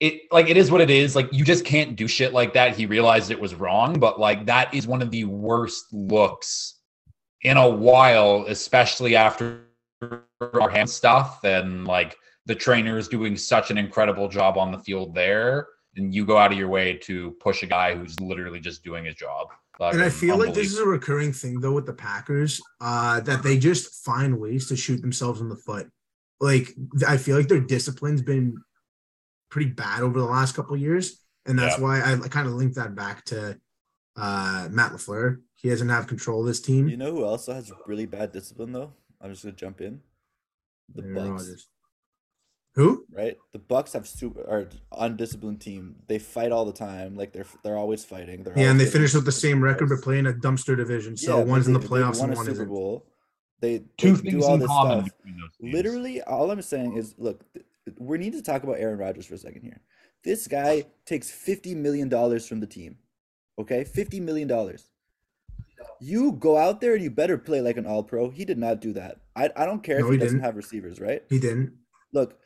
[0.00, 1.14] it like it is what it is.
[1.14, 2.76] Like you just can't do shit like that.
[2.76, 6.79] He realized it was wrong, but like that is one of the worst looks
[7.42, 9.60] in a while, especially after
[10.54, 14.78] our hand stuff and like the trainer is doing such an incredible job on the
[14.78, 15.68] field there.
[15.96, 19.04] And you go out of your way to push a guy who's literally just doing
[19.04, 19.48] his job.
[19.80, 23.42] And I feel like this is a recurring thing though with the Packers, uh, that
[23.42, 25.90] they just find ways to shoot themselves in the foot.
[26.38, 26.68] Like
[27.08, 28.62] I feel like their discipline's been
[29.50, 31.84] pretty bad over the last couple of years, and that's Yeah.
[31.84, 33.58] why I kind of link that back to
[34.16, 35.40] uh, Matt Lafleur.
[35.60, 36.88] He doesn't have control of this team.
[36.88, 38.92] You know who also has really bad discipline though?
[39.20, 40.00] I'm just gonna jump in.
[40.94, 41.68] The Aaron Bucks, Rodgers.
[42.74, 43.04] Who?
[43.12, 43.36] right?
[43.52, 45.96] The Bucks have super are undisciplined team.
[46.06, 47.14] They fight all the time.
[47.16, 48.42] Like they're they're always fighting.
[48.42, 51.16] They're Yeah, and they getting finished with the same record, but playing a dumpster division.
[51.16, 52.68] So Yeah, but one's in the playoffs won and a one Super isn't.
[52.68, 53.06] Bowl.
[53.60, 55.18] They, two they do all in this common stuff.
[55.18, 55.74] between those teams.
[55.74, 57.66] Literally, all I'm saying is, look, th-
[57.98, 59.82] we need to talk about Aaron Rodgers for a second here.
[60.24, 62.96] This guy takes fifty million dollars from the team.
[63.58, 64.89] Okay, fifty million dollars.
[66.00, 68.30] You go out there and you better play like an All Pro.
[68.30, 69.18] He did not do that.
[69.36, 70.44] I, I don't care No, if he, he doesn't didn't.
[70.44, 71.22] have receivers, right?
[71.28, 71.74] He didn't.
[72.12, 72.38] Look,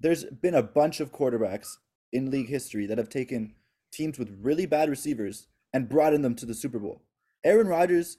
[0.00, 1.68] there's been a bunch of quarterbacks
[2.12, 3.54] in league history that have taken
[3.92, 7.02] teams with really bad receivers and brought in them to the Super Bowl.
[7.44, 8.18] Aaron Rodgers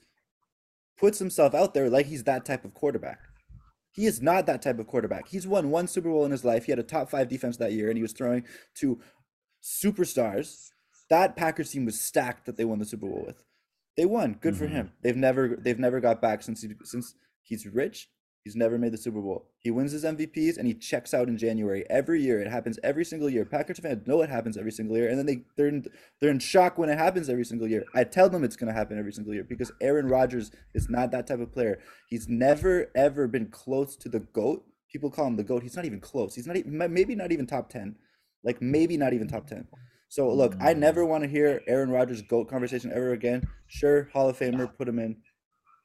[0.98, 3.20] puts himself out there like he's that type of quarterback.
[3.92, 5.28] He is not that type of quarterback.
[5.28, 6.66] He's won one Super Bowl in his life.
[6.66, 8.44] He had a top five defense that year, and he was throwing
[8.76, 9.00] to
[9.62, 10.68] superstars.
[11.08, 13.42] That Packers team was stacked that they won the Super Bowl with.
[13.96, 14.34] They won.
[14.40, 14.70] Good for Mhm.
[14.72, 14.92] him.
[15.02, 18.10] They've never they've never got back since he, since he's rich.
[18.44, 19.50] He's never made the Super Bowl.
[19.58, 22.40] He wins his MVPs and he checks out in January every year.
[22.40, 23.44] It happens every single year.
[23.44, 25.84] Packers fans know it happens every single year, and then they they're in,
[26.20, 27.84] they're in shock when it happens every single year.
[27.92, 31.10] I tell them it's going to happen every single year because Aaron Rodgers is not
[31.10, 31.80] that type of player.
[32.08, 34.64] He's never ever been close to the goat.
[34.92, 35.64] People call him the goat.
[35.64, 36.36] He's not even close.
[36.36, 37.96] He's not even maybe not even top ten,
[38.44, 39.66] like maybe not even top ten.
[40.16, 43.46] So look, I never want to hear Aaron Rodgers goat conversation ever again.
[43.66, 45.14] Sure, Hall of Famer, put him in.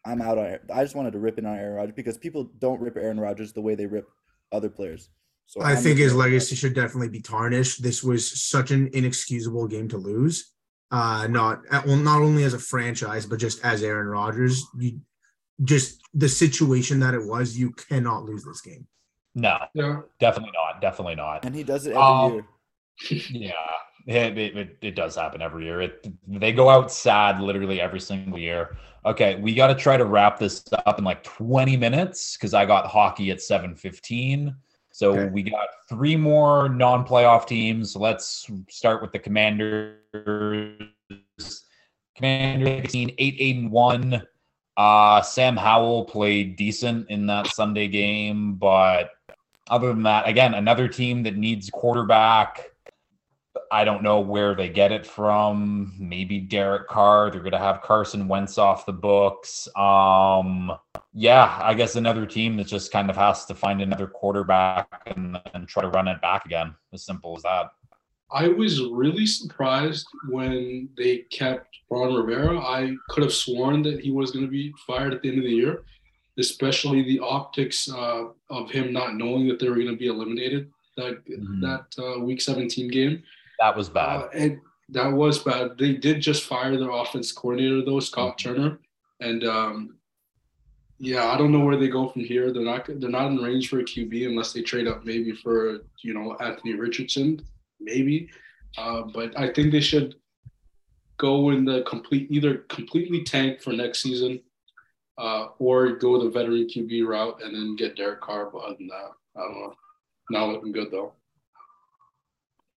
[0.06, 0.62] I'm out on it.
[0.74, 3.52] I just wanted to rip in on Aaron Rodgers because people don't rip Aaron Rodgers
[3.52, 4.08] the way they rip
[4.54, 5.10] other players.
[5.48, 6.60] So I I'm think his legacy Rodgers.
[6.60, 7.84] should definitely be tarnished.
[7.84, 10.54] This was such an inexcusable game to lose.
[10.92, 14.64] Uh, not well, not only as a franchise, but just as Aaron Rodgers.
[14.80, 15.02] You
[15.66, 17.58] just the situation that it was.
[17.58, 18.88] You cannot lose this game.
[19.36, 20.04] No, Yeah.
[20.22, 20.80] definitely not.
[20.80, 21.44] Definitely not.
[21.44, 22.46] and he does it every Um, year.
[23.30, 23.52] Yeah,
[24.08, 25.82] it, it, it, does happen every year.
[25.82, 28.78] It, they go out sad literally every single year.
[29.06, 32.66] Okay, we got to try to wrap this up in like 20 minutes because I
[32.66, 34.56] got hockey at 7:15.
[34.92, 35.30] So Okay.
[35.30, 37.96] we got three more non-playoff teams.
[37.96, 39.98] Let's start with the Commanders.
[42.16, 44.24] Commanders 16, 8 8 and 1.
[44.78, 49.12] Uh Sam Howell played decent in that Sunday game, but
[49.70, 52.71] other than that, again, another team that needs quarterback.
[53.72, 55.94] I don't know where they get it from.
[56.00, 57.30] Maybe Derek Carr.
[57.32, 59.68] They're going to have Carson Wentz off the books.
[59.76, 60.72] Um,
[61.14, 65.40] yeah, I guess another team that just kind of has to find another quarterback and,
[65.54, 66.74] and try to run it back again.
[66.94, 67.72] As simple as that.
[68.34, 72.58] I was really surprised when they kept Ron Rivera.
[72.60, 75.44] I could have sworn that he was going to be fired at the end of
[75.44, 75.84] the year,
[76.40, 80.72] especially the optics uh, of him not knowing that they were going to be eliminated
[80.98, 81.62] that Mhm.
[81.62, 83.24] that uh, Week 17 game.
[83.62, 84.22] That was bad.
[84.22, 84.60] Uh, and
[84.90, 85.78] that was bad.
[85.78, 88.80] They did just fire their offense coordinator though, Scott Turner,
[89.20, 89.98] and um,
[90.98, 92.52] yeah, I don't know where they go from here.
[92.52, 95.82] They're not they're not in range for a QB unless they trade up maybe for
[96.04, 97.40] you know Anthony Richardson,
[97.80, 98.32] maybe.
[98.80, 100.16] Uh, but I think they should
[101.18, 104.42] go in the complete either completely tank for next season,
[105.20, 108.50] uh, or go the veteran QB route and then get Derek Carr.
[108.52, 109.76] But other than that, I don't know.
[110.32, 111.14] Not looking good though.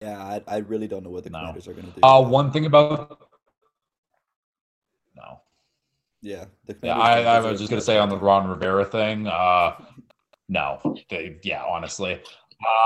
[0.03, 1.39] Yeah, I, I really don't know what the No.
[1.39, 2.05] Commanders are going to do.
[2.05, 3.19] Uh, one thing about
[5.15, 5.39] no,
[6.21, 8.17] Yeah, the yeah, I, I was just gonna say on the.
[8.17, 9.27] Ron Rivera thing.
[9.27, 9.75] Uh,
[10.49, 12.19] no, they, yeah, honestly.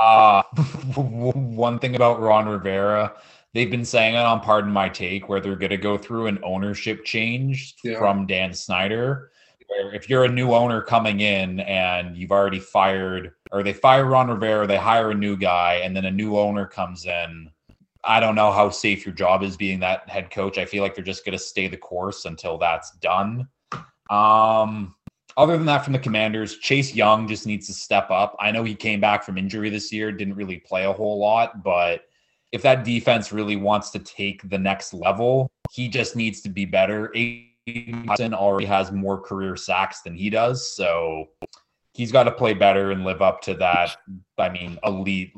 [0.00, 0.42] Uh,
[0.94, 3.14] one thing about Ron Rivera,
[3.52, 6.38] they've been saying it on Pardon My Take, where they're going to go through an
[6.44, 7.98] ownership change Yeah.
[7.98, 9.32] from Dan Snyder.
[9.66, 14.04] Where if you're a new owner coming in and you've already fired, or they fire
[14.04, 17.50] Ron Rivera, they hire a new guy, and then a new owner comes in.
[18.04, 20.56] I don't know how safe your job is being that head coach.
[20.56, 23.48] I feel like they're just going to stay the course until that's done.
[24.08, 24.94] Um,
[25.36, 28.36] other than that, from the Commanders, Chase Young just needs to step up.
[28.40, 31.62] I know he came back from injury this year, didn't really play a whole lot,
[31.62, 32.02] but
[32.50, 36.64] if that defense really wants to take the next level, he just needs to be
[36.64, 37.12] better.
[37.14, 41.28] Aidan already has more career sacks than he does, so
[41.98, 43.96] he's got to play better and live up to that.
[44.38, 45.32] I mean, elite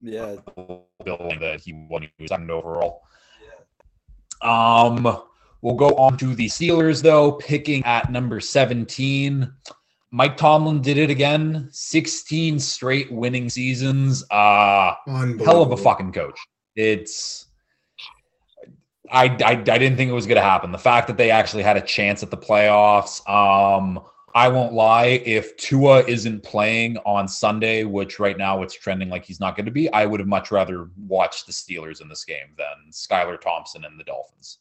[0.00, 0.36] Yeah,
[1.04, 3.02] building that he won he was second overall.
[4.42, 5.22] Um,
[5.62, 9.50] we'll go on to the Steelers though, picking at number 17.
[10.10, 11.68] Mike Tomlin did it again.
[11.72, 14.24] 16 straight winning seasons.
[14.30, 16.38] Uh hell of a fucking coach.
[16.76, 17.46] It's
[19.10, 20.70] I, I I didn't think it was gonna happen.
[20.70, 23.28] The fact that they actually had a chance at the playoffs.
[23.28, 24.00] Um
[24.34, 29.24] I won't lie, if Tua isn't playing on Sunday, which right now it's trending like
[29.24, 32.24] he's not going to be, I would have much rather watched the Steelers in this
[32.24, 34.58] game than Skylar Thompson and the Dolphins.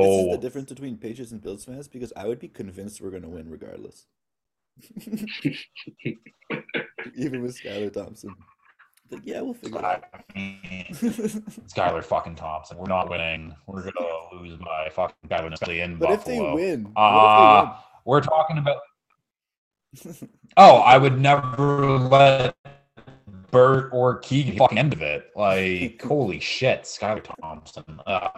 [0.00, 3.10] this is the difference between Patriots and Bills fans because I would be convinced we're
[3.10, 4.04] going to win regardless.
[7.16, 8.34] Even with Skylar Thompson.
[9.10, 10.04] Like, yeah, we'll figure it out.
[11.68, 12.76] Skylar fucking Thompson.
[12.76, 13.54] We're not winning.
[13.66, 14.06] We're gonna
[14.42, 16.16] lose by fucking Skylar, especially in but Buffalo.
[16.18, 16.96] if they win, Uh, we're talking about.
[16.96, 17.78] what if they win?
[20.56, 22.54] Oh, I would never let
[23.50, 25.30] Bert or Keegan fucking end of it.
[25.34, 28.00] Like, holy shit, Skylar Thompson.
[28.06, 28.28] Uh,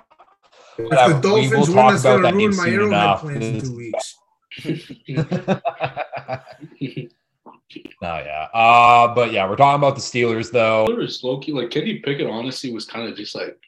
[0.79, 1.21] If whatever.
[1.21, 3.21] the We will Dolphins win, talk that's gonna ruin my Arrowhead enough.
[3.23, 4.17] plans in two weeks.
[4.65, 6.39] No,
[8.25, 8.49] yeah.
[8.55, 10.87] Uh, but yeah, we're talking about the Steelers though.
[10.89, 13.59] Steelers, low key, like Kenny Pickett, honestly, was kind of just like,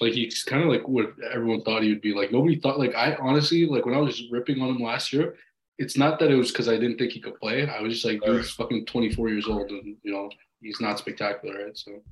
[0.00, 2.14] like he's kind of like what everyone thought he would be.
[2.14, 2.78] Like nobody thought.
[2.78, 5.34] Like I honestly, like when I was ripping on him last year,
[5.78, 7.68] it's not that it was because I didn't think he could play.
[7.68, 10.30] I was just like, dude, he's fucking 24 years old, and you know
[10.60, 11.76] he's not spectacular, right?
[11.76, 12.02] So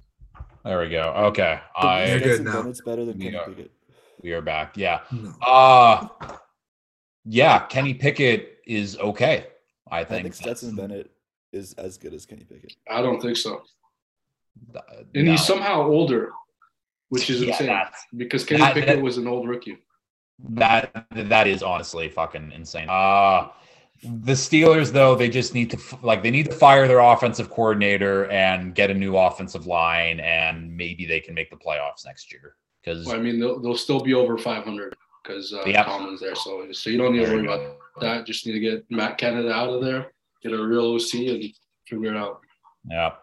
[0.65, 1.13] There we go.
[1.31, 2.63] Okay, You're I good Stetson now.
[2.63, 3.71] Bennett's better than We Kenny are- Pickett.
[4.23, 4.77] we are back.
[4.77, 5.01] Yeah.
[5.13, 5.31] No.
[5.47, 6.09] Uh
[7.25, 9.49] yeah, Kenny Pickett is okay.
[9.91, 10.23] I I think.
[10.23, 11.11] think Stetson Bennett
[11.53, 12.75] is as good as Kenny Pickett.
[12.89, 13.63] I don't think so.
[14.75, 14.81] Uh,
[15.15, 15.33] And no.
[15.33, 16.31] he's somehow older,
[17.09, 17.81] which is Yeah, insane
[18.17, 19.79] because Kenny that- Pickett that- was an old rookie.
[20.51, 22.89] That that is honestly fucking insane.
[22.89, 23.49] Uh
[24.03, 28.31] the Steelers though they just need to like they need to fire their offensive coordinator
[28.31, 32.57] and get a new offensive line and maybe they can make the playoffs next year
[32.87, 35.87] because Well, I mean, they'll, they'll still be over 500 because uh, Yep.
[35.87, 36.37] Tomlin's there.
[36.37, 38.27] So, so you don't need to worry about that.
[38.27, 41.53] Just need to get Matt Canada out of there, get a real OC, and
[41.89, 42.41] figure it out.
[42.89, 43.15] yeah.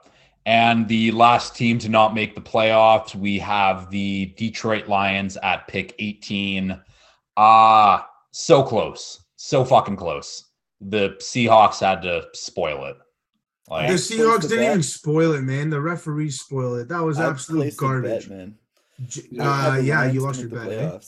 [0.45, 5.69] And the last team to not make the playoffs, we have the Detroit Lions at
[5.69, 6.77] pick 18.
[7.38, 9.19] Ah, so close.
[9.35, 10.45] So fucking close.
[10.81, 12.97] The Seahawks had to spoil it.
[13.69, 14.69] Like, The Seahawks the didn't bet.
[14.72, 15.69] even spoil it, man.
[15.69, 16.88] The referees spoiled it.
[16.89, 18.27] That was I'd absolute garbage.
[18.30, 18.55] bet, man.
[19.07, 20.72] J- I I have Uh, yeah, you lost your bet.
[20.72, 20.99] eh?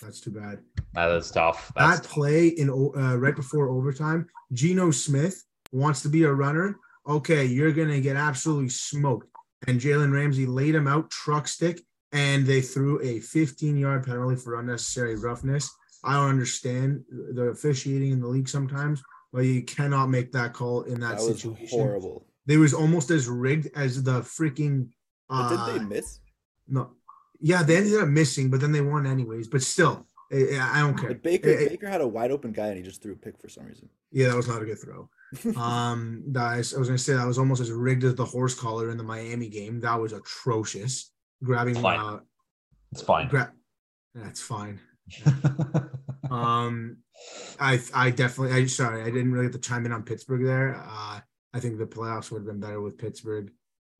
[0.00, 0.60] That's too bad.
[0.94, 1.72] that is tough.
[1.76, 5.42] That's that play in uh, right before overtime, Geno Smith
[5.72, 6.76] wants to be a runner.
[7.08, 9.26] Okay, you're gonna get absolutely smoked.
[9.66, 11.80] And Jalen Ramsey laid him out, truck stick,
[12.12, 15.70] and they threw a 15 yard penalty for unnecessary roughness.
[16.04, 19.02] I don't understand the officiating in the league sometimes,
[19.32, 21.68] but you cannot make that call in that, That was situation.
[21.70, 22.26] horrible.
[22.46, 24.88] They was almost as rigged as the freaking.
[25.28, 26.20] But Uh, did they miss?
[26.66, 26.92] no,
[27.40, 29.48] yeah, they ended up missing, but then they won anyways.
[29.48, 31.10] But still, I, I don't care.
[31.10, 33.38] Like Baker, eh, Baker had a wide open guy and he just threw a pick
[33.38, 33.88] for some reason.
[34.10, 35.10] Yeah, that was not a good throw.
[35.56, 38.88] Um, guys, I was gonna say that was almost as rigged as the horse collar
[38.90, 39.80] in the Miami game.
[39.80, 41.12] That was atrocious.
[41.44, 42.00] Grabbing, Fine.
[42.00, 42.20] uh,
[42.92, 43.28] it's fine.
[43.28, 43.52] gra-
[44.14, 44.80] that's fine.
[46.30, 46.98] Um,
[47.58, 50.76] I, I definitely, I sorry, I didn't really get to chime in on Pittsburgh there.
[50.76, 51.20] Uh,
[51.54, 53.50] I think the playoffs would have been better with Pittsburgh.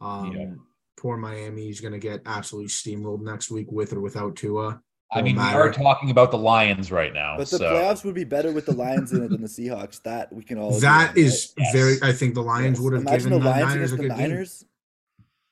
[0.02, 0.50] Um, Yeah.
[0.98, 4.82] poor Miami is gonna get absolutely steamrolled next week with or without Tua.
[5.10, 7.38] I Won't mean, we are talking about the Lions right now.
[7.38, 10.02] But the so playoffs would be better with the Lions in it than the Seahawks.
[10.02, 10.68] That we can all.
[10.68, 11.72] agree That on, is Yes.
[11.72, 11.96] very.
[12.02, 12.42] I think the?
[12.42, 12.84] Lions Yes.
[12.84, 14.46] would have Imagine given the the, Lions Niners a against good the game.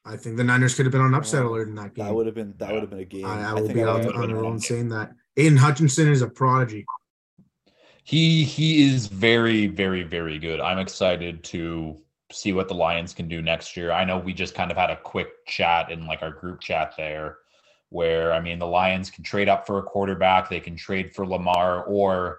[0.06, 0.20] Niners.
[0.20, 2.06] I think the Niners could have been on oh, upset Oh, alert in that game.
[2.06, 3.24] That would have been that would have been a game.
[3.24, 5.12] I, I will think be out would've would've on been the a road saying that
[5.36, 6.84] Aidan Hutchinson is a prodigy.
[8.04, 10.60] he he is very very very good.
[10.60, 11.96] I'm excited to
[12.32, 13.92] see what the Lions can do next year.
[13.92, 16.94] I know we just kind of had a quick chat in like our group chat
[16.96, 17.38] there
[17.90, 21.26] where I mean the Lions can trade up for a quarterback, they can trade for
[21.26, 22.38] Lamar or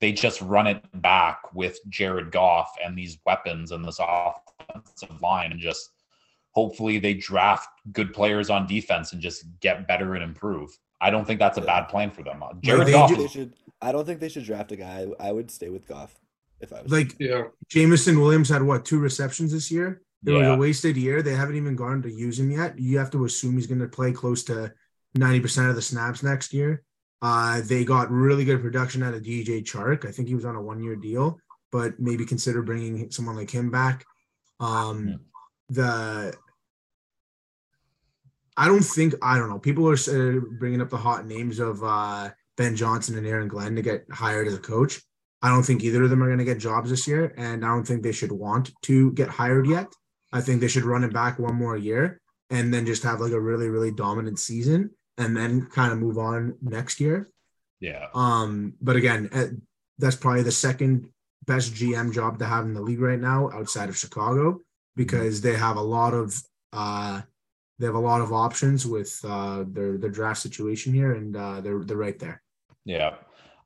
[0.00, 5.50] they just run it back with Jared Goff and these weapons and this offensive line
[5.50, 5.90] and just
[6.58, 10.76] hopefully they draft good players on defense and just get better and improve.
[11.00, 12.42] I don't think that's a bad plan for them.
[12.62, 13.54] Jared they Goff, ju- They should.
[13.80, 15.06] I don't think they should draft a guy.
[15.20, 16.18] I would stay with Goff
[16.58, 16.90] if I was.
[16.90, 17.44] Like Yeah.
[17.68, 20.02] Jameson Williams had what two receptions this year?
[20.26, 21.22] It was a wasted year.
[21.22, 22.76] They haven't even gone to use him yet.
[22.76, 24.72] You have to assume he's going to play close to
[25.16, 26.82] 90% of the snaps next year.
[27.22, 30.08] Uh, they got really good production out of DJ Chark.
[30.08, 31.38] I think he was on a one year deal,
[31.70, 34.04] but maybe consider bringing someone like him back.
[34.58, 35.20] Um,
[35.68, 36.34] the
[38.58, 39.60] I don't think I don't know.
[39.60, 43.76] People are uh, bringing up the hot names of uh, Ben Johnson and Aaron Glenn
[43.76, 45.00] to get hired as a coach.
[45.40, 47.68] I don't think either of them are going to get jobs this year, and I
[47.68, 49.86] don't think they should want to get hired yet.
[50.32, 52.20] I think they should run it back one more year
[52.50, 56.18] and then just have like a really, really dominant season, and then kind of move
[56.18, 57.28] on next year.
[57.80, 58.08] yeah.
[58.14, 59.46] Um, but again, uh,
[59.98, 61.10] that's probably the second
[61.46, 64.60] best GM job to have in the league right now, outside of Chicago,
[64.96, 66.34] because they have a lot of
[66.72, 67.22] uh,
[67.78, 71.60] they have a lot of options with uh, their their draft situation here, and uh,
[71.60, 72.42] they're they're right there.
[72.84, 73.14] Yeah.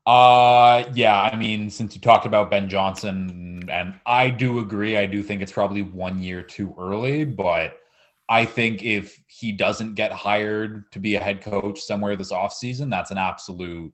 [0.05, 5.05] Uh yeah, I mean, since you talked about Ben Johnson, and I do agree, I
[5.05, 7.77] do think it's probably one year too early, but
[8.27, 12.89] I think if he doesn't get hired to be a head coach somewhere this offseason,
[12.89, 13.93] that's an absolute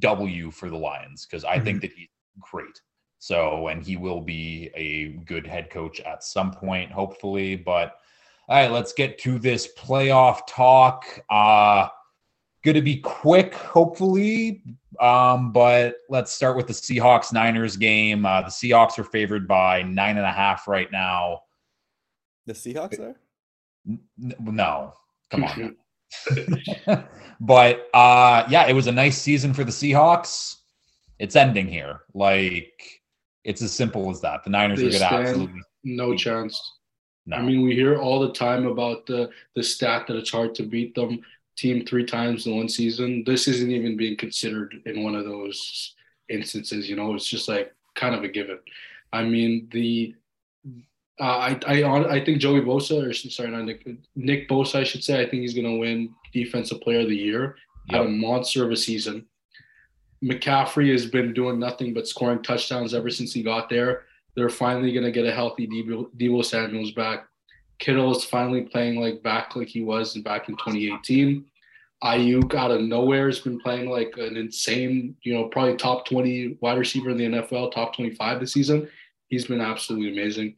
[0.00, 2.08] W for the Lions because I think that he's
[2.38, 2.80] great.
[3.18, 7.56] So, and he will be a good head coach at some point, hopefully.
[7.56, 7.96] But
[8.48, 11.06] all right, let's get to this playoff talk.
[11.30, 11.88] Uh
[12.62, 14.62] going to be quick, hopefully.
[15.00, 18.24] Um, but let's start with the Seahawks Niners game.
[18.24, 21.40] Uh, the Seahawks are favored by nine and a half right now.
[22.46, 23.16] the Seahawks are.
[23.88, 24.94] N- n- no,
[25.30, 25.76] come on.
[27.40, 30.56] but uh, yeah, it was a nice season for the Seahawks.
[31.18, 32.00] It's ending here.
[32.14, 33.00] Like
[33.44, 34.44] it's as simple as that.
[34.44, 36.60] The Niners They are going to absolutely No chance.
[37.26, 37.36] No.
[37.36, 40.64] I mean, we hear all the time about the the stat that it's hard to
[40.64, 41.22] beat them
[41.56, 43.22] team three times in one season.
[43.24, 45.94] This isn't even being considered in one of those
[46.28, 46.88] instances.
[46.88, 48.58] You know, it's just like kind of a given.
[49.12, 50.14] I mean, the
[51.20, 53.86] uh, I I I think Joey Bosa or sorry, not Nick
[54.16, 55.20] Nick Bosa, I should say.
[55.20, 57.56] I think he's going to win Defensive Player of the Year.
[57.90, 59.26] Had a monster of a season.
[60.24, 64.04] McCaffrey has been doing nothing but scoring touchdowns ever since he got there.
[64.34, 67.26] They're finally going to get a healthy Deebo, Deebo Samuels back.
[67.78, 71.44] Kittle is finally playing like back like he was back in 2018.
[72.04, 76.58] Aiyuk out of nowhere has been playing like an insane, you know, probably top 20
[76.60, 78.88] wide receiver in the NFL, top 25 this season.
[79.28, 80.56] He's been absolutely amazing.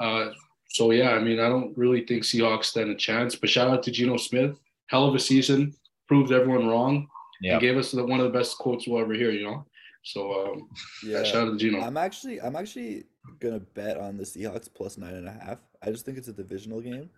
[0.00, 0.30] Uh,
[0.68, 3.34] so yeah, I mean, I don't really think Seahawks stand a chance.
[3.34, 4.58] But shout out to Geno Smith,
[4.88, 5.74] hell of a season,
[6.08, 7.08] proved everyone wrong,
[7.40, 7.52] yeah.
[7.52, 9.30] and gave us the, one of the best quotes we'll ever hear.
[9.30, 9.66] You know,
[10.06, 10.68] so um,
[11.04, 11.24] yeah, Yeah.
[11.24, 11.80] shout out to Geno.
[11.80, 13.04] I'm actually I'm actually
[13.40, 15.58] gonna bet on the Seahawks plus nine and a half.
[15.82, 17.10] I just think it's a divisional game.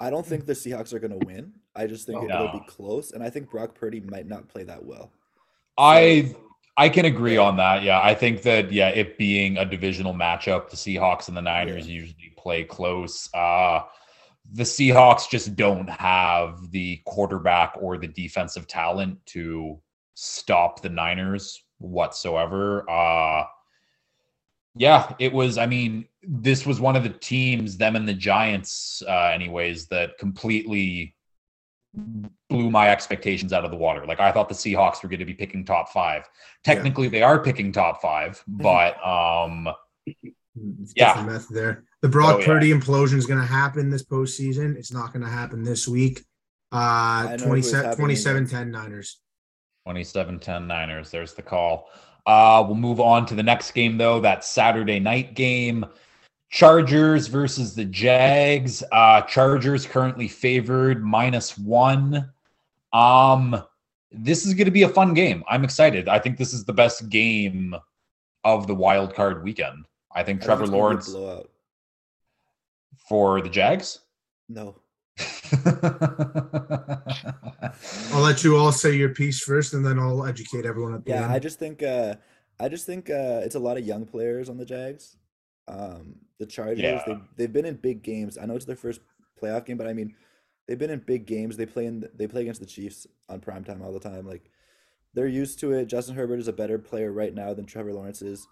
[0.00, 1.52] I don't think the Seahawks are gonna win.
[1.76, 2.34] I just think No.
[2.44, 5.12] it'll be close, and I think Brock Purdy might not play that well.
[5.78, 6.34] I
[6.76, 7.84] I can agree on that.
[7.84, 11.86] Yeah, I think that yeah, it being a divisional matchup, the Seahawks and the Niners
[11.88, 13.32] usually play close.
[13.32, 13.82] Uh
[14.52, 19.80] the Seahawks just don't have the quarterback or the defensive talent to
[20.14, 22.88] stop the Niners whatsoever.
[22.90, 23.44] Uh
[24.76, 29.02] yeah, it was I mean, this was one of the teams them and the Giants
[29.08, 31.14] uh anyways that completely
[32.50, 34.04] blew my expectations out of the water.
[34.04, 36.28] Like I thought the Seahawks were going to be picking top five.
[36.64, 39.68] Technically, they are picking top five, but um,
[40.06, 41.08] It's Yeah.
[41.14, 41.84] different method there.
[42.02, 42.46] The Brock Oh, yeah.
[42.46, 44.76] Purdy implosion is going to happen this postseason.
[44.76, 46.24] It's not going to happen this week.
[46.72, 49.20] Uh, know it was 27, happening 27 against- 10 Niners.
[49.86, 51.10] 27-10 Niners.
[51.10, 51.90] There's the call.
[52.26, 54.20] Uh, we'll move on to the next game though.
[54.20, 55.84] That Saturday night game.
[56.50, 58.82] Chargers versus the Jags.
[58.92, 62.30] Uh, Chargers currently favored minus one.
[62.92, 63.60] Um,
[64.12, 65.42] this is going to be a fun game.
[65.48, 66.08] I'm excited.
[66.08, 67.74] I think this is the best game
[68.44, 69.86] of the wild card weekend.
[70.14, 71.48] I think I Trevor it's gonna be a Lawrence
[73.08, 73.98] for the Jags.
[74.48, 74.76] No,
[78.12, 81.10] I'll let you all say your piece first, and then I'll educate everyone at the
[81.12, 81.32] yeah, end.
[81.32, 82.14] I just think uh,
[82.60, 85.16] I just think uh, it's a lot of young players on the Jags.
[85.66, 87.02] Um, the Chargers, Yeah.
[87.06, 88.36] they've, they've been in big games.
[88.38, 89.00] I know it's their first
[89.40, 90.14] playoff game, but I mean,
[90.66, 91.56] they've been in big games.
[91.56, 94.26] They play in they play against the Chiefs on prime time all the time.
[94.26, 94.50] Like
[95.14, 95.86] they're used to it.
[95.86, 98.46] Justin Herbert is a better player right now than Trevor Lawrence is.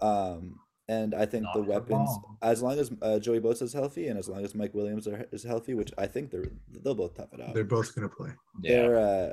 [0.00, 0.58] Um,
[0.88, 2.38] And I think Not the weapons, long.
[2.42, 5.26] as long as uh, Joey Bosa is healthy, and as long as Mike Williams are,
[5.30, 6.46] is healthy, which I think they're
[6.82, 7.54] they'll both tough it out.
[7.54, 8.30] They're both gonna play.
[8.62, 9.30] They're uh,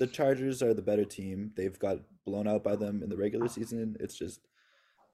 [0.00, 1.52] the Chargers are the better team.
[1.56, 3.96] They've got blown out by them in the regular season.
[4.00, 4.40] It's just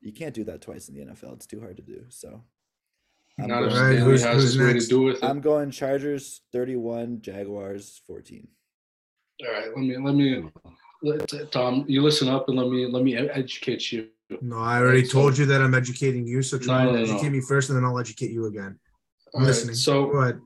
[0.00, 1.34] you can't do that twice in the NFL.
[1.34, 2.04] It's too hard to do.
[2.08, 2.42] So
[3.38, 4.88] I'm Not going, Alright, Stanley who's- who's his to next?
[4.88, 5.24] do with it.
[5.24, 8.48] I'm going Chargers 31, Jaguars 14.
[9.46, 10.48] All right, let me let me
[11.02, 14.08] let, Tom, you listen up and let me let me educate you.
[14.40, 16.42] No, I already So- told you that I'm educating you.
[16.42, 17.12] So try No, and no, no.
[17.14, 18.78] educate me first, and then I'll educate you again.
[19.34, 19.74] I'm All right, listening.
[19.74, 20.40] so Go ahead.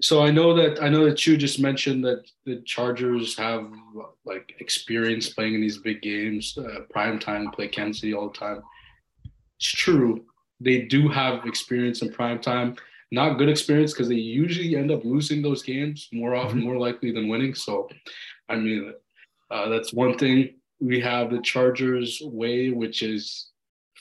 [0.00, 3.70] so I know that I know that you just mentioned that the Chargers have
[4.24, 8.38] like experience playing in these big games, uh, prime time, play Kansas City all the
[8.38, 8.62] time.
[9.58, 10.24] It's true.
[10.60, 12.76] They do have experience in prime time.
[13.10, 17.10] Not good experience because they usually end up losing those games more often, more likely
[17.10, 17.54] than winning.
[17.54, 17.88] So,
[18.48, 18.92] I mean,
[19.50, 20.56] uh, that's one thing.
[20.80, 23.50] We have the Chargers way, which is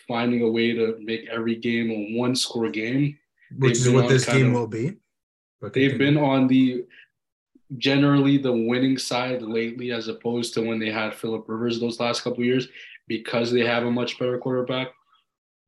[0.08, 3.18] finding a way to make every game a one score game.
[3.58, 4.98] Which they've is what this game of- will be.
[5.60, 6.20] But they've continue.
[6.20, 6.86] been on the
[7.78, 12.22] generally the winning side lately as opposed to when they had Philip Rivers those last
[12.22, 12.68] couple of years
[13.08, 14.90] because they have a much better quarterback.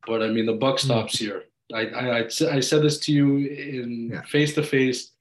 [0.08, 0.86] But I mean, the buck hmm.
[0.86, 1.46] stops here.
[1.74, 5.12] I, said I said this to you in face to face.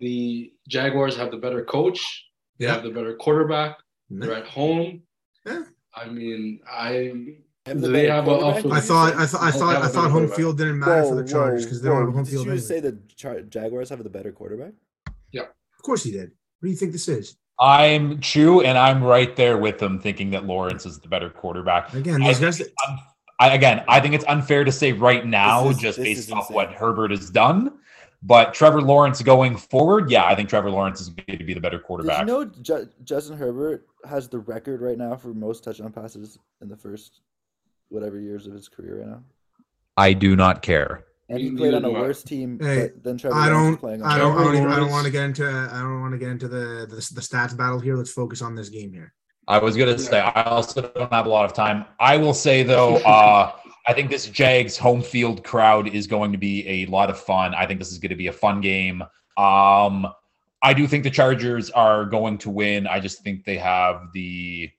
[0.00, 2.24] The Jaguars have the better coach.
[2.58, 2.74] They Yeah.
[2.74, 3.78] have the better quarterback.
[4.12, 4.20] Mm-hmm.
[4.20, 5.02] They're at home.
[5.46, 5.62] Yeah.
[5.94, 7.12] I mean, I
[7.64, 9.14] the they have a quarterback, I thought.
[9.14, 11.88] I thought, I thought, have thought home field didn't matter for the Chargers because they
[11.88, 12.46] don't whoa, have a home Did field.
[12.46, 12.64] you anyway.
[12.66, 14.72] say the Char- Jaguars have the better quarterback?
[15.32, 16.30] Yeah, of course he did.
[16.60, 17.36] What do you think this is?
[17.60, 21.92] I'm true, and I'm right there with them, thinking that Lawrence is the better quarterback.
[21.94, 22.60] Again, I these think guys.
[22.60, 22.70] it's
[23.38, 26.54] I, again, I think it's unfair to say right now, is- just based off insane.
[26.54, 27.78] what Herbert has done.
[28.24, 31.60] But Trevor Lawrence going forward, yeah, I think Trevor Lawrence is going to be the
[31.60, 32.20] better Did quarterback.
[32.20, 36.68] you know Ju- Justin Herbert has the record right now for most touchdown passes in
[36.68, 37.20] the first
[37.88, 39.22] whatever years of his career right now?
[39.96, 41.04] I do not care.
[41.28, 44.12] And he played on a worse team Hey, than Trevor I Lawrence don't, playing I
[44.14, 44.18] on.
[44.18, 46.28] don't, I don't, even, I don't want to get into, I don't want to get
[46.28, 47.96] into the, the the stats battle here.
[47.96, 49.14] Let's focus on this game here.
[49.52, 51.84] I was going to say, I also don't have a lot of time.
[52.00, 53.52] I will say, though, uh,
[53.86, 57.54] I think this Jags home field crowd is going to be a lot of fun.
[57.54, 59.02] I think this is going to be a fun game.
[59.36, 60.06] Um,
[60.62, 62.86] I do think the Chargers are going to win.
[62.86, 64.70] I just think they have the.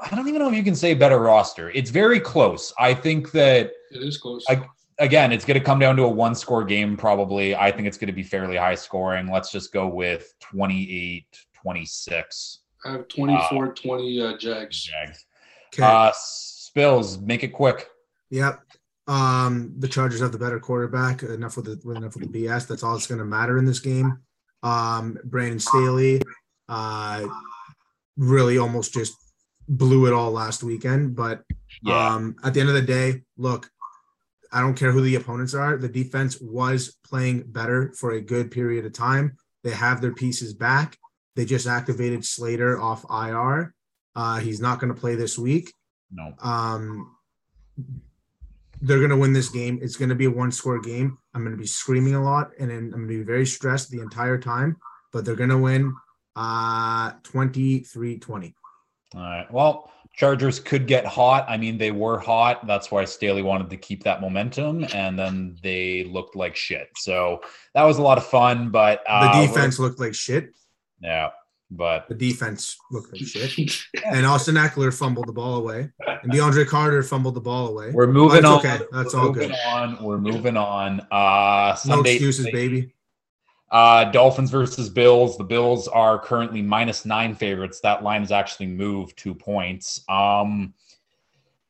[0.00, 1.70] I don't even know if you can say better roster.
[1.70, 2.72] It's very close.
[2.76, 4.44] I think that it is close.
[4.48, 4.66] I-
[4.98, 7.54] again, it's going to come down to a one score game, probably.
[7.54, 9.30] I think it's going to be fairly high scoring.
[9.30, 11.24] Let's just go with 28
[11.54, 14.82] 26 I have 24 20 uh, Jags.
[14.82, 15.26] Jags.
[15.74, 15.82] Okay.
[15.82, 17.86] Uh, Spillz, make it quick.
[18.30, 18.60] Yep.
[19.06, 21.22] Um, the Chargers have the better quarterback.
[21.22, 22.66] Enough with the enough with the BS.
[22.66, 24.18] That's all that's going to matter in this game.
[24.62, 26.20] Um, Brandon Staley,
[26.68, 27.26] uh,
[28.16, 29.14] really almost just
[29.68, 31.14] blew it all last weekend.
[31.14, 31.42] But
[31.82, 32.14] Yeah.
[32.14, 33.70] um, at the end of the day, look,
[34.50, 35.76] I don't care who the opponents are.
[35.76, 39.36] The defense was playing better for a good period of time.
[39.62, 40.96] They have their pieces back.
[41.38, 43.72] They just activated Slater off IR.
[44.16, 45.72] Uh, he's not going to play this week.
[46.10, 46.34] no.
[46.42, 47.14] Um,
[48.82, 49.78] they're going to win this game.
[49.80, 51.16] It's going to be a one score game.
[51.34, 53.88] I'm going to be screaming a lot and then I'm going to be very stressed
[53.88, 54.78] the entire time,
[55.12, 55.94] but they're going to win
[56.34, 58.54] uh 23 20.
[59.14, 59.52] All right.
[59.52, 61.46] Well, Chargers could get hot.
[61.48, 62.66] I mean, they were hot.
[62.66, 66.88] That's why Staley wanted to keep that momentum, and then they looked like shit.
[66.96, 67.42] So
[67.74, 68.70] that was a lot of fun.
[68.70, 70.50] But The uh, defense looked like shit.
[71.00, 71.30] Yeah.
[71.70, 73.72] But The defense looked like shit.
[74.06, 75.90] And Austin Ekeler fumbled the ball away.
[76.22, 77.90] And DeAndre Carter fumbled the ball away.
[77.92, 78.58] we're moving That's on.
[78.60, 78.84] okay.
[78.90, 79.54] That's We're all good.
[79.66, 80.02] on.
[80.02, 81.00] We're moving on.
[81.10, 82.94] Uh, No Sunday, excuses, baby.
[83.70, 85.36] Uh, Dolphins versus Bills.
[85.36, 87.80] The Bills are currently minus nine favorites.
[87.80, 90.02] That line has actually moved two points.
[90.08, 90.72] Um,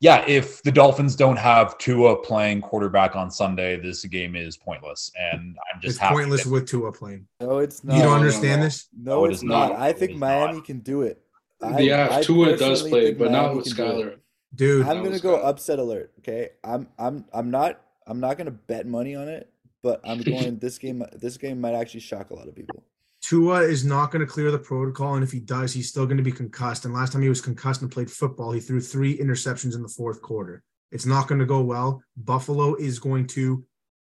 [0.00, 5.10] yeah, if the Dolphins don't have Tua playing quarterback on Sunday, this game is pointless.
[5.18, 7.26] And I'm just It's happy pointless that- with Tua playing.
[7.40, 7.96] No, it's not.
[7.96, 8.64] You don't understand no.
[8.66, 8.88] this?
[8.96, 9.70] No, No, it it's not.
[9.72, 9.80] not.
[9.80, 10.64] I think Miami not.
[10.64, 11.20] can do it.
[11.60, 13.84] I, yeah, I if Tua does play, think but not with can.
[13.86, 14.16] Skylar.
[14.54, 15.44] Dude, I'm gonna go bad.
[15.46, 16.12] upset alert.
[16.20, 19.50] Okay, I'm I'm I'm not I'm not gonna bet money on it,
[19.82, 21.02] but I'm going this game.
[21.12, 22.84] This game might actually shock a lot of people.
[23.20, 26.16] Tua is not going to clear the protocol, and if he does, he's still going
[26.18, 26.84] to be concussed.
[26.84, 29.88] And last time he was concussed and played football, he threw three interceptions in the
[29.88, 30.62] fourth quarter.
[30.92, 32.02] It's not going to go well.
[32.16, 33.64] Buffalo is going to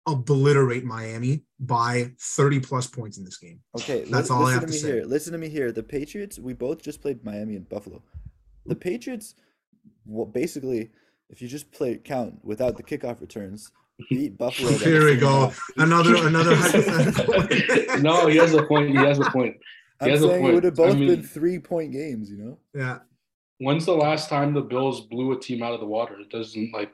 [0.06, 3.60] obliterate Miami by 30 plus points in this game.
[3.76, 4.92] Okay, That's all I have to to say.
[4.94, 5.06] here.
[5.06, 5.72] Listen to me here.
[5.72, 6.40] The Patriots.
[6.40, 8.02] We both just played Miami and Buffalo.
[8.66, 9.36] The Patriots,
[10.06, 10.92] well, basically,
[11.30, 13.72] if you just play count without the kickoff returns,
[14.10, 14.72] beat Buffalo.
[14.72, 15.52] Here we go.
[15.78, 17.98] Another another hypothetical.
[18.02, 18.90] no, he has a point.
[18.90, 19.58] He has a point.
[20.02, 22.30] I'm has a saying it would have I both been three point games.
[22.32, 22.58] You know.
[22.74, 23.00] yeah.
[23.58, 26.18] When's the last time the Bills blew a team out of the water?
[26.20, 26.92] It doesn't like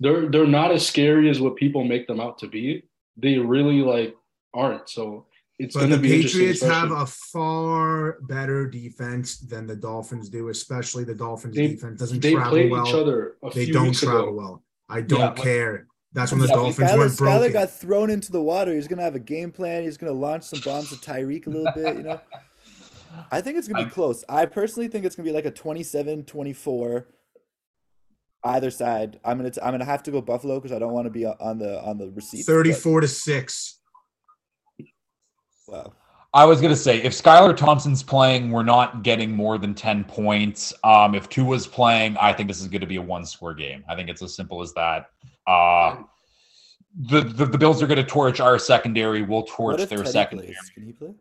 [0.00, 2.84] they're they're not as scary as what people make them out to be.
[3.16, 4.14] They really like
[4.54, 4.88] aren't.
[4.88, 5.26] So
[5.58, 10.28] it's But going to the be Patriots have a far better defense than the Dolphins
[10.28, 12.86] do, especially the Dolphins They- defense doesn't they travel played well.
[12.86, 14.32] each other a they few don't weeks travel ago.
[14.34, 14.62] well.
[14.88, 15.87] I don't Yeah, but- care.
[16.12, 17.52] That's when the Yeah, Dolphins Skylar, Skylar broken.
[17.52, 18.74] got thrown into the water.
[18.74, 19.82] He's gonna have a game plan.
[19.82, 21.96] He's gonna launch some bombs to Tyreek a little bit.
[21.96, 22.20] You know,
[23.30, 24.24] I think it's gonna be close.
[24.28, 27.04] I personally think it's gonna be like a 27-24
[28.44, 29.20] either side.
[29.24, 31.26] I'm gonna t- I'm gonna have to go Buffalo because I don't want to be
[31.26, 32.42] on the on the receipt.
[32.44, 33.80] 34 to 6.
[35.66, 35.92] Wow.
[36.34, 40.74] I was gonna say if Skylar Thompson's playing, we're not getting more than ten points.
[40.84, 43.82] Um, if was playing, I think this is going to be a one-score game.
[43.88, 45.10] I think it's as simple as that.
[45.46, 46.02] Uh,
[47.08, 49.22] the, the the Bills are going to torch our secondary.
[49.22, 50.48] We'll torch their Teddy secondary.
[50.48, 50.70] plays?
[50.74, 51.14] Can he play?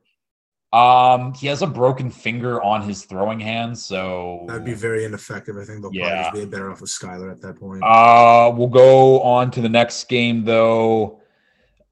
[0.74, 5.56] Um, he has a broken finger on his throwing hand, so That'd be very ineffective.
[5.56, 6.24] I think they'll probably Yeah.
[6.24, 7.82] just be better off with Skylar at that point.
[7.84, 11.22] Uh, we'll go on to the next game though.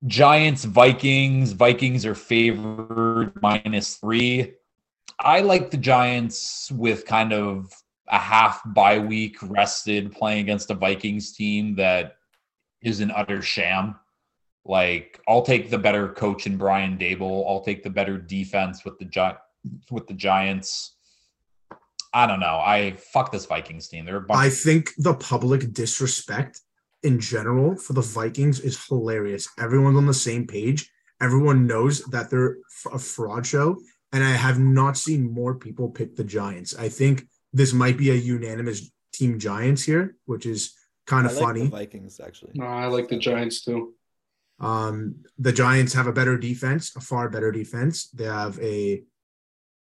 [0.07, 1.53] Giants Vikings.
[1.53, 4.53] Vikings are favored minus three.
[5.19, 7.72] I like the Giants with kind of
[8.07, 12.18] a half bye week rested playing against a Vikings team that
[12.82, 13.95] is an utter sham.
[14.64, 17.45] Like I'll take the better coach in Brian Daboll.
[17.48, 19.38] I'll take the better defense with the Gi-
[19.90, 20.95] with the Giants.
[22.14, 22.61] I don't know.
[22.64, 24.06] I fuck this Vikings team.
[24.06, 26.61] They're I think the public disrespect
[27.06, 29.48] in general for the Vikings is hilarious.
[29.60, 30.90] Everyone's on the same page.
[31.22, 32.57] Everyone knows that they're
[32.91, 33.77] a fraud show.
[34.11, 36.76] And I have not seen more people pick the Giants.
[36.77, 40.73] I think this might be a unanimous team Giants here, which is
[41.06, 41.61] kind I of like funny.
[41.64, 42.52] the Vikings actually.
[42.56, 43.94] No, I like the Giants too.
[44.60, 48.10] Um, the Giants have a better defense, a far better defense.
[48.10, 49.03] They have a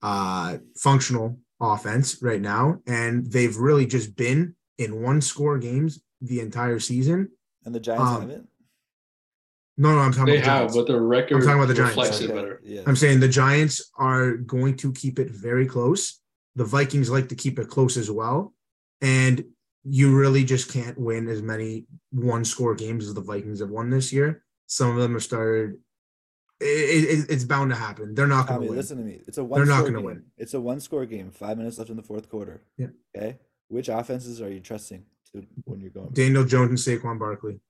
[0.02, 6.40] uh, functional offense right now, and they've really just been in one score games the
[6.40, 7.28] entire season.
[7.64, 8.48] And the Giants Um, haven't.
[9.78, 10.76] No, no, I'm talking They about the have, Giants.
[10.76, 11.96] but their record I'm talking about the Giants.
[11.96, 12.60] reflects it Okay, better.
[12.64, 12.82] Yeah.
[12.86, 16.20] I'm saying the Giants are going to keep it very close.
[16.56, 18.54] The Vikings like to keep it close as well,
[19.00, 19.42] and
[19.84, 23.88] you really just can't win as many one score games as the Vikings have won
[23.88, 24.44] this year.
[24.66, 25.78] Some of them have started.
[26.60, 28.14] It, it, it's bound to happen.
[28.14, 28.76] They're not going to win.
[28.76, 29.20] listen to me.
[29.26, 29.66] It's a They're one.
[29.66, 30.04] not score gonna game.
[30.04, 30.24] win.
[30.36, 31.30] It's a one-score game.
[31.32, 32.62] Five minutes left in the fourth quarter.
[32.76, 32.88] Yeah.
[33.16, 33.38] Okay.
[33.68, 35.21] Which offenses are you trusting to
[35.64, 36.10] when you're going?
[36.12, 37.60] Daniel Jones and Saquon Barkley.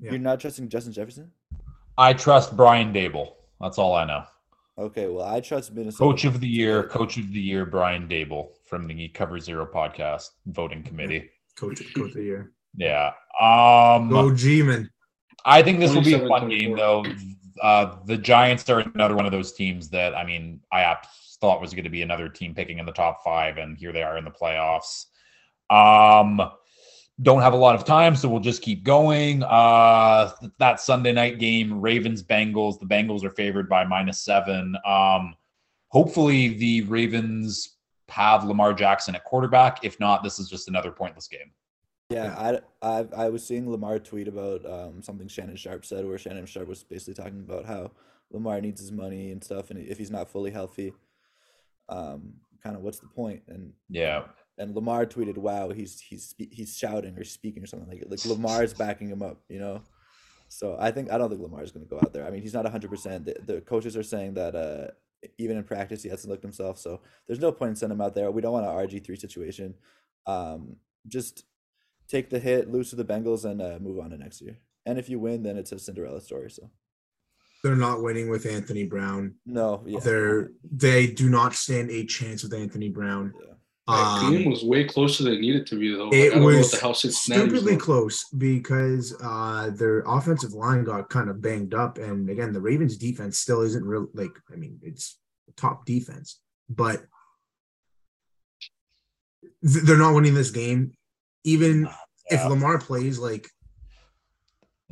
[0.00, 0.10] yeah.
[0.12, 1.30] You're not trusting Justin Jefferson.
[1.98, 3.34] I trust Brian Daboll.
[3.60, 4.24] That's all I know.
[4.78, 5.06] Okay.
[5.08, 5.98] Well, I trust Minnesota.
[6.10, 10.30] Coach of the year, coach of the year, Brian Daboll from the Cover Zero podcast
[10.46, 11.30] voting committee.
[11.56, 12.52] Coach, coach of the year.
[12.76, 13.12] Yeah.
[13.40, 14.90] Um, Go G-man.
[15.44, 16.58] I think this will be a fun 27-24.
[16.58, 17.04] game, though.
[17.60, 21.60] Uh, the Giants are another one of those teams that I mean, I abs- thought
[21.60, 24.16] was going to be another team picking in the top five, and here they are
[24.16, 25.04] in the playoffs.
[25.68, 26.40] Um,
[27.20, 29.42] don't have a lot of time, so we'll just keep going.
[29.42, 32.80] Uh, that Sunday night game, Ravens Bengals.
[32.80, 34.76] The Bengals are favored by minus seven.
[34.86, 35.34] Um,
[35.88, 37.76] hopefully, the Ravens
[38.08, 39.84] have Lamar Jackson at quarterback.
[39.84, 41.52] If not, this is just another pointless game.
[42.10, 46.18] Yeah, I, I I was seeing Lamar tweet about um, something Shannon Sharpe said, where
[46.18, 47.90] Shannon Sharpe was basically talking about how
[48.30, 50.92] Lamar needs his money and stuff, and if he's not fully healthy,
[51.88, 53.42] um, kind of what's the point?
[53.48, 54.24] And Yeah.
[54.58, 58.74] And Lamar tweeted, "Wow, he's he's he's shouting or speaking or something like like Lamar's
[58.74, 59.82] backing him up," you know.
[60.48, 62.26] So I think I don't think Lamar's going to go out there.
[62.26, 63.24] I mean, he's not hundred percent.
[63.24, 64.88] The the coaches are saying that uh,
[65.38, 66.78] even in practice he hasn't looked himself.
[66.78, 68.30] So there's no point in sending him out there.
[68.30, 69.74] We don't want an RG three situation.
[70.26, 70.76] Um,
[71.08, 71.44] just
[72.08, 74.58] take the hit, lose to the Bengals, and uh, move on to next year.
[74.84, 76.50] And if you win, then it's a Cinderella story.
[76.50, 76.70] So
[77.64, 79.36] They're not winning with Anthony Brown.
[79.46, 83.32] no, yeah, They're they do not stand a chance with Anthony Brown.
[83.40, 83.51] yeah.
[83.88, 86.04] That game Um, was way closer than it needed to be, though.
[86.04, 90.52] Like, it I don't know what was the hell stupidly close because uh, their offensive
[90.52, 94.06] line got kind of banged up, and again, the Ravens' defense still isn't real.
[94.14, 95.18] Like, I mean, it's
[95.56, 96.38] top defense,
[96.68, 97.02] but
[99.66, 100.92] th- they're not winning this game.
[101.44, 101.86] Even
[102.26, 102.48] if Yeah.
[102.48, 103.48] Lamar plays, like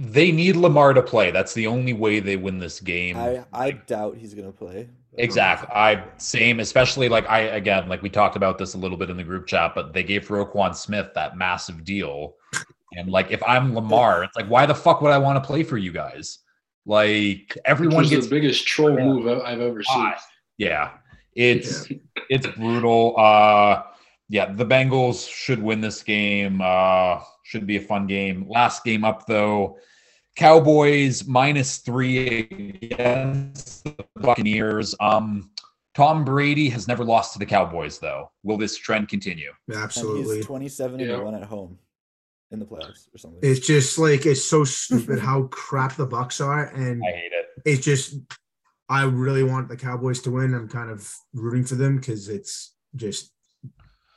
[0.00, 1.30] They need Lamar to play.
[1.30, 3.16] That's the only way they win this game.
[3.18, 4.88] I I doubt he's going to play.
[5.12, 5.68] but- Exactly.
[5.74, 9.16] I same, especially like I again, like we talked about this a little bit in
[9.16, 12.36] the group chat, but they gave Roquan Smith that massive deal.
[12.96, 15.62] And like if I'm Lamar, it's like why the fuck would I want to play
[15.64, 16.38] for you guys?
[16.86, 19.04] Like Which everyone gets the biggest troll Yeah.
[19.04, 19.96] move I- I've ever seen.
[19.96, 20.16] Ah,
[20.56, 20.90] yeah.
[21.34, 21.88] It's
[22.30, 23.14] it's brutal.
[23.18, 23.82] Uh
[24.28, 26.60] yeah, the Bengals should win this game.
[26.62, 28.46] Uh should be a fun game.
[28.48, 29.76] Last game up though.
[30.40, 34.94] Cowboys minus three against the Buccaneers.
[34.98, 35.50] Um
[35.94, 38.30] Tom Brady has never lost to the Cowboys, though.
[38.42, 39.52] Will this trend continue?
[39.68, 40.36] And Absolutely.
[40.36, 41.78] he's 27 and 1 at home
[42.52, 43.40] in the playoffs or something.
[43.42, 47.46] It's just like it's so stupid how crap the Bucks are, and I hate it.
[47.66, 48.14] it's just
[48.88, 50.54] I really want the Cowboys to win.
[50.54, 53.30] I'm kind of rooting for them because it's just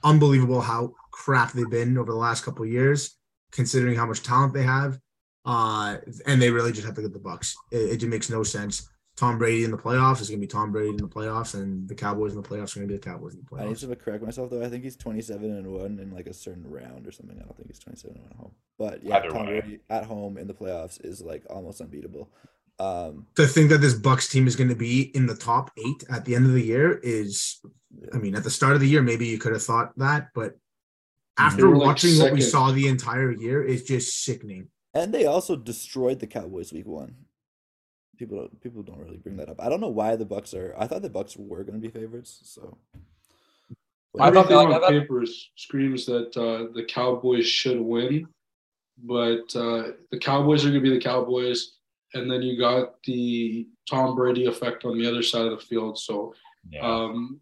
[0.06, 3.18] unbelievable how crap they've been over the last couple of years,
[3.52, 4.98] considering how much talent they have.
[5.45, 7.56] Uh, and they really just have to get the Bucks.
[7.72, 8.90] It, it just makes no sense.
[9.15, 11.88] Tom Brady in the playoffs is going to be Tom Brady in the playoffs, and
[11.88, 13.61] the Cowboys in the playoffs are going to be the Cowboys in the playoffs.
[13.61, 13.90] I need playoffs.
[13.90, 14.64] to correct myself though.
[14.64, 17.38] I think he's 27 and 1 in like a certain round or something.
[17.38, 18.52] I don't think he's 27 and 1 at home.
[18.80, 19.60] But yeah, Either Tom way.
[19.60, 22.32] Brady at home in the playoffs is like almost unbeatable.
[22.80, 26.03] Um, To think that this Bucks team is going to be in the top eight
[26.10, 27.60] at the end of the year is
[28.11, 30.57] I mean, at the start of the year, maybe you could have thought that, but
[31.38, 34.70] after They like, watching what we saw the entire year, it's just sickening.
[34.94, 37.15] And they also destroyed the Cowboys week 1.
[38.18, 39.60] People don't, people don't really bring that up.
[39.60, 41.90] I don't know why the Bucks are I thought the Bucks were going to be
[41.99, 42.78] favorites, so
[44.20, 45.24] I thought- Everything like, I on paper
[45.56, 48.28] screams that uh, the Cowboys should win,
[49.03, 51.74] but uh, the Cowboys are going to be the Cowboys,
[52.14, 55.98] and then you got the Tom Brady effect on the other side of the field.
[55.98, 56.36] So
[56.70, 56.82] Yeah.
[56.82, 57.40] um,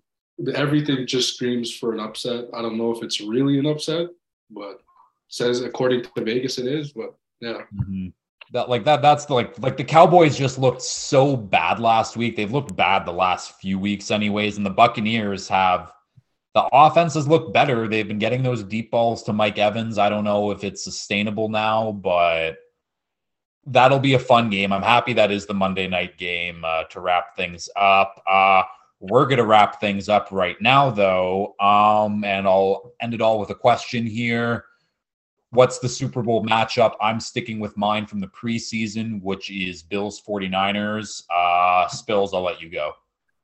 [0.56, 2.46] everything just screams for an upset.
[2.54, 4.08] I don't know if it's really an upset,
[4.50, 4.80] but
[5.28, 6.94] says according to Vegas it is.
[6.94, 8.14] But yeah, Mhm.
[8.54, 12.36] That like that that's the like like the Cowboys just looked so bad last week.
[12.36, 15.94] They've looked bad the last few weeks anyways and the Buccaneers have
[16.54, 17.88] the offenses look better.
[17.88, 19.98] They've been getting those deep balls to Mike Evans.
[19.98, 22.58] I don't know if it's sustainable now, but
[23.66, 24.74] that'll be a fun game.
[24.74, 28.22] I'm happy that is the Monday night game uh, to wrap things up.
[28.30, 28.64] Uh
[29.00, 31.56] we're going to wrap things up right now though.
[31.60, 34.66] Um and I'll end it all with a question here
[35.52, 36.96] what's the Super Bowl matchup?
[37.02, 41.24] I'm sticking with mine from the preseason, which is Bills 49ers.
[41.30, 42.94] Uh, Spillz, I'll let you go.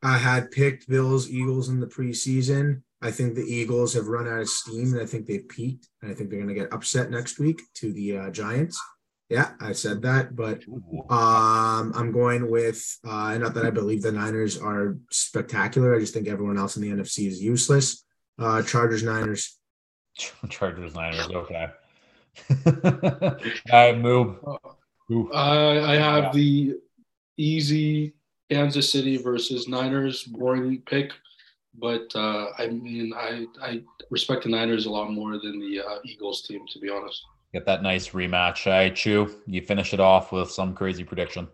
[0.03, 2.81] I had picked Bills Eagles in the preseason.
[3.01, 5.87] I think the Eagles have run out of steam, and I think they've peaked.
[6.01, 8.79] And I think they're going to get upset next week to the uh, Giants.
[9.29, 10.63] Yeah, I said that, but
[11.09, 15.93] um, I'm going with uh, not that I believe the Niners are spectacular.
[15.93, 18.05] I just think everyone else in the NFC is useless.
[18.39, 19.57] Uh, Chargers Niners.
[20.49, 21.27] Chargers, Niners.
[21.29, 21.67] Okay.
[22.65, 23.35] All
[23.71, 24.37] right, move.
[25.09, 25.31] Move.
[25.33, 26.75] I, I have the
[27.37, 28.13] easy
[28.49, 31.11] Kansas City versus Niners boring pick,
[31.79, 35.99] but uh, I mean I I respect the Niners a lot more than the uh,
[36.05, 37.23] Eagles team to be honest.
[37.53, 38.67] Get that nice rematch.
[38.67, 41.47] All right, Chew, you finish it off with some crazy prediction.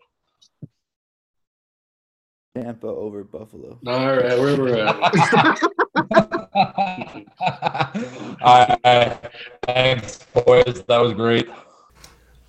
[2.56, 3.80] Tampa over Buffalo.
[3.86, 5.60] All right, where we're at.
[5.96, 6.06] All
[8.42, 9.20] right.
[9.66, 10.84] Thanks, boys.
[10.88, 11.48] That was great.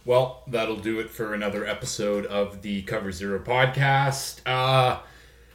[0.06, 4.40] Well, that'll do it for another episode of the Cover Zero podcast.
[4.46, 5.00] Uh,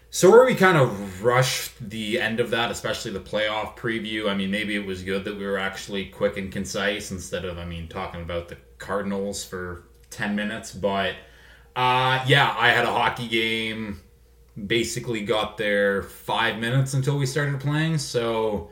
[0.10, 4.30] sorry we kind of rushed the end of that, especially the playoff preview.
[4.30, 7.58] I mean, maybe it was good that we were actually quick and concise instead of,
[7.58, 10.74] I mean, talking about the Cardinals for 10 minutes.
[10.74, 11.16] But
[11.76, 14.02] uh, yeah, I had a hockey game
[14.68, 17.98] basically got there five minutes until we started playing.
[17.98, 18.70] So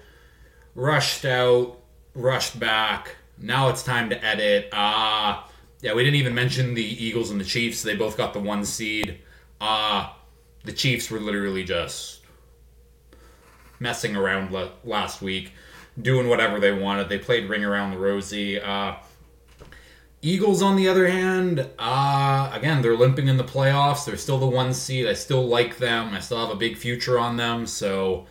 [0.76, 1.80] rushed out,
[2.14, 3.16] rushed back.
[3.38, 4.70] Now it's time to edit.
[4.72, 5.42] Uh
[5.82, 7.84] yeah, we didn't even mention the Eagles and the Chiefs.
[7.84, 9.20] They both got the one seed.
[9.62, 10.10] Uh
[10.64, 12.22] the Chiefs were literally just
[13.80, 15.52] messing around last week,
[16.02, 17.10] doing whatever they wanted.
[17.10, 18.60] They played ring around the rosy.
[18.60, 18.96] Uh
[20.22, 24.06] Eagles, on the other hand, uh, again, they're limping in the playoffs.
[24.06, 25.06] They're still the one seed.
[25.06, 26.14] I still like them.
[26.14, 27.68] I still have a big future on them.
[27.68, 28.26] So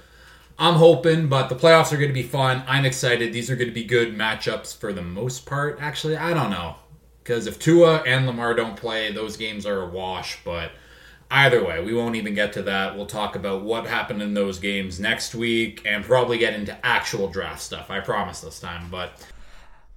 [0.59, 2.65] I'm hoping, but the playoffs are going to be fun.
[2.67, 3.33] I'm excited.
[3.33, 5.79] These are going to be good matchups for the most part.
[5.81, 6.77] Actually, I don't know.
[7.23, 10.39] Because if Tua and Lamar don't play, those games are a wash.
[10.45, 10.73] But
[11.31, 12.97] either way, we won't even get to that.
[12.97, 17.29] We'll talk about what happened in those games next week and probably get into actual
[17.29, 17.91] draft stuff.
[17.91, 18.89] I promise this time.
[18.91, 19.25] But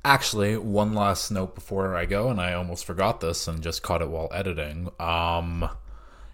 [0.05, 4.01] Actually, one last note before I go, and I almost forgot this and just caught
[4.01, 4.89] it while editing.
[4.99, 5.69] Um,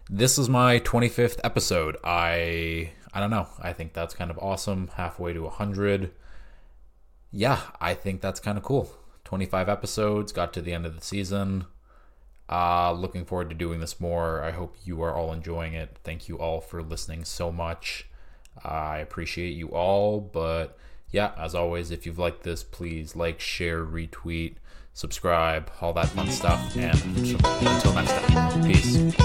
[0.09, 1.97] this is my 25th episode.
[2.03, 3.47] I I don't know.
[3.59, 4.89] I think that's kind of awesome.
[4.95, 6.11] Halfway to 100.
[7.31, 8.91] Yeah, I think that's kind of cool.
[9.23, 11.65] 25 episodes, got to the end of the season.
[12.47, 14.43] Uh, looking forward to doing this more.
[14.43, 15.97] I hope you are all enjoying it.
[16.03, 18.07] Thank you all for listening so much.
[18.63, 20.77] I appreciate you all, but
[21.11, 24.55] yeah, as always, if you've liked this, please like, share, retweet,
[24.93, 26.75] subscribe, all that fun stuff.
[26.75, 29.15] And until next time, peace.